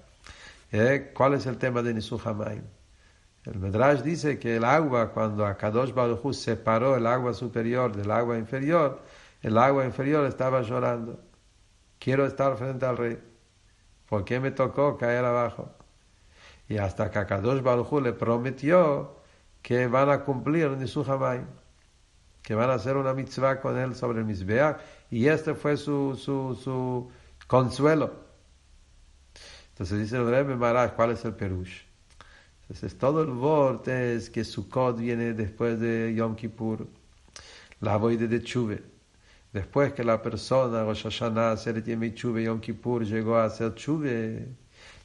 ¿Eh? 0.71 1.11
¿Cuál 1.13 1.35
es 1.35 1.45
el 1.45 1.57
tema 1.57 1.81
de 1.81 1.93
Nisuhamayim? 1.93 2.63
El 3.47 3.59
Medrash 3.59 4.01
dice 4.01 4.37
que 4.37 4.57
el 4.57 4.65
agua, 4.65 5.13
cuando 5.13 5.45
Akadosh 5.45 5.93
Baruch 5.93 6.19
Hu 6.21 6.33
separó 6.33 6.97
el 6.97 7.07
agua 7.07 7.33
superior 7.33 7.95
del 7.95 8.11
agua 8.11 8.37
inferior, 8.37 9.01
el 9.41 9.57
agua 9.57 9.85
inferior 9.85 10.25
estaba 10.25 10.61
llorando. 10.63 11.17
Quiero 11.97 12.25
estar 12.25 12.57
frente 12.57 12.85
al 12.85 12.97
rey. 12.97 13.17
¿Por 14.09 14.23
qué 14.23 14.39
me 14.39 14.51
tocó 14.51 14.97
caer 14.97 15.25
abajo? 15.25 15.69
Y 16.69 16.77
hasta 16.77 17.11
que 17.11 17.19
Akadosh 17.19 17.61
Baruj 17.61 18.01
le 18.01 18.13
prometió 18.13 19.17
que 19.61 19.87
van 19.87 20.09
a 20.09 20.23
cumplir 20.23 20.69
Nisuhamayim, 20.71 21.45
que 22.41 22.55
van 22.55 22.69
a 22.69 22.75
hacer 22.75 22.95
una 22.95 23.13
mitzvah 23.13 23.59
con 23.59 23.77
él 23.77 23.95
sobre 23.95 24.19
el 24.19 24.25
Mizbeach, 24.25 24.77
y 25.11 25.27
este 25.27 25.53
fue 25.53 25.75
su, 25.77 26.15
su, 26.15 26.55
su 26.55 27.11
consuelo. 27.47 28.13
Entonces 29.69 29.99
dice 29.99 30.17
el 30.17 30.29
Rebbe 30.29 30.55
Maraj, 30.55 30.93
¿cuál 30.95 31.11
es 31.11 31.23
el 31.25 31.33
Perush? 31.33 31.81
Entonces 32.61 32.97
todo 32.97 33.21
el 33.21 33.29
vorte 33.29 34.15
es 34.15 34.29
que 34.29 34.43
Sukkot 34.43 34.97
viene 34.97 35.33
después 35.33 35.79
de 35.79 36.13
Yom 36.15 36.35
Kippur, 36.35 36.87
la 37.81 37.97
boide 37.97 38.27
de 38.27 38.41
Chuve. 38.41 38.96
Después 39.57 39.91
que 39.93 40.03
la 40.03 40.21
persona, 40.21 40.83
Rosh 40.83 41.05
Hashanah, 41.05 41.55
Chuve, 42.13 42.43
Yom 42.43 42.59
Kippur, 42.59 43.03
llegó 43.03 43.37
a 43.37 43.45
hacer 43.45 43.73
Chuve, 43.73 44.45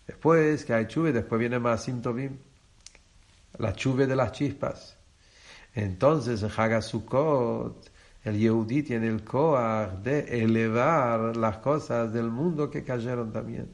después 0.06 0.66
que 0.66 0.74
hay 0.74 0.86
Chuve, 0.86 1.10
después 1.10 1.40
viene 1.40 1.58
Masim 1.58 2.02
Tovim 2.02 2.36
la 3.58 3.72
chuve 3.72 4.06
de 4.06 4.14
las 4.14 4.32
chispas. 4.32 4.98
Entonces 5.74 6.42
en 6.42 6.50
Hagasukot, 6.54 7.90
el 8.24 8.38
Yehudí 8.38 8.82
tiene 8.82 9.08
el 9.08 9.24
Koach 9.24 10.02
de 10.02 10.42
elevar 10.42 11.34
las 11.34 11.56
cosas 11.58 12.12
del 12.12 12.30
mundo 12.30 12.68
que 12.68 12.84
cayeron 12.84 13.32
también. 13.32 13.70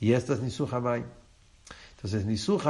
Y 0.00 0.12
esto 0.12 0.34
es 0.34 0.40
Nisu 0.40 0.68
Entonces 1.96 2.26
Nisu 2.26 2.60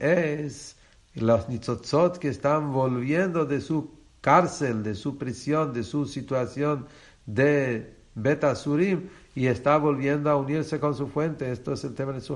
es 0.00 0.76
los 1.14 1.46
Nitzotzot 1.50 2.16
que 2.18 2.28
están 2.28 2.72
volviendo 2.72 3.44
de 3.44 3.60
su 3.60 3.93
cárcel, 4.24 4.82
de 4.82 4.94
su 4.94 5.18
prisión, 5.18 5.74
de 5.74 5.82
su 5.82 6.06
situación 6.06 6.86
de 7.26 7.94
Beta 8.14 8.54
Surim 8.54 9.10
y 9.34 9.48
está 9.48 9.76
volviendo 9.76 10.30
a 10.30 10.36
unirse 10.36 10.80
con 10.80 10.94
su 10.94 11.08
fuente. 11.08 11.52
Esto 11.52 11.74
es 11.74 11.84
el 11.84 11.94
tema 11.94 12.12
de 12.12 12.20
Nisu 12.20 12.34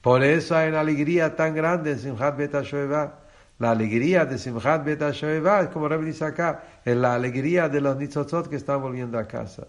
por 0.00 0.22
eso 0.22 0.56
hay 0.56 0.68
una 0.68 0.80
alegría 0.80 1.34
tan 1.34 1.54
grande 1.54 1.92
en 1.92 1.98
Simchat 1.98 2.36
Bet 2.36 2.54
La 3.58 3.70
alegría 3.70 4.24
de 4.24 4.38
Simchat 4.38 4.84
Bet 4.84 5.02
es 5.02 5.68
como 5.72 5.88
Rebbe 5.88 6.04
dice 6.04 6.24
acá, 6.24 6.62
es 6.84 6.96
la 6.96 7.14
alegría 7.14 7.68
de 7.68 7.80
los 7.80 7.96
nitzotzot 7.96 8.48
que 8.48 8.56
están 8.56 8.80
volviendo 8.80 9.18
a 9.18 9.26
casa. 9.26 9.66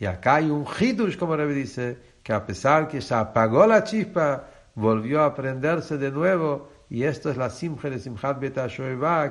Y 0.00 0.06
acá 0.06 0.36
hay 0.36 0.50
un 0.50 0.64
hidush, 0.64 1.16
como 1.16 1.36
Rebbe 1.36 1.54
dice, 1.54 1.98
que 2.22 2.32
a 2.32 2.44
pesar 2.44 2.88
que 2.88 3.00
se 3.00 3.14
apagó 3.14 3.66
la 3.66 3.84
chispa, 3.84 4.48
volvió 4.74 5.22
a 5.22 5.34
prenderse 5.34 5.96
de 5.96 6.10
nuevo. 6.10 6.77
Y 6.90 7.04
esto 7.04 7.30
es 7.30 7.36
la 7.36 7.50
simja 7.50 7.90
de 7.90 7.98
Simchat 7.98 8.40
Bet 8.40 8.58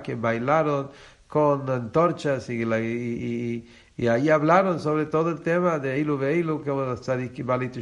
que 0.03 0.16
bailaron 0.16 0.89
con 1.28 1.70
antorchas 1.70 2.49
y, 2.49 2.64
y, 2.64 3.68
y, 3.97 4.08
ahí 4.08 4.30
hablaron 4.30 4.80
sobre 4.80 5.05
todo 5.05 5.30
el 5.30 5.41
tema 5.41 5.80
de 5.80 5.99
Ilu 5.99 6.18
Veilu, 6.18 6.64
que 6.64 6.72
tzadik 6.95 7.45
Balit 7.45 7.78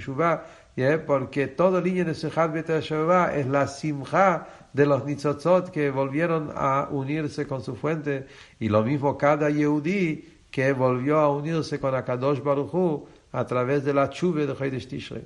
porque 1.06 1.48
todo 1.48 1.80
el 1.80 2.06
de 2.06 2.14
Sejad 2.14 2.52
Bet 2.52 2.70
es 2.70 3.48
la 3.48 3.68
simja 3.68 4.48
de 4.74 4.86
los 4.86 5.06
nitzotzot 5.06 5.70
que 5.70 5.92
volvieron 5.92 6.52
a 6.56 6.88
unirse 6.92 7.48
con 7.48 7.62
su 7.62 7.76
fuente, 7.76 8.28
y 8.60 8.70
lo 8.70 8.84
mismo 8.84 9.18
cada 9.18 9.50
Yehudi 9.50 10.36
que 10.52 10.74
volvió 10.74 11.20
a 11.20 11.30
unirse 11.30 11.80
con 11.80 11.94
Akadosh 11.96 12.42
Baruchu 12.42 13.08
a 13.32 13.46
través 13.46 13.84
de 13.84 13.94
la 13.94 14.10
chuve 14.10 14.48
de 14.48 14.56
Chodesh 14.56 14.88
Tishrei. 14.88 15.26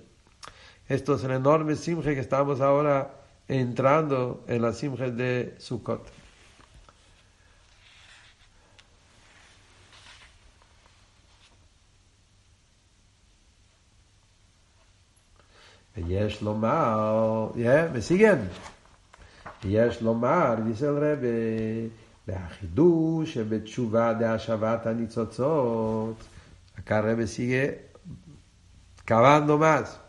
Esto 0.88 1.16
es 1.16 1.24
el 1.24 1.32
enorme 1.32 1.76
simje 1.76 2.16
que 2.16 2.22
estamos 2.22 2.62
ahora 2.62 3.19
entrando 3.50 4.44
en 4.48 4.62
la 4.62 4.72
simja 4.74 5.10
de 5.10 5.56
Sukkot. 5.58 6.12
ויש 15.98 16.42
לומר, 16.42 17.50
וסיגן, 17.94 18.40
יש 19.64 20.02
לומר, 20.02 20.56
ויסל 20.66 20.98
רבי, 20.98 21.90
והחידוש 22.28 23.34
שבתשובה 23.34 24.14
דהשבת 24.14 24.86
הניצוצות, 24.86 26.16
הקרא 26.78 27.14
בסיגה, 27.14 27.72
כוון 29.08 29.44
נומס. 29.48 30.09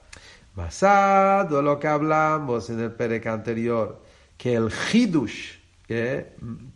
Basado 0.61 1.62
lo 1.62 1.78
que 1.78 1.88
hablamos 1.88 2.68
en 2.68 2.80
el 2.80 2.92
perec 2.92 3.26
anterior, 3.28 3.98
que 4.36 4.56
el 4.56 4.68
hidush, 4.92 5.56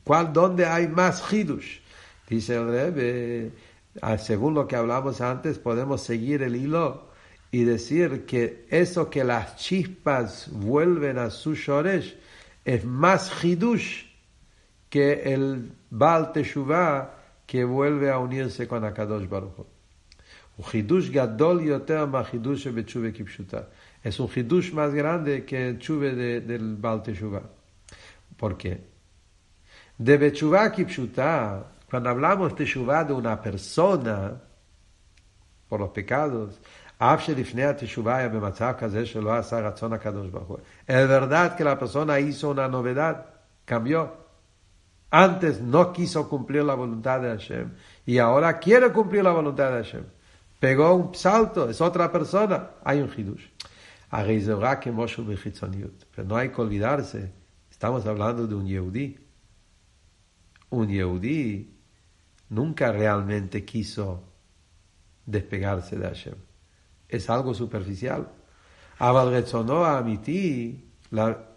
¿cuál, 0.02 0.32
¿dónde 0.32 0.64
hay 0.64 0.88
más 0.88 1.22
hidush? 1.30 1.80
Dice 2.26 2.54
el 2.54 2.68
Rebbe, 2.68 3.52
según 4.16 4.54
lo 4.54 4.66
que 4.66 4.76
hablamos 4.76 5.20
antes, 5.20 5.58
podemos 5.58 6.00
seguir 6.00 6.42
el 6.42 6.56
hilo 6.56 7.10
y 7.50 7.64
decir 7.64 8.24
que 8.24 8.66
eso 8.70 9.10
que 9.10 9.22
las 9.22 9.56
chispas 9.56 10.48
vuelven 10.50 11.18
a 11.18 11.28
su 11.28 11.54
shoresh 11.54 12.16
es 12.64 12.86
más 12.86 13.44
hidush 13.44 14.06
que 14.88 15.34
el 15.34 15.72
Baal 15.90 16.32
Teshuvah 16.32 17.10
que 17.46 17.64
vuelve 17.64 18.10
a 18.10 18.18
unirse 18.18 18.66
con 18.66 18.82
Akadosh 18.82 19.28
Baruch 19.28 19.73
Hidush 20.58 21.10
gadol 21.10 21.62
yoter 21.62 22.06
ma 22.06 22.24
hidush 22.24 22.72
bechuve 22.72 23.12
kipshuta. 23.12 23.68
Es 24.02 24.20
un 24.20 24.28
hidush 24.28 24.72
más 24.72 24.94
grande 24.94 25.44
que 25.44 25.68
el 25.68 25.78
chuve 25.78 26.14
de, 26.14 26.40
del 26.40 26.76
Baal 26.76 27.02
Teshuvah. 27.02 27.42
¿Por 28.36 28.56
qué? 28.56 28.80
De 29.98 30.16
bechuva 30.16 30.70
kipshuta, 30.70 31.64
cuando 31.90 32.10
hablamos 32.10 32.50
de 32.50 32.56
Teshuvah 32.64 33.04
de 33.04 33.12
una 33.12 33.40
persona 33.40 34.40
por 35.68 35.80
los 35.80 35.90
pecados, 35.90 36.60
es 40.86 41.08
verdad 41.08 41.56
que 41.56 41.64
la 41.64 41.78
persona 41.78 42.20
hizo 42.20 42.50
una 42.50 42.68
novedad, 42.68 43.26
cambió. 43.64 44.24
Antes 45.10 45.60
no 45.60 45.92
quiso 45.92 46.28
cumplir 46.28 46.64
la 46.64 46.74
voluntad 46.74 47.20
de 47.20 47.28
Hashem 47.30 47.72
y 48.06 48.18
ahora 48.18 48.58
quiere 48.58 48.90
cumplir 48.92 49.24
la 49.24 49.32
voluntad 49.32 49.72
de 49.72 49.82
Hashem. 49.82 50.04
Pegó 50.64 50.94
un 50.94 51.14
salto, 51.14 51.68
es 51.68 51.78
otra 51.82 52.10
persona, 52.10 52.70
hay 52.82 53.00
un 53.00 53.10
hidush. 53.14 53.48
Pero 56.14 56.26
no 56.26 56.36
hay 56.38 56.48
que 56.48 56.60
olvidarse, 56.62 57.32
estamos 57.70 58.06
hablando 58.06 58.46
de 58.46 58.54
un 58.54 58.66
Yehudi. 58.66 59.18
Un 60.70 60.88
Yehudi 60.88 61.70
nunca 62.48 62.92
realmente 62.92 63.62
quiso 63.62 64.24
despegarse 65.26 65.98
de 65.98 66.06
Hashem 66.06 66.36
es 67.10 67.28
algo 67.28 67.52
superficial. 67.52 68.28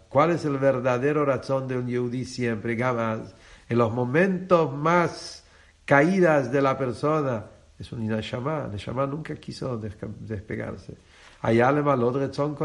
¿cuál 0.08 0.30
es 0.32 0.44
el 0.44 0.58
verdadero 0.58 1.24
razón 1.24 1.66
de 1.66 1.78
un 1.78 1.86
yehudí 1.86 2.26
siempre? 2.26 2.78
en 2.78 3.78
los 3.78 3.90
momentos 3.90 4.74
más 4.74 5.44
caídas 5.86 6.52
de 6.52 6.60
la 6.60 6.76
persona, 6.76 7.46
es 7.78 7.92
un 7.92 8.06
Neshama. 8.06 8.68
Neshama 8.68 9.06
nunca 9.06 9.34
quiso 9.36 9.76
despegarse. 9.76 10.96
Allá 11.42 11.72
le 11.72 11.82
malod 11.82 12.16
rezón. 12.16 12.56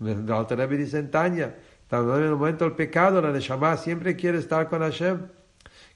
El 0.00 0.32
Alter 0.32 0.68
dice 0.68 0.98
en 0.98 1.10
Tanya, 1.10 1.54
también 1.88 2.18
en 2.20 2.24
el 2.26 2.36
momento 2.36 2.64
del 2.64 2.74
pecado, 2.74 3.20
la 3.20 3.32
Neshama 3.32 3.76
siempre 3.76 4.16
quiere 4.16 4.38
estar 4.38 4.68
con 4.68 4.80
Hashem. 4.80 5.26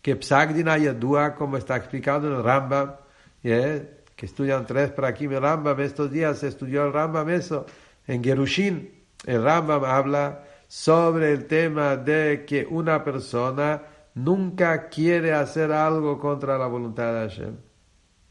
Que 0.03 0.17
Psagdin 0.17 0.69
Ayadua, 0.69 1.35
como 1.35 1.57
está 1.57 1.77
explicado 1.77 2.27
en 2.29 2.35
el 2.35 2.43
Rambam, 2.43 2.97
que 3.43 4.27
estudian 4.27 4.67
tres 4.67 4.91
para 4.91 5.09
aquí 5.09 5.25
el 5.25 5.41
Rambam, 5.41 5.81
estos 5.81 6.11
días 6.11 6.39
se 6.39 6.49
estudió 6.49 6.85
el 6.85 6.93
Rambam 6.93 7.31
eso, 7.31 7.65
en 8.07 8.23
Gerushin, 8.23 8.93
el 9.25 9.43
Rambam 9.43 9.85
habla 9.85 10.45
sobre 10.69 11.33
el 11.33 11.47
tema 11.47 11.97
de 11.97 12.45
que 12.47 12.67
una 12.69 13.03
persona 13.03 13.81
nunca 14.15 14.89
quiere 14.89 15.33
hacer 15.33 15.73
algo 15.73 16.19
contra 16.19 16.59
la 16.59 16.67
voluntad 16.67 17.15
de 17.15 17.21
Hashem. 17.21 17.57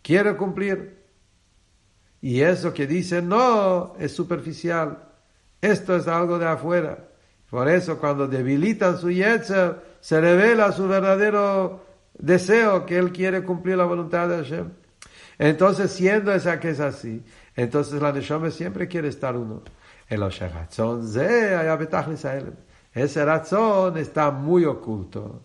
Quiere 0.03 0.35
cumplir. 0.37 1.01
Y 2.21 2.41
eso 2.41 2.73
que 2.73 2.85
dice 2.85 3.21
no 3.21 3.95
es 3.97 4.13
superficial. 4.13 5.09
Esto 5.59 5.95
es 5.95 6.07
algo 6.07 6.37
de 6.37 6.45
afuera. 6.45 7.09
Por 7.49 7.69
eso 7.69 7.97
cuando 7.97 8.27
debilitan 8.27 8.97
su 8.99 9.09
yetzer, 9.09 9.81
se 9.99 10.21
revela 10.21 10.71
su 10.71 10.87
verdadero 10.87 11.83
deseo 12.17 12.85
que 12.85 12.97
él 12.97 13.11
quiere 13.11 13.43
cumplir 13.43 13.77
la 13.77 13.85
voluntad 13.85 14.27
de 14.27 14.37
Hashem. 14.37 14.69
Entonces, 15.37 15.91
siendo 15.91 16.33
esa 16.33 16.59
que 16.59 16.69
es 16.69 16.79
así, 16.79 17.23
entonces 17.55 18.01
la 18.01 18.11
Neshama 18.11 18.51
siempre 18.51 18.87
quiere 18.87 19.07
estar 19.07 19.35
uno. 19.35 19.63
Ese 22.93 23.25
razón 23.25 23.97
está 23.97 24.31
muy 24.31 24.65
oculto. 24.65 25.43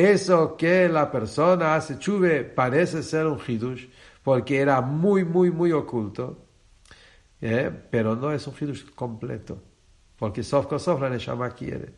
Eso 0.00 0.56
que 0.56 0.88
la 0.88 1.10
persona 1.10 1.74
hace 1.74 1.98
chuve 1.98 2.44
parece 2.44 3.02
ser 3.02 3.26
un 3.26 3.38
hidush, 3.38 3.86
porque 4.22 4.60
era 4.60 4.80
muy, 4.82 5.24
muy, 5.24 5.50
muy 5.50 5.72
oculto. 5.72 6.36
Pero 7.40 8.14
no 8.14 8.30
es 8.32 8.46
un 8.46 8.54
hidush 8.60 8.84
completo. 8.94 9.62
Porque 10.18 10.42
sof 10.42 10.68
sof 10.78 11.00
la 11.00 11.08
neshama 11.08 11.50
quiere. 11.50 11.94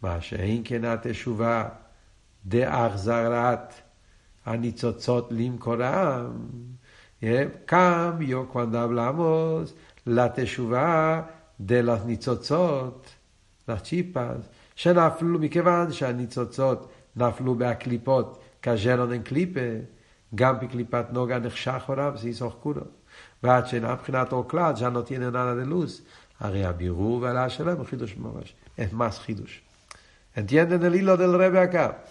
Mashein 0.00 0.62
kenate 0.62 1.12
shuvah 1.12 1.78
de 2.42 2.64
Achzarat 2.64 3.72
Anitzotzot 4.44 5.32
Lim 5.32 5.58
Koram. 5.58 6.78
Cambio 7.66 8.48
cuando 8.48 8.78
hablamos 8.78 9.74
la 10.04 10.32
teshuva 10.32 11.30
de 11.58 11.82
los 11.82 12.04
nitzotzot, 12.04 13.06
las 13.66 13.82
chispas, 13.82 14.48
שנפלו, 14.76 15.38
מכיוון 15.38 15.92
שהניצוצות 15.92 16.92
נפלו 17.16 17.54
בהקליפות 17.54 18.42
כאשר 18.62 19.06
אין 19.12 19.22
קליפה, 19.22 19.60
גם 20.34 20.60
בקליפת 20.60 21.06
נוגה 21.12 21.38
נחשך 21.38 21.82
הוריו, 21.86 22.12
זה 22.16 22.28
יסוך 22.28 22.56
כולו. 22.60 22.82
ועד 23.42 23.66
שאינה 23.66 23.92
מבחינת 23.92 24.32
אור 24.32 24.48
כלל, 24.48 24.72
ya 24.76 24.90
no 24.90 25.02
tiene 25.08 25.30
nada 25.30 25.54
de 25.54 25.64
luz, 25.64 26.02
הרי 26.40 26.64
הבירור 26.64 27.22
והעלה 27.22 27.48
שלהם 27.50 27.76
הוא 27.76 27.86
חידוש 27.86 28.16
ממש, 28.16 28.54
es 28.78 28.92
más 28.92 29.18
חידוש. 29.18 29.62
¿Entienden 30.36 30.84
el 30.84 30.94
hilo 30.94 31.16
del 31.16 31.32
Rebbe 31.32 31.58
acá? 31.58 32.04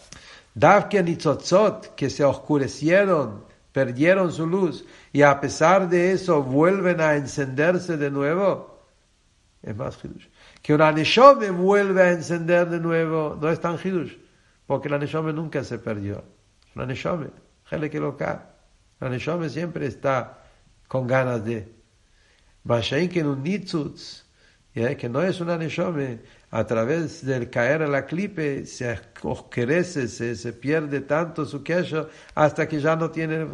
Dafke 0.56 1.04
nizotzot 1.04 1.96
que 1.96 2.10
se 2.10 2.24
oscurecieron, 2.24 3.44
perdieron 3.72 4.32
su 4.32 4.48
luz 4.48 4.86
y 5.14 5.22
a 5.22 5.40
pesar 5.42 5.90
de 5.90 6.14
eso 6.14 6.42
vuelven 6.42 7.02
a 7.02 7.16
encenderse 7.16 7.98
de 7.98 8.10
nuevo, 8.10 8.80
es 9.62 9.76
más 9.76 9.98
hidush. 10.04 10.28
Que 10.64 10.74
una 10.74 10.92
neshome 10.92 11.50
vuelve 11.52 12.02
a 12.02 12.12
encender 12.12 12.70
de 12.70 12.80
nuevo, 12.80 13.38
no 13.40 13.50
es 13.50 13.60
tan 13.60 13.78
hidush, 13.84 14.14
porque 14.71 14.89
la 14.89 14.99
neshome 14.99 15.33
nunca 15.33 15.65
se 15.65 15.81
perdió. 15.81 16.23
La 16.77 16.87
neshome, 16.87 17.31
que 17.69 18.01
La 19.01 19.09
neshome 19.09 19.49
siempre 19.49 19.87
está 19.87 20.45
con 20.87 21.09
ganas 21.09 21.45
de. 21.45 21.75
Que 23.13 23.25
un 23.25 23.43
nitzutz, 23.43 24.23
que 24.73 25.09
no 25.09 25.23
es 25.25 25.41
una 25.41 25.59
neshome, 25.59 26.21
a 26.53 26.65
través 26.65 27.27
del 27.27 27.51
caer 27.51 27.83
a 27.83 27.89
la 27.89 28.07
clipe 28.07 28.65
se 28.65 28.97
oscurece, 29.25 30.07
se, 30.07 30.37
se 30.37 30.53
pierde 30.53 31.01
tanto 31.01 31.45
su 31.45 31.65
queso 31.65 32.09
hasta 32.37 32.69
que 32.69 32.79
ya 32.79 32.95
no 32.95 33.11
tiene 33.11 33.49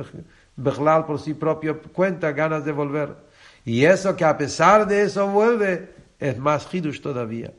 Bechlal 0.54 1.06
por 1.06 1.18
sí 1.18 1.32
propio 1.32 1.80
cuenta 1.80 2.32
ganas 2.32 2.62
de 2.66 2.72
volver. 2.72 3.16
Y 3.64 3.86
eso 3.86 4.14
que 4.14 4.26
a 4.26 4.36
pesar 4.36 4.86
de 4.86 5.04
eso 5.04 5.26
vuelve 5.28 5.94
es 6.18 6.36
más 6.36 6.68
hidush 6.70 7.00
todavía. 7.00 7.54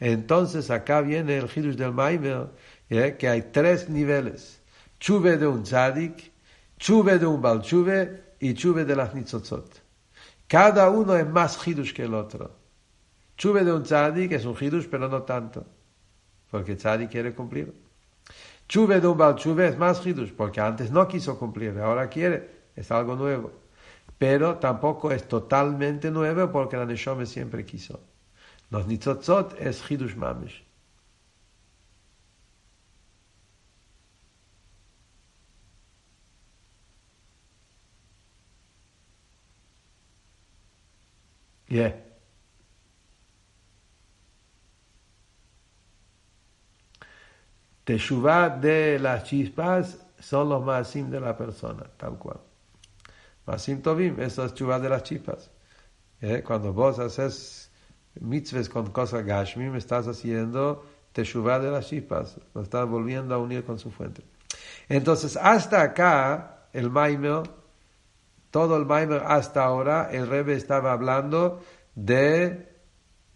Entonces 0.00 0.70
acá 0.70 1.00
viene 1.00 1.36
el 1.36 1.48
hidush 1.54 1.76
del 1.76 1.92
Maimer, 1.92 2.48
que 2.88 3.28
hay 3.28 3.42
tres 3.52 3.88
niveles. 3.88 4.60
Chuve 4.98 5.36
de 5.36 5.46
un 5.46 5.62
tzadik, 5.62 6.32
chuve 6.78 7.18
de 7.18 7.26
un 7.26 7.40
balchuve 7.40 8.22
y 8.40 8.54
chuve 8.54 8.84
de 8.84 8.96
las 8.96 9.14
nitzotzot. 9.14 9.82
Cada 10.46 10.90
uno 10.90 11.16
es 11.16 11.26
más 11.26 11.66
hidush 11.66 11.92
que 11.92 12.04
el 12.04 12.14
otro. 12.14 12.50
Chuve 13.36 13.64
de 13.64 13.72
un 13.72 13.82
tzadik 13.82 14.32
es 14.32 14.44
un 14.44 14.56
hidush, 14.58 14.86
pero 14.88 15.08
no 15.08 15.22
tanto, 15.22 15.66
porque 16.50 16.76
tzadik 16.76 17.10
quiere 17.10 17.34
cumplir. 17.34 17.74
Chuve 18.68 19.00
de 19.00 19.06
un 19.06 19.18
balchuve 19.18 19.68
es 19.68 19.78
más 19.78 20.04
hidush, 20.06 20.32
porque 20.32 20.60
antes 20.60 20.90
no 20.90 21.06
quiso 21.06 21.38
cumplir, 21.38 21.78
ahora 21.78 22.08
quiere, 22.08 22.50
es 22.76 22.90
algo 22.90 23.14
nuevo. 23.16 23.52
Pero 24.18 24.58
tampoco 24.58 25.10
es 25.10 25.26
totalmente 25.28 26.10
nuevo 26.10 26.50
porque 26.50 26.76
la 26.76 26.86
Neshome 26.86 27.26
siempre 27.26 27.64
quiso. 27.64 28.00
Los 28.70 28.86
nitzotzot 28.86 29.60
es 29.60 29.82
hidush 29.82 30.16
mamish. 30.16 30.62
Yeah. 41.68 41.92
Teshuvah 47.84 48.60
de 48.60 48.98
las 48.98 49.24
chispas 49.24 49.98
son 50.20 50.48
los 50.48 50.62
masim 50.62 51.10
de 51.10 51.20
la 51.20 51.36
persona, 51.36 51.84
tal 51.98 52.16
cual. 52.18 52.40
Masim 53.46 53.82
tovim, 53.82 54.20
eso 54.20 54.44
es 54.44 54.54
de 54.54 54.88
las 54.88 55.02
chispas. 55.02 55.50
¿Eh? 56.20 56.42
Cuando 56.42 56.72
vos 56.72 56.98
haces 56.98 57.63
mitzvahs 58.20 58.68
con 58.68 58.86
cosas 58.90 59.24
gashmim, 59.24 59.74
estás 59.76 60.06
haciendo 60.06 60.84
teshuvah 61.12 61.60
de 61.60 61.70
las 61.70 61.88
chispas, 61.88 62.38
lo 62.54 62.62
estás 62.62 62.88
volviendo 62.88 63.34
a 63.34 63.38
unir 63.38 63.64
con 63.64 63.78
su 63.78 63.90
fuente. 63.90 64.22
Entonces, 64.88 65.36
hasta 65.36 65.82
acá, 65.82 66.66
el 66.72 66.90
Maimer, 66.90 67.42
todo 68.50 68.76
el 68.76 68.84
Maimer 68.84 69.22
hasta 69.26 69.64
ahora, 69.64 70.10
el 70.10 70.28
Rebbe 70.28 70.54
estaba 70.54 70.92
hablando 70.92 71.62
de 71.94 72.68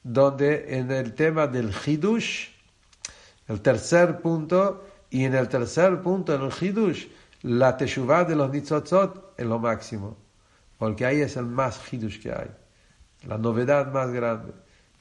donde 0.03 0.79
en 0.79 0.91
el 0.91 1.15
tema 1.15 1.47
del 1.47 1.73
Hidush, 1.73 2.49
el 3.47 3.61
tercer 3.61 4.21
punto, 4.21 4.85
y 5.11 5.25
en 5.25 5.35
el 5.35 5.49
tercer 5.49 6.03
punto, 6.03 6.35
en 6.35 6.43
el 6.43 6.53
Hidush, 6.53 7.07
la 7.43 7.77
Teshuvah 7.77 8.25
de 8.25 8.37
los 8.37 8.51
Nitzotzot 8.51 9.35
es 9.37 9.47
lo 9.47 9.59
máximo, 9.59 10.17
porque 10.77 11.07
ahí 11.07 11.21
es 11.21 11.37
el 11.37 11.47
más 11.47 11.81
Hidush 11.93 12.21
que 12.21 12.33
hay, 12.33 12.51
la 13.27 13.39
novedad 13.39 13.93
más 13.93 14.11
grande, 14.11 14.53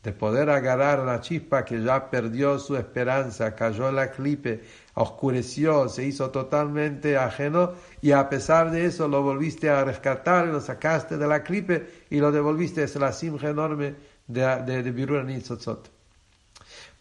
de 0.08 0.14
poder 0.14 0.49
agarrar 0.49 0.99
la 0.99 1.20
chispa 1.20 1.66
que 1.66 1.84
ya 1.84 2.10
perdió 2.10 2.60
su 2.60 2.78
esperanza, 2.78 3.53
cayó 3.53 3.91
la 3.91 4.10
clipe, 4.10 4.64
oscureció, 4.93 5.89
se 5.89 6.05
hizo 6.05 6.30
totalmente 6.30 7.18
ajeno, 7.18 7.74
y 8.01 8.14
a 8.14 8.30
pesar 8.30 8.72
de 8.72 8.86
eso 8.86 9.10
lo 9.10 9.22
volviste 9.22 9.70
a 9.70 9.84
rescatar, 9.84 10.47
lo 10.47 10.62
sacaste 10.62 11.18
de 11.18 11.28
la 11.28 11.43
clipe 11.43 12.05
y 12.10 12.22
lo 12.22 12.32
devolviste, 12.32 12.84
es 12.84 12.95
la 12.95 13.12
simja 13.12 13.49
enorme 13.49 13.95
de, 14.28 14.64
de, 14.64 14.82
de 14.82 14.91
Birur. 14.91 15.28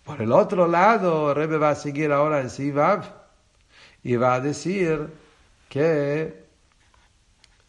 Por 0.03 0.21
el 0.21 0.33
otro 0.33 0.67
lado, 0.67 1.33
Rebbe 1.33 1.59
va 1.59 1.71
a 1.71 1.75
seguir 1.77 2.11
ahora 2.11 2.41
en 2.41 2.51
Sivav 2.51 3.05
y 4.03 4.17
va 4.17 4.35
a 4.35 4.41
decir 4.41 5.07
que 5.69 6.45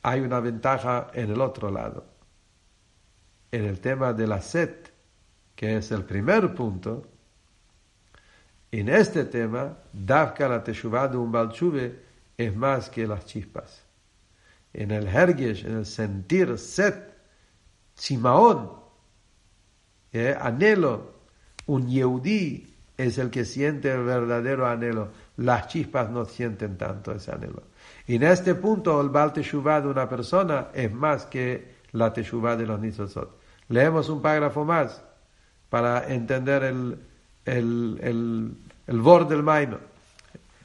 hay 0.02 0.20
una 0.20 0.40
ventaja 0.40 1.12
en 1.14 1.30
el 1.30 1.42
otro 1.42 1.70
lado. 1.70 2.06
En 3.52 3.66
el 3.66 3.80
tema 3.80 4.14
de 4.14 4.26
la 4.26 4.42
set, 4.42 4.87
que 5.58 5.78
es 5.78 5.92
el 5.92 6.04
primer 6.04 6.54
punto, 6.54 7.04
en 8.72 8.90
este 8.90 9.26
tema, 9.26 9.76
Davka 9.92 10.48
la 10.48 10.64
Teshuvah 10.64 11.08
de 11.08 11.18
un 11.18 11.32
Balchuve 11.32 12.00
es 12.38 12.56
más 12.56 12.92
que 12.92 13.08
las 13.08 13.26
chispas. 13.26 13.84
En 14.72 14.92
el 14.92 15.08
Hergesh, 15.08 15.66
en 15.66 15.78
el 15.78 15.86
sentir 15.88 16.60
set, 16.60 17.12
Simaón, 17.96 18.70
eh, 20.14 20.38
anhelo 20.40 21.16
un 21.66 21.88
Yehudí 21.88 22.76
es 22.96 23.18
el 23.18 23.32
que 23.32 23.44
siente 23.44 23.92
el 23.92 24.04
verdadero 24.04 24.68
anhelo. 24.68 25.10
Las 25.38 25.70
chispas 25.70 26.12
no 26.12 26.26
sienten 26.26 26.78
tanto 26.78 27.14
ese 27.14 27.32
anhelo. 27.32 27.64
Y 28.06 28.18
en 28.18 28.24
este 28.24 28.54
punto, 28.54 29.02
el 29.02 29.34
Teshuvah 29.34 29.82
de 29.82 29.88
una 29.88 30.08
persona 30.08 30.68
es 30.72 30.94
más 30.94 31.26
que 31.26 31.78
la 31.94 32.14
Teshuvah 32.14 32.56
de 32.56 32.68
los 32.68 32.80
Nitzozot. 32.80 33.40
Leemos 33.70 34.08
un 34.10 34.22
párrafo 34.22 34.64
más 34.64 35.02
para 35.70 36.12
entender 36.14 36.64
el, 36.64 36.98
el, 37.46 38.00
el, 38.02 38.52
el 38.88 39.02
bord 39.02 39.28
del 39.28 39.44
Maimer. 39.44 39.80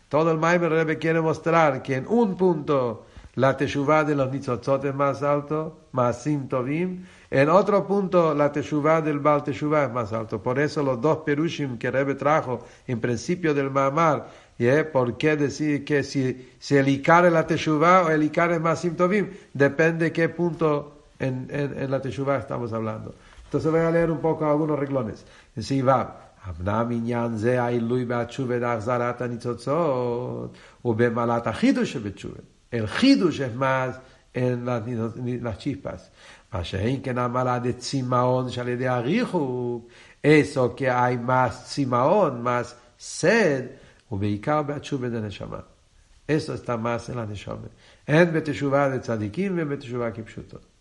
Todo 0.09 0.31
el 0.31 0.39
Maimer 0.39 0.99
quiere 0.99 1.21
mostrar 1.21 1.83
que 1.83 1.97
en 1.97 2.07
un 2.07 2.37
punto 2.37 3.07
la 3.37 3.57
Teshuvah 3.57 4.05
de 4.05 4.15
los 4.15 4.31
Nitzotzot 4.31 4.85
es 4.85 4.95
más 4.95 5.23
alto, 5.23 5.87
más 5.93 6.23
Tovim, 6.49 7.05
en 7.31 7.49
otro 7.49 7.87
punto, 7.87 8.35
la 8.35 8.53
Teshuvah 8.53 9.01
del 9.01 9.19
Baal 9.19 9.43
Teshuvah 9.43 9.85
es 9.85 9.91
más 9.91 10.13
alto. 10.13 10.43
Por 10.43 10.59
eso 10.59 10.83
los 10.83 11.01
dos 11.01 11.21
perushim 11.25 11.79
que 11.79 11.91
Rebbe 11.91 12.15
trajo 12.15 12.67
en 12.87 13.01
principio 13.01 13.55
del 13.55 13.71
Mamar, 13.71 14.29
¿eh? 14.59 14.85
¿por 14.85 15.17
qué 15.17 15.35
decir 15.35 15.83
que 15.83 16.03
si, 16.03 16.53
si 16.59 16.77
el 16.77 16.89
es 16.89 17.33
la 17.33 17.47
Teshuvah 17.47 18.03
o 18.03 18.11
el 18.11 18.23
Ikar 18.25 18.53
es 18.53 18.61
más 18.61 18.87
Tovim? 18.99 19.31
Depende 19.55 20.05
de 20.05 20.13
qué 20.13 20.29
punto 20.29 21.05
en, 21.19 21.49
en, 21.51 21.91
la 21.91 22.03
Teshuvah 22.03 22.37
estamos 22.37 22.71
hablando. 22.75 23.15
entonces 23.53 23.71
voy 23.71 23.81
a 23.81 23.91
leer 23.91 24.11
un 24.11 24.21
poco 24.21 24.47
algunos 24.47 24.79
reglones. 24.79 25.27
En 25.59 25.63
אמנם 26.49 26.89
עניין 26.91 27.37
זה 27.37 27.63
העילוי 27.63 28.05
בהתשובה 28.05 28.59
להחזרת 28.59 29.21
הניצוצות, 29.21 30.57
ובמעלת 30.85 31.47
החידוש 31.47 31.93
שבתשובה. 31.93 32.39
אל 32.75 32.87
חידוש 32.87 33.41
המאז 33.41 33.99
אין 34.35 34.69
לצ'יפס. 35.43 36.11
מה 36.53 36.65
שאין 36.65 37.01
כן 37.03 37.19
המעלה 37.19 37.59
דצימאון 37.59 38.51
שעל 38.51 38.69
ידי 38.69 38.89
הריחוק, 38.89 39.89
אסו 40.27 40.77
כאי 40.77 41.17
מס 41.27 41.65
צימאון, 41.65 42.43
מס 42.43 42.75
סד, 43.01 43.63
ובעיקר 44.13 44.63
בהתשובה 44.63 45.09
לנשמה. 45.09 45.61
אסו 46.31 46.57
סתם 46.57 46.87
מס 46.87 47.11
אל 47.11 47.19
הנשמה. 47.19 47.57
הן 48.09 48.33
בתשובה 48.33 48.89
לצדיקים 48.89 49.57
והן 49.57 49.69
בתשובה 49.69 50.11
כפשוטות. 50.11 50.72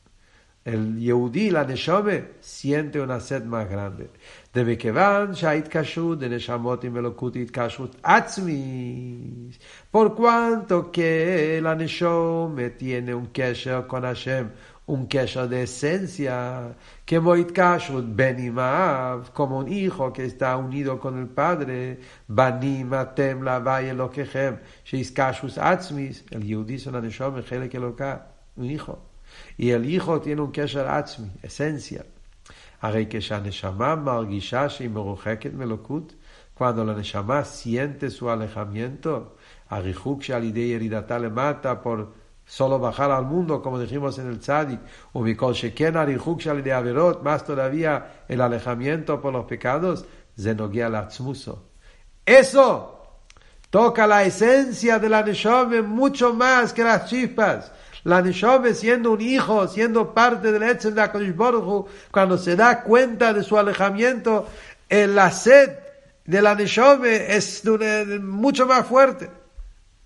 El 0.64 1.00
יהודי, 1.00 1.50
neshama, 1.68 2.22
siente 2.40 3.02
una 3.02 3.20
sed 3.20 3.46
más 3.46 3.68
grande. 3.68 4.08
ומכיוון 4.56 5.36
שההתקשרות 5.36 6.20
דנשמות 6.20 6.84
עם 6.84 6.98
אלוקות 6.98 7.36
היא 7.36 7.44
התקשרות 7.44 7.96
עצמית, 8.04 9.58
por 9.92 10.16
cuanto 10.16 10.92
que 10.92 11.60
la 11.64 11.74
neshama 11.74 12.70
tiene 12.78 13.16
un 13.16 13.28
קשר 13.34 13.88
con 13.88 14.04
Hashem, 14.04 14.50
un 14.86 15.08
queso 15.08 15.48
de 15.48 15.64
esencia, 15.64 16.76
que 17.08 17.20
Moitkashut 17.20 18.06
Benimav, 18.16 19.32
como 19.34 19.58
un 19.58 19.68
hijo 19.68 20.14
que 20.14 20.26
está 20.26 20.58
unido 20.58 21.00
con 21.00 21.18
el 21.18 21.28
padre, 21.28 22.00
Banima 22.28 23.16
Tem 23.16 23.42
Lavai 23.42 23.90
Elokechem, 23.90 24.60
Sheiskashus 24.86 25.58
Atzmis, 25.58 26.24
el 26.30 26.44
Yehudi 26.44 26.76
es 26.76 26.86
una 26.86 27.02
Neshom, 27.02 27.42
un 28.58 28.66
hijo. 28.66 29.11
יליכו 29.60 30.20
תהיה 30.20 30.36
לנו 30.36 30.50
קשר 30.54 30.88
עצמי, 30.88 31.28
אסנציאל. 31.48 32.04
הרי 32.82 33.06
כשהנשמה 33.10 33.96
מרגישה 33.96 34.70
שהיא 34.70 34.90
מרוחקת 34.90 35.54
מלוקות, 35.54 36.14
כואנו 36.54 36.86
לנשמה 36.86 37.44
סיינטס 37.44 38.20
הוא 38.20 38.32
הלחמיינטו, 38.32 39.20
הריחוק 39.70 40.24
שעל 40.24 40.44
ידי 40.44 40.60
ירידתה 40.60 41.18
למטה 41.18 41.76
פול 41.76 42.06
סולו 42.50 42.80
בחל 42.80 43.12
על 43.12 43.24
מונדו, 43.24 43.64
כמו 43.64 43.78
נכים 43.78 44.02
עושים 44.02 44.28
אל 44.28 44.38
צדיק, 44.38 44.80
ומכל 45.16 45.54
שכן 45.54 45.96
הריחוק 45.98 46.42
שעל 46.42 46.60
ידי 46.60 46.72
עבירות, 46.72 47.24
מסטו 47.24 47.56
להביע 47.56 48.00
אל 48.32 48.42
הלחמיינטו 48.42 49.22
פול 49.22 49.34
לא 49.34 49.94
זה 50.36 50.54
נוגע 50.54 50.90
לעצמוסו. 50.90 51.56
אסו! 52.30 52.80
Toca 53.72 54.06
la 54.06 54.26
esencia 54.26 55.00
de 55.00 55.08
la 55.08 55.24
Neshome 55.24 55.82
mucho 55.82 56.34
más. 56.34 56.76
La 58.04 58.22
Neshome 58.22 58.74
siendo 58.74 59.12
un 59.12 59.22
hijo, 59.22 59.68
siendo 59.68 60.14
parte 60.14 60.52
del 60.52 60.64
Etzem 60.64 60.96
de 60.96 61.02
Akadosh 61.02 61.86
cuando 62.10 62.38
se 62.38 62.56
da 62.56 62.82
cuenta 62.84 63.34
de 63.34 63.44
su 63.44 63.58
alejamiento, 63.58 64.48
en 64.90 65.16
la 65.16 65.32
sed 65.32 65.72
de 66.26 66.42
la 66.42 66.56
Neshome 66.56 67.36
es 67.36 67.64
mucho 68.22 68.66
más 68.66 68.86
fuerte. 68.86 69.30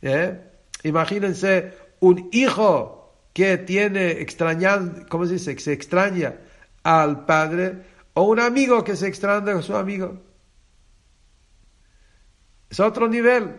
¿Eh? 0.02 0.40
Imagínense 0.84 1.74
un 2.00 2.30
hijo 2.32 3.14
que 3.34 3.58
tiene 3.58 4.12
extrañar, 4.22 5.08
¿cómo 5.10 5.26
se 5.26 5.34
dice? 5.34 5.56
Que 5.56 5.62
se 5.62 5.74
extraña 5.74 6.36
al 6.84 7.26
padre 7.26 7.84
o 8.14 8.24
un 8.24 8.40
amigo 8.40 8.84
que 8.84 8.96
se 8.96 9.08
extraña 9.08 9.58
a 9.58 9.62
su 9.62 9.76
amigo. 9.76 10.22
Es 12.70 12.80
otro 12.80 13.08
nivel. 13.08 13.56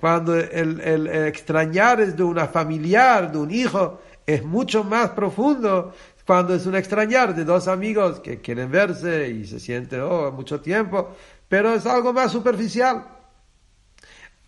Cuando 0.00 0.34
el, 0.34 1.06
extrañar 1.26 2.00
es 2.00 2.16
de 2.16 2.22
una 2.22 2.46
familiar, 2.46 3.30
de 3.30 3.36
un 3.36 3.50
hijo, 3.50 4.00
es 4.24 4.42
mucho 4.42 4.82
más 4.82 5.10
profundo 5.10 5.92
cuando 6.26 6.54
es 6.54 6.64
un 6.64 6.74
extrañar 6.74 7.34
de 7.34 7.44
dos 7.44 7.68
amigos 7.68 8.20
que 8.20 8.40
quieren 8.40 8.70
verse 8.70 9.28
y 9.28 9.44
se 9.44 9.60
sienten 9.60 10.00
oh, 10.00 10.32
mucho 10.32 10.58
tiempo, 10.58 11.14
pero 11.46 11.74
es 11.74 11.84
algo 11.84 12.14
más 12.14 12.32
superficial. 12.32 13.04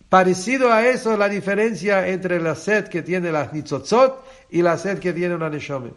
Parecido 0.09 0.73
a 0.73 0.87
eso 0.87 1.15
la 1.15 1.29
diferencia 1.29 2.07
entre 2.07 2.41
la 2.41 2.55
sed 2.55 2.87
que 2.87 3.03
tiene 3.03 3.31
la 3.31 3.51
nitzotzot 3.53 4.25
y 4.49 4.63
la 4.63 4.75
sed 4.75 4.97
que 4.97 5.13
tiene 5.13 5.35
una 5.35 5.51
neshome. 5.51 5.93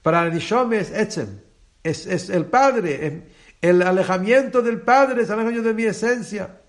Para 0.00 0.28
la 0.28 0.36
es 0.36 0.92
etzem, 0.92 1.40
es, 1.82 2.06
es 2.06 2.30
el 2.30 2.44
padre, 2.44 3.24
el 3.60 3.82
alejamiento 3.82 4.62
del 4.62 4.80
padre 4.80 5.22
es 5.22 5.30
alejamiento 5.30 5.66
de 5.66 5.74
mi 5.74 5.84
esencia. 5.86 6.61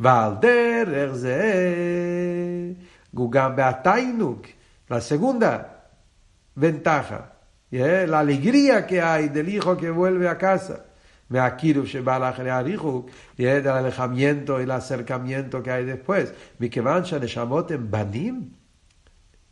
ועל 0.00 0.32
דרך 0.40 1.12
זה 1.12 1.52
הוא 3.14 3.32
גם 3.32 3.56
בעתיינוק, 3.56 4.46
לסגונדה, 4.90 5.58
בן 6.56 6.78
תחה. 6.78 7.20
לה 7.72 8.22
כאי 8.82 9.28
דליחו 9.28 9.76
כבואל 9.78 10.22
והקסה. 10.22 10.74
מהקירוב 11.30 11.86
שבא 11.86 12.18
לך 12.18 12.40
הריחוק, 12.40 13.10
ידע 13.38 13.80
לחמיינו, 13.80 14.58
אלא 14.58 14.80
סרקמיינו 14.80 15.64
כאי 15.64 15.92
דפוס. 15.92 16.30
מכיוון 16.60 17.04
שהנשמות 17.04 17.70
הם 17.70 17.86
בנים, 17.90 18.48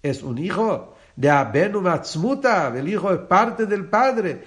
אס 0.06 0.22
וניחו, 0.22 0.74
de 1.16 1.30
Abenu 1.30 1.80
Matzmuta, 1.80 2.72
el 2.76 2.88
hijo 2.88 3.10
es 3.10 3.20
parte 3.20 3.64
del 3.64 3.86
padre. 3.86 4.44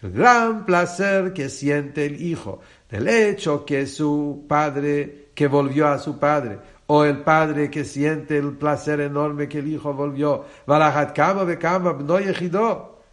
El 0.00 0.12
gran 0.12 0.64
placer 0.64 1.32
que 1.32 1.48
siente 1.48 2.06
el 2.06 2.22
hijo, 2.22 2.60
del 2.88 3.08
hecho 3.08 3.64
que 3.64 3.86
su 3.86 4.44
padre, 4.48 5.30
que 5.34 5.48
volvió 5.48 5.88
a 5.88 5.98
su 5.98 6.20
padre, 6.20 6.58
o 6.86 7.04
el 7.04 7.18
padre 7.18 7.68
que 7.68 7.84
siente 7.84 8.38
el 8.38 8.52
placer 8.52 9.00
enorme 9.00 9.48
que 9.48 9.58
el 9.58 9.66
hijo 9.66 9.92
volvió. 9.92 10.44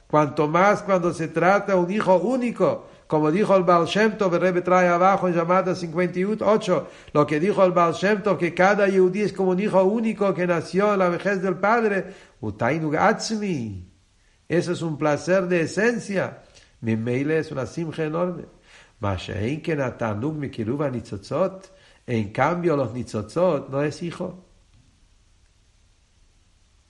Cuanto 0.08 0.48
más 0.48 0.84
cuando 0.84 1.14
se 1.14 1.28
trata 1.28 1.76
un 1.76 1.92
hijo 1.92 2.18
único, 2.18 2.89
como 3.10 3.32
dijo 3.32 3.56
el 3.56 3.64
Baal 3.64 3.88
Shem 3.88 4.20
Tov, 4.20 4.36
el 4.36 4.42
Rebbe 4.42 4.62
trae 4.62 4.88
abajo 4.88 5.28
en 5.28 5.34
llamada 5.34 5.74
58, 5.74 6.90
lo 7.12 7.26
que 7.26 7.40
dijo 7.40 7.66
el 7.66 7.72
Baal 7.72 7.94
Shem 7.94 8.22
Tov, 8.22 8.38
que 8.38 8.54
cada 8.54 8.88
yudí 8.88 9.22
es 9.22 9.34
como 9.34 9.50
un 9.50 9.60
hijo 9.60 9.84
único 9.84 10.32
que 10.32 10.46
nació 10.46 10.94
en 10.94 11.00
la 11.00 11.10
vejez 11.10 11.42
del 11.42 11.56
padre. 11.56 12.14
Eso 14.48 14.72
es 14.72 14.82
un 14.84 14.96
placer 15.00 15.48
de 15.48 15.62
esencia. 15.62 16.44
Mi 16.82 16.96
meile 16.96 17.40
es 17.40 17.52
una 17.52 17.66
simja 17.66 18.04
enorme. 18.04 18.46
En 22.06 22.32
cambio, 22.32 22.76
los 22.76 22.94
nitzotzot 22.94 23.70
no 23.70 23.82
es 23.82 24.04
hijo. 24.04 24.46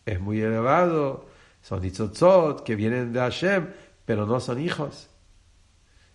Es 0.05 0.19
muy 0.19 0.41
elevado. 0.41 1.27
Son 1.61 1.81
nitzotzot 1.81 2.65
que 2.65 2.75
vienen 2.75 3.13
de 3.13 3.21
Hashem, 3.21 3.69
pero 4.03 4.25
no 4.25 4.41
son 4.41 4.59
hijos. 4.59 5.09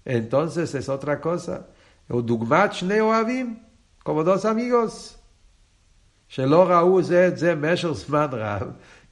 Entonces 0.04 0.74
es 0.74 0.88
otra 0.88 1.20
cosa. 1.20 1.68
Como 2.08 2.22
dos 4.24 4.44
amigos. 4.44 5.20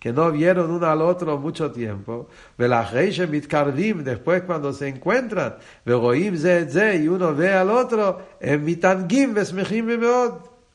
que 0.01 0.12
no 0.12 0.32
vieron 0.32 0.70
uno 0.70 0.86
al 0.86 1.03
otro 1.03 1.38
mucho 1.38 1.70
tiempo, 1.70 2.28
después 2.59 4.43
cuando 4.43 4.72
se 4.72 4.88
encuentran, 4.88 5.57
y 5.86 7.09
uno 7.09 7.34
ve 7.34 7.53
al 7.53 7.70
otro, 7.70 8.20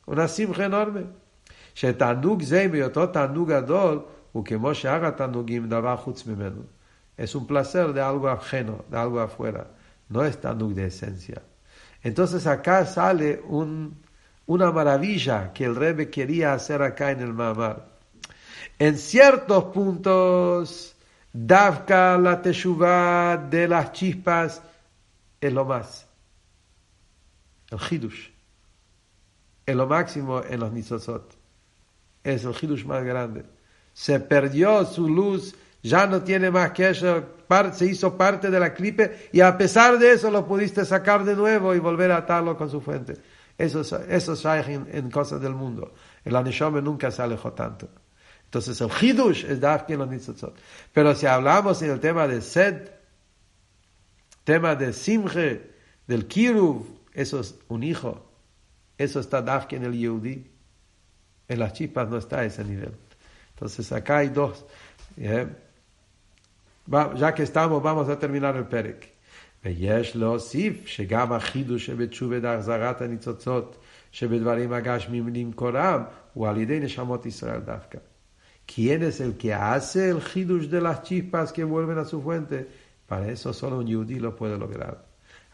una 0.06 0.28
simja 0.28 0.64
enorme. 0.64 1.04
שתענוג 1.78 2.42
זה 2.42 2.68
בהיותו 2.68 3.06
תענוג 3.06 3.52
גדול, 3.52 4.00
הוא 4.32 4.44
כמו 4.44 4.74
שאר 4.74 5.06
התענוגים 5.06 5.68
דבר 5.68 5.96
חוץ 5.96 6.26
ממנו. 6.26 6.62
Es 7.18 7.34
un 7.34 7.46
placer 7.46 7.92
de 7.92 8.00
algo 8.00 8.28
ajeno, 8.28 8.84
de 8.90 8.96
algo 8.96 9.20
afuera. 9.20 9.66
No 10.08 10.24
es 10.24 10.40
tanduk 10.40 10.72
de 10.72 10.86
esencia. 10.86 11.42
Entonces 12.02 12.46
acá 12.46 12.86
sale 12.86 13.42
un, 13.46 14.00
una 14.46 14.70
maravilla 14.72 15.52
que 15.52 15.64
el 15.64 15.76
Rebbe 15.76 16.10
quería 16.10 16.54
hacer 16.54 16.82
acá 16.82 17.10
en 17.10 17.20
el 17.20 17.34
Mamar. 17.34 17.86
En 18.78 18.96
ciertos 18.96 19.64
puntos, 19.64 20.94
Davka, 21.32 22.16
la 22.16 22.40
Teshuvah 22.40 23.36
de 23.36 23.68
las 23.68 23.92
chispas, 23.92 24.62
es 25.40 25.52
lo 25.52 25.64
más. 25.64 26.06
El 27.70 27.78
Hidush. 27.78 28.30
Es 29.66 29.76
lo 29.76 29.86
máximo 29.86 30.42
en 30.42 30.60
los 30.60 30.72
Nisosot. 30.72 31.36
Es 32.24 32.44
el 32.44 32.54
Hidush 32.60 32.84
más 32.84 33.04
grande. 33.04 33.44
Se 33.92 34.20
perdió 34.20 34.84
su 34.84 35.08
luz, 35.08 35.54
ya 35.82 36.06
no 36.06 36.22
tiene 36.22 36.50
más 36.50 36.72
que 36.72 36.90
eso, 36.90 37.24
se 37.72 37.86
hizo 37.86 38.16
parte 38.16 38.50
de 38.50 38.60
la 38.60 38.74
clipe 38.74 39.28
y 39.32 39.40
a 39.40 39.56
pesar 39.56 39.98
de 39.98 40.12
eso 40.12 40.30
lo 40.30 40.46
pudiste 40.46 40.84
sacar 40.84 41.24
de 41.24 41.34
nuevo 41.36 41.74
y 41.74 41.78
volver 41.78 42.10
a 42.12 42.18
atarlo 42.18 42.56
con 42.56 42.70
su 42.70 42.80
fuente. 42.80 43.14
Eso, 43.56 43.80
eso 43.80 44.32
es 44.32 44.68
en, 44.68 44.88
en 44.92 45.10
cosas 45.10 45.40
del 45.40 45.54
mundo. 45.54 45.94
El 46.24 46.36
Anishome 46.36 46.80
nunca 46.80 47.10
se 47.10 47.22
alejó 47.22 47.52
tanto. 47.52 47.88
Entonces 48.44 48.80
el 48.80 48.88
Hidush 48.88 49.44
es 49.44 49.60
Dafkin 49.60 49.98
los 49.98 50.08
Nitzotzot. 50.08 50.56
Pero 50.92 51.14
si 51.14 51.26
hablamos 51.26 51.82
en 51.82 51.90
el 51.90 52.00
tema 52.00 52.26
de 52.26 52.40
Sed, 52.40 52.88
tema 54.44 54.74
de 54.74 54.92
Simche, 54.92 55.70
del 56.06 56.26
Kiruv, 56.26 56.86
eso 57.12 57.40
es 57.40 57.56
un 57.68 57.82
hijo. 57.82 58.32
Eso 58.96 59.20
está 59.20 59.42
Dafkin 59.42 59.84
el 59.84 59.92
Yehudi. 59.92 60.50
En 61.48 61.58
las 61.58 61.74
chispas 61.74 62.08
no 62.08 62.16
está 62.16 62.40
a 62.40 62.44
ese 62.44 62.64
nivel. 62.64 62.94
Entonces 63.50 63.92
acá 63.92 64.18
hay 64.18 64.28
dos. 64.28 64.64
Ya 66.90 67.34
que 67.34 67.42
estamos, 67.42 67.82
vamos 67.82 68.08
a 68.08 68.18
terminar 68.18 68.56
el 68.56 68.64
Perek. 68.64 69.18
ויש 69.64 70.16
להוסיף 70.16 70.86
שגם 70.86 71.32
החידוש 71.32 71.86
שבתשובה 71.86 72.40
דהחזרת 72.40 73.00
הניצוצות 73.02 73.76
שבדברים 74.12 74.72
הגשמים 74.72 75.28
למקורם 75.28 76.02
הוא 76.32 76.48
על 76.48 76.56
ידי 76.58 76.80
נשמות 76.80 77.26
ישראל 77.26 77.60
דווקא. 77.60 77.98
¿Quién 78.68 79.02
es 79.02 79.20
el 79.20 79.36
que 79.38 79.54
hace 79.54 80.10
el 80.10 80.20
hidush 80.20 80.68
de 80.68 80.80
las 80.80 81.02
chispas 81.02 81.52
que 81.52 81.64
vuelven 81.64 81.98
a 81.98 82.04
su 82.04 82.20
fuente? 82.22 82.66
Para 83.08 83.28
eso 83.28 83.52
solo 83.52 83.78
un 83.78 83.86
yudí 83.86 84.18
lo 84.18 84.36
puede 84.36 84.58
lograr. 84.58 84.96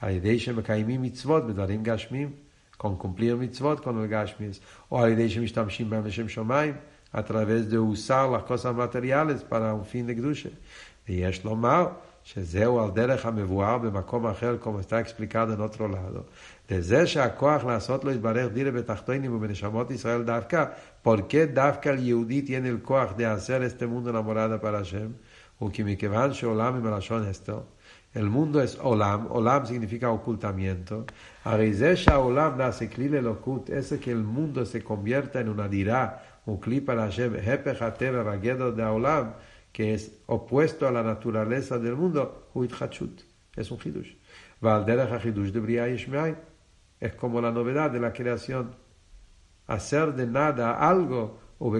al-yidei 0.00 0.38
שמקיימים 0.38 1.02
מצוות 1.02 1.46
בדברים 1.46 1.82
גשמים, 1.82 2.30
con 2.76 2.98
cumplir 2.98 3.36
mitzvot 3.36 3.80
con 3.80 3.96
el 4.02 4.08
gashmis, 4.08 4.60
o 4.90 4.98
al-yidei 4.98 5.28
שמשתמשים 5.28 5.90
בהם 5.90 6.06
לשם 6.06 6.28
שמיים, 6.28 6.74
las 7.14 8.42
cosas 8.42 8.74
materiales 8.74 9.42
para 9.44 9.72
un 9.74 9.84
fin 9.84 10.06
de 10.06 10.14
Gdusha. 10.14 10.50
ויש 11.08 11.44
לומר 11.44 11.86
שזהו 12.24 12.80
על 12.80 12.90
דרך 12.90 13.26
המבואר 13.26 13.78
במקום 13.78 14.26
אחר, 14.26 14.56
כמו 14.60 14.82
סתא 14.82 15.00
אקספליקדו 15.00 15.56
נוטרולדו. 15.56 16.20
לזה 16.70 17.06
שהכוח 17.06 17.64
לעשות 17.64 18.04
לו 18.04 18.10
יתברך 18.10 18.52
דילה 18.52 18.70
בתחתונים 18.70 19.36
ובנשמות 19.36 19.90
ישראל 19.90 20.22
דווקא, 20.22 20.64
פורקי 21.02 21.46
דווקא 21.46 21.88
ליהודית 21.88 22.50
ינל 22.50 22.70
נלקוח 22.70 23.12
דעשר 23.16 23.66
אסתם 23.66 23.88
מונדו 23.88 24.12
למולדה 24.12 24.58
פר 24.58 24.76
השם, 24.76 25.06
וכי 25.62 25.82
מכיוון 25.82 26.32
שעולם 26.32 26.76
עם 26.76 26.86
הלשון 26.86 27.28
אסתו, 27.30 27.62
אל 28.16 28.24
מונדו 28.24 28.64
אס 28.64 28.76
עולם, 28.76 29.24
עולם 29.28 29.64
סיגניפיקה 29.66 30.06
אוקולטמיינטו, 30.06 31.00
הרי 31.44 31.74
זה 31.74 31.96
שהעולם 31.96 32.58
נעשה 32.58 32.86
כלי 32.86 33.08
ללוקות, 33.08 33.70
עסק 33.70 34.08
אל 34.08 34.22
מונדו 34.22 34.66
סקומביירטה 34.66 35.42
נונדירה 35.42 36.08
וקליפה 36.48 36.94
להשם, 36.94 37.30
הפך 37.46 37.82
הטבע 37.82 38.22
והגדר 38.26 38.70
דעולם, 38.70 39.24
que 39.74 39.92
es 39.92 40.12
opuesto 40.26 40.86
a 40.86 40.92
la 40.92 41.02
naturaleza 41.02 41.80
del 41.80 41.96
mundo, 41.96 42.48
es 43.56 43.70
un 43.72 43.78
hidush. 43.84 44.14
es 47.00 47.14
como 47.16 47.40
la 47.40 47.50
novedad 47.50 47.90
de 47.90 47.98
la 47.98 48.12
creación. 48.12 48.76
Hacer 49.66 50.14
de 50.14 50.28
nada 50.28 50.78
algo, 50.78 51.40
o 51.58 51.74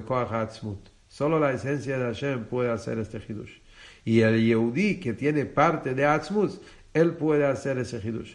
Solo 1.06 1.38
la 1.38 1.52
esencia 1.52 1.96
de 1.96 2.04
Hashem 2.04 2.46
puede 2.46 2.72
hacer 2.72 2.98
este 2.98 3.18
hidush. 3.18 3.60
Y 4.04 4.22
el 4.22 4.44
Yehudi 4.44 4.98
que 4.98 5.12
tiene 5.12 5.46
parte 5.46 5.94
de 5.94 6.04
Atzmus, 6.04 6.60
él 6.94 7.12
puede 7.12 7.46
hacer 7.46 7.78
ese 7.78 7.98
hidush. 7.98 8.34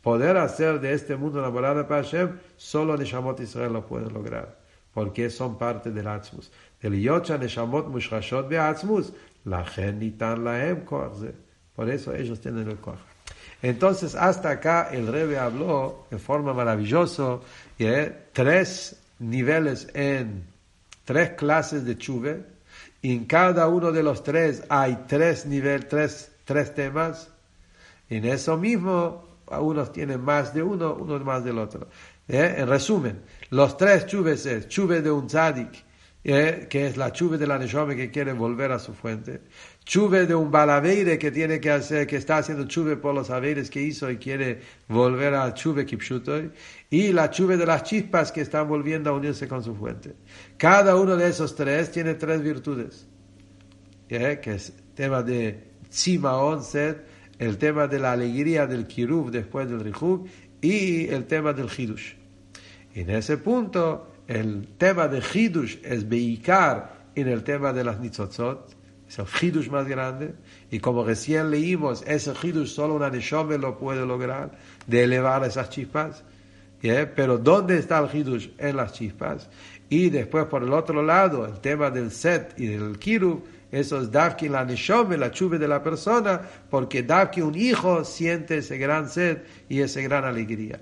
Poder 0.00 0.36
hacer 0.38 0.80
de 0.80 0.92
este 0.94 1.16
mundo 1.16 1.42
la 1.42 1.50
morada 1.50 1.86
para 1.86 2.02
Hashem, 2.02 2.38
solo 2.56 2.96
Neshamot 2.96 3.38
Israel 3.40 3.74
lo 3.74 3.86
pueden 3.86 4.14
lograr. 4.14 4.59
Porque 4.92 5.30
son 5.30 5.56
parte 5.56 5.90
del 5.90 6.06
Atzmus. 6.08 6.50
Del 6.80 7.00
Yocha 7.00 7.38
Neshamot 7.38 7.88
Mushrashot 7.88 8.48
Be 8.48 8.58
Atzmus, 8.58 9.12
la 9.44 9.64
Nitan 9.92 10.44
Lahem 10.44 10.84
Por 10.84 11.90
eso 11.90 12.14
ellos 12.14 12.40
tienen 12.40 12.68
el 12.68 12.76
Koach. 12.78 12.98
Entonces, 13.62 14.14
hasta 14.14 14.50
acá 14.50 14.88
el 14.90 15.06
Rebbe 15.06 15.38
habló 15.38 16.06
de 16.10 16.18
forma 16.18 16.54
maravillosa 16.54 17.40
de 17.78 18.16
tres 18.32 18.96
niveles 19.18 19.88
en 19.94 20.44
tres 21.04 21.30
clases 21.32 21.84
de 21.84 21.98
chuve. 21.98 22.44
En 23.02 23.26
cada 23.26 23.68
uno 23.68 23.92
de 23.92 24.02
los 24.02 24.22
tres 24.22 24.64
hay 24.68 25.04
tres 25.06 25.44
niveles, 25.46 25.88
tres, 25.88 26.32
tres 26.44 26.74
temas. 26.74 27.30
En 28.08 28.24
eso 28.24 28.56
mismo, 28.56 29.28
unos 29.46 29.92
tienen 29.92 30.22
más 30.22 30.54
de 30.54 30.62
uno, 30.62 30.94
unos 30.94 31.22
más 31.24 31.44
del 31.44 31.58
otro. 31.58 31.86
¿Eh? 32.32 32.54
En 32.58 32.68
resumen, 32.68 33.22
los 33.50 33.76
tres 33.76 34.06
chuves 34.06 34.46
es 34.46 34.68
chuve 34.68 35.02
de 35.02 35.10
un 35.10 35.26
tzadik, 35.26 35.84
¿eh? 36.22 36.68
que 36.70 36.86
es 36.86 36.96
la 36.96 37.10
chuve 37.10 37.38
de 37.38 37.46
la 37.48 37.58
Neshome 37.58 37.96
que 37.96 38.12
quiere 38.12 38.32
volver 38.32 38.70
a 38.70 38.78
su 38.78 38.94
fuente. 38.94 39.40
Chuve 39.84 40.26
de 40.26 40.36
un 40.36 40.48
balaveire 40.48 41.18
que 41.18 41.32
tiene 41.32 41.58
que 41.58 41.72
hacer, 41.72 42.06
que 42.06 42.14
está 42.14 42.36
haciendo 42.36 42.68
chuve 42.68 42.96
por 42.96 43.16
los 43.16 43.30
haberes 43.30 43.68
que 43.68 43.82
hizo 43.82 44.08
y 44.08 44.18
quiere 44.18 44.60
volver 44.86 45.34
a 45.34 45.52
chuve 45.54 45.84
kipshutoy. 45.84 46.52
Y 46.88 47.12
la 47.12 47.30
chuve 47.30 47.56
de 47.56 47.66
las 47.66 47.82
chispas 47.82 48.30
que 48.30 48.42
están 48.42 48.68
volviendo 48.68 49.10
a 49.10 49.14
unirse 49.14 49.48
con 49.48 49.64
su 49.64 49.74
fuente. 49.74 50.14
Cada 50.56 50.94
uno 50.94 51.16
de 51.16 51.30
esos 51.30 51.56
tres 51.56 51.90
tiene 51.90 52.14
tres 52.14 52.42
virtudes. 52.42 53.08
¿eh? 54.08 54.38
Que 54.40 54.54
es 54.54 54.72
tema 54.94 55.24
de 55.24 55.64
Tzima 55.88 56.36
Onset, 56.36 57.04
el 57.40 57.58
tema 57.58 57.88
de 57.88 57.98
la 57.98 58.12
alegría 58.12 58.68
del 58.68 58.86
Kirub 58.86 59.32
después 59.32 59.68
del 59.68 59.80
Rihub 59.80 60.28
y 60.60 61.08
el 61.08 61.26
tema 61.26 61.52
del 61.52 61.68
Hidush. 61.76 62.19
En 63.00 63.08
ese 63.08 63.38
punto, 63.38 64.08
el 64.28 64.68
tema 64.76 65.08
de 65.08 65.22
Hidush 65.22 65.78
es 65.82 66.06
Beikar 66.06 67.08
en 67.14 67.28
el 67.28 67.42
tema 67.42 67.72
de 67.72 67.82
las 67.82 67.98
Nitzotzot 67.98 68.76
es 69.08 69.18
el 69.18 69.24
Hidush 69.40 69.70
más 69.70 69.88
grande. 69.88 70.34
Y 70.70 70.80
como 70.80 71.02
recién 71.02 71.50
leímos, 71.50 72.04
ese 72.06 72.34
Hidush 72.42 72.68
solo 72.68 72.96
una 72.96 73.08
Neshome 73.08 73.56
lo 73.56 73.78
puede 73.78 74.04
lograr, 74.04 74.50
de 74.86 75.04
elevar 75.04 75.42
esas 75.44 75.70
chispas. 75.70 76.22
Pero 76.82 77.38
¿dónde 77.38 77.78
está 77.78 78.00
el 78.00 78.14
Hidush? 78.14 78.50
En 78.58 78.76
las 78.76 78.92
chispas. 78.92 79.48
Y 79.88 80.10
después, 80.10 80.44
por 80.44 80.62
el 80.62 80.72
otro 80.74 81.02
lado, 81.02 81.46
el 81.46 81.58
tema 81.60 81.90
del 81.90 82.10
Set 82.10 82.52
y 82.58 82.66
del 82.66 82.98
Kirub, 82.98 83.42
eso 83.72 83.98
es 83.98 84.12
Davki 84.12 84.50
la 84.50 84.62
Neshome, 84.62 85.16
la 85.16 85.30
chuve 85.30 85.58
de 85.58 85.68
la 85.68 85.82
persona, 85.82 86.38
porque 86.68 87.02
Davki 87.02 87.40
un 87.40 87.54
hijo 87.54 88.04
siente 88.04 88.58
ese 88.58 88.76
gran 88.76 89.08
sed 89.08 89.38
y 89.70 89.80
esa 89.80 90.02
gran 90.02 90.26
alegría. 90.26 90.80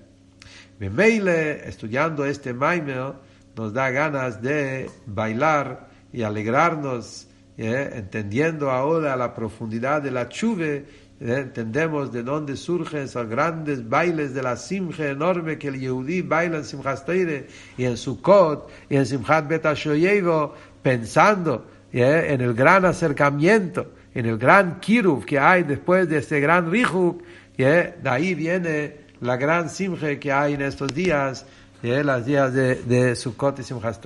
Meile, 0.79 1.69
estudiando 1.69 2.25
este 2.25 2.55
Maimel, 2.55 3.15
nos 3.57 3.73
da 3.73 3.91
ganas 3.91 4.41
de 4.41 4.89
bailar 5.07 5.89
y 6.13 6.23
alegrarnos 6.23 7.27
entendiendo 7.57 8.71
ahora 8.71 9.17
la 9.17 9.35
profundidad 9.35 10.01
de 10.01 10.13
la 10.13 10.29
chuve, 10.29 10.85
entendemos 11.21 12.13
de 12.13 12.23
dónde 12.23 12.57
surgen 12.57 13.03
esos 13.03 13.29
grandes 13.29 13.89
bailes 13.89 14.33
de 14.33 14.43
la 14.43 14.57
simje 14.57 15.09
enorme 15.09 15.59
que 15.59 15.67
el 15.67 15.81
Yehudí 15.81 16.23
baila 16.23 16.59
en 16.59 16.65
Simchas 16.65 17.05
y 17.77 17.85
en 17.85 17.97
Sukkot 17.97 18.71
y 18.89 18.95
en 18.95 19.07
Simchat 19.07 19.49
Bet 19.49 19.67
pensando 20.81 21.67
en 21.91 22.41
el 22.41 22.55
gran 22.55 22.85
acercamiento, 22.85 23.93
en 24.15 24.27
el 24.27 24.39
gran 24.39 24.79
kiruv 24.79 25.25
que 25.25 25.41
hay 25.41 25.65
después 25.65 26.09
de 26.09 26.19
este 26.19 26.39
gran 26.39 26.71
rihuk, 26.71 27.25
de 27.57 27.95
ahí 28.05 28.37
viene 28.37 29.08
la 29.21 29.37
gran 29.37 29.71
simje 29.71 30.19
que 30.19 30.33
hay 30.33 30.55
en 30.55 30.63
estos 30.63 30.95
días, 30.95 31.47
los 31.83 32.25
días 32.25 32.53
de, 32.53 32.77
de 32.77 33.17
Sukkot 33.17 33.59
y 33.59 33.63
Simchas 33.63 34.01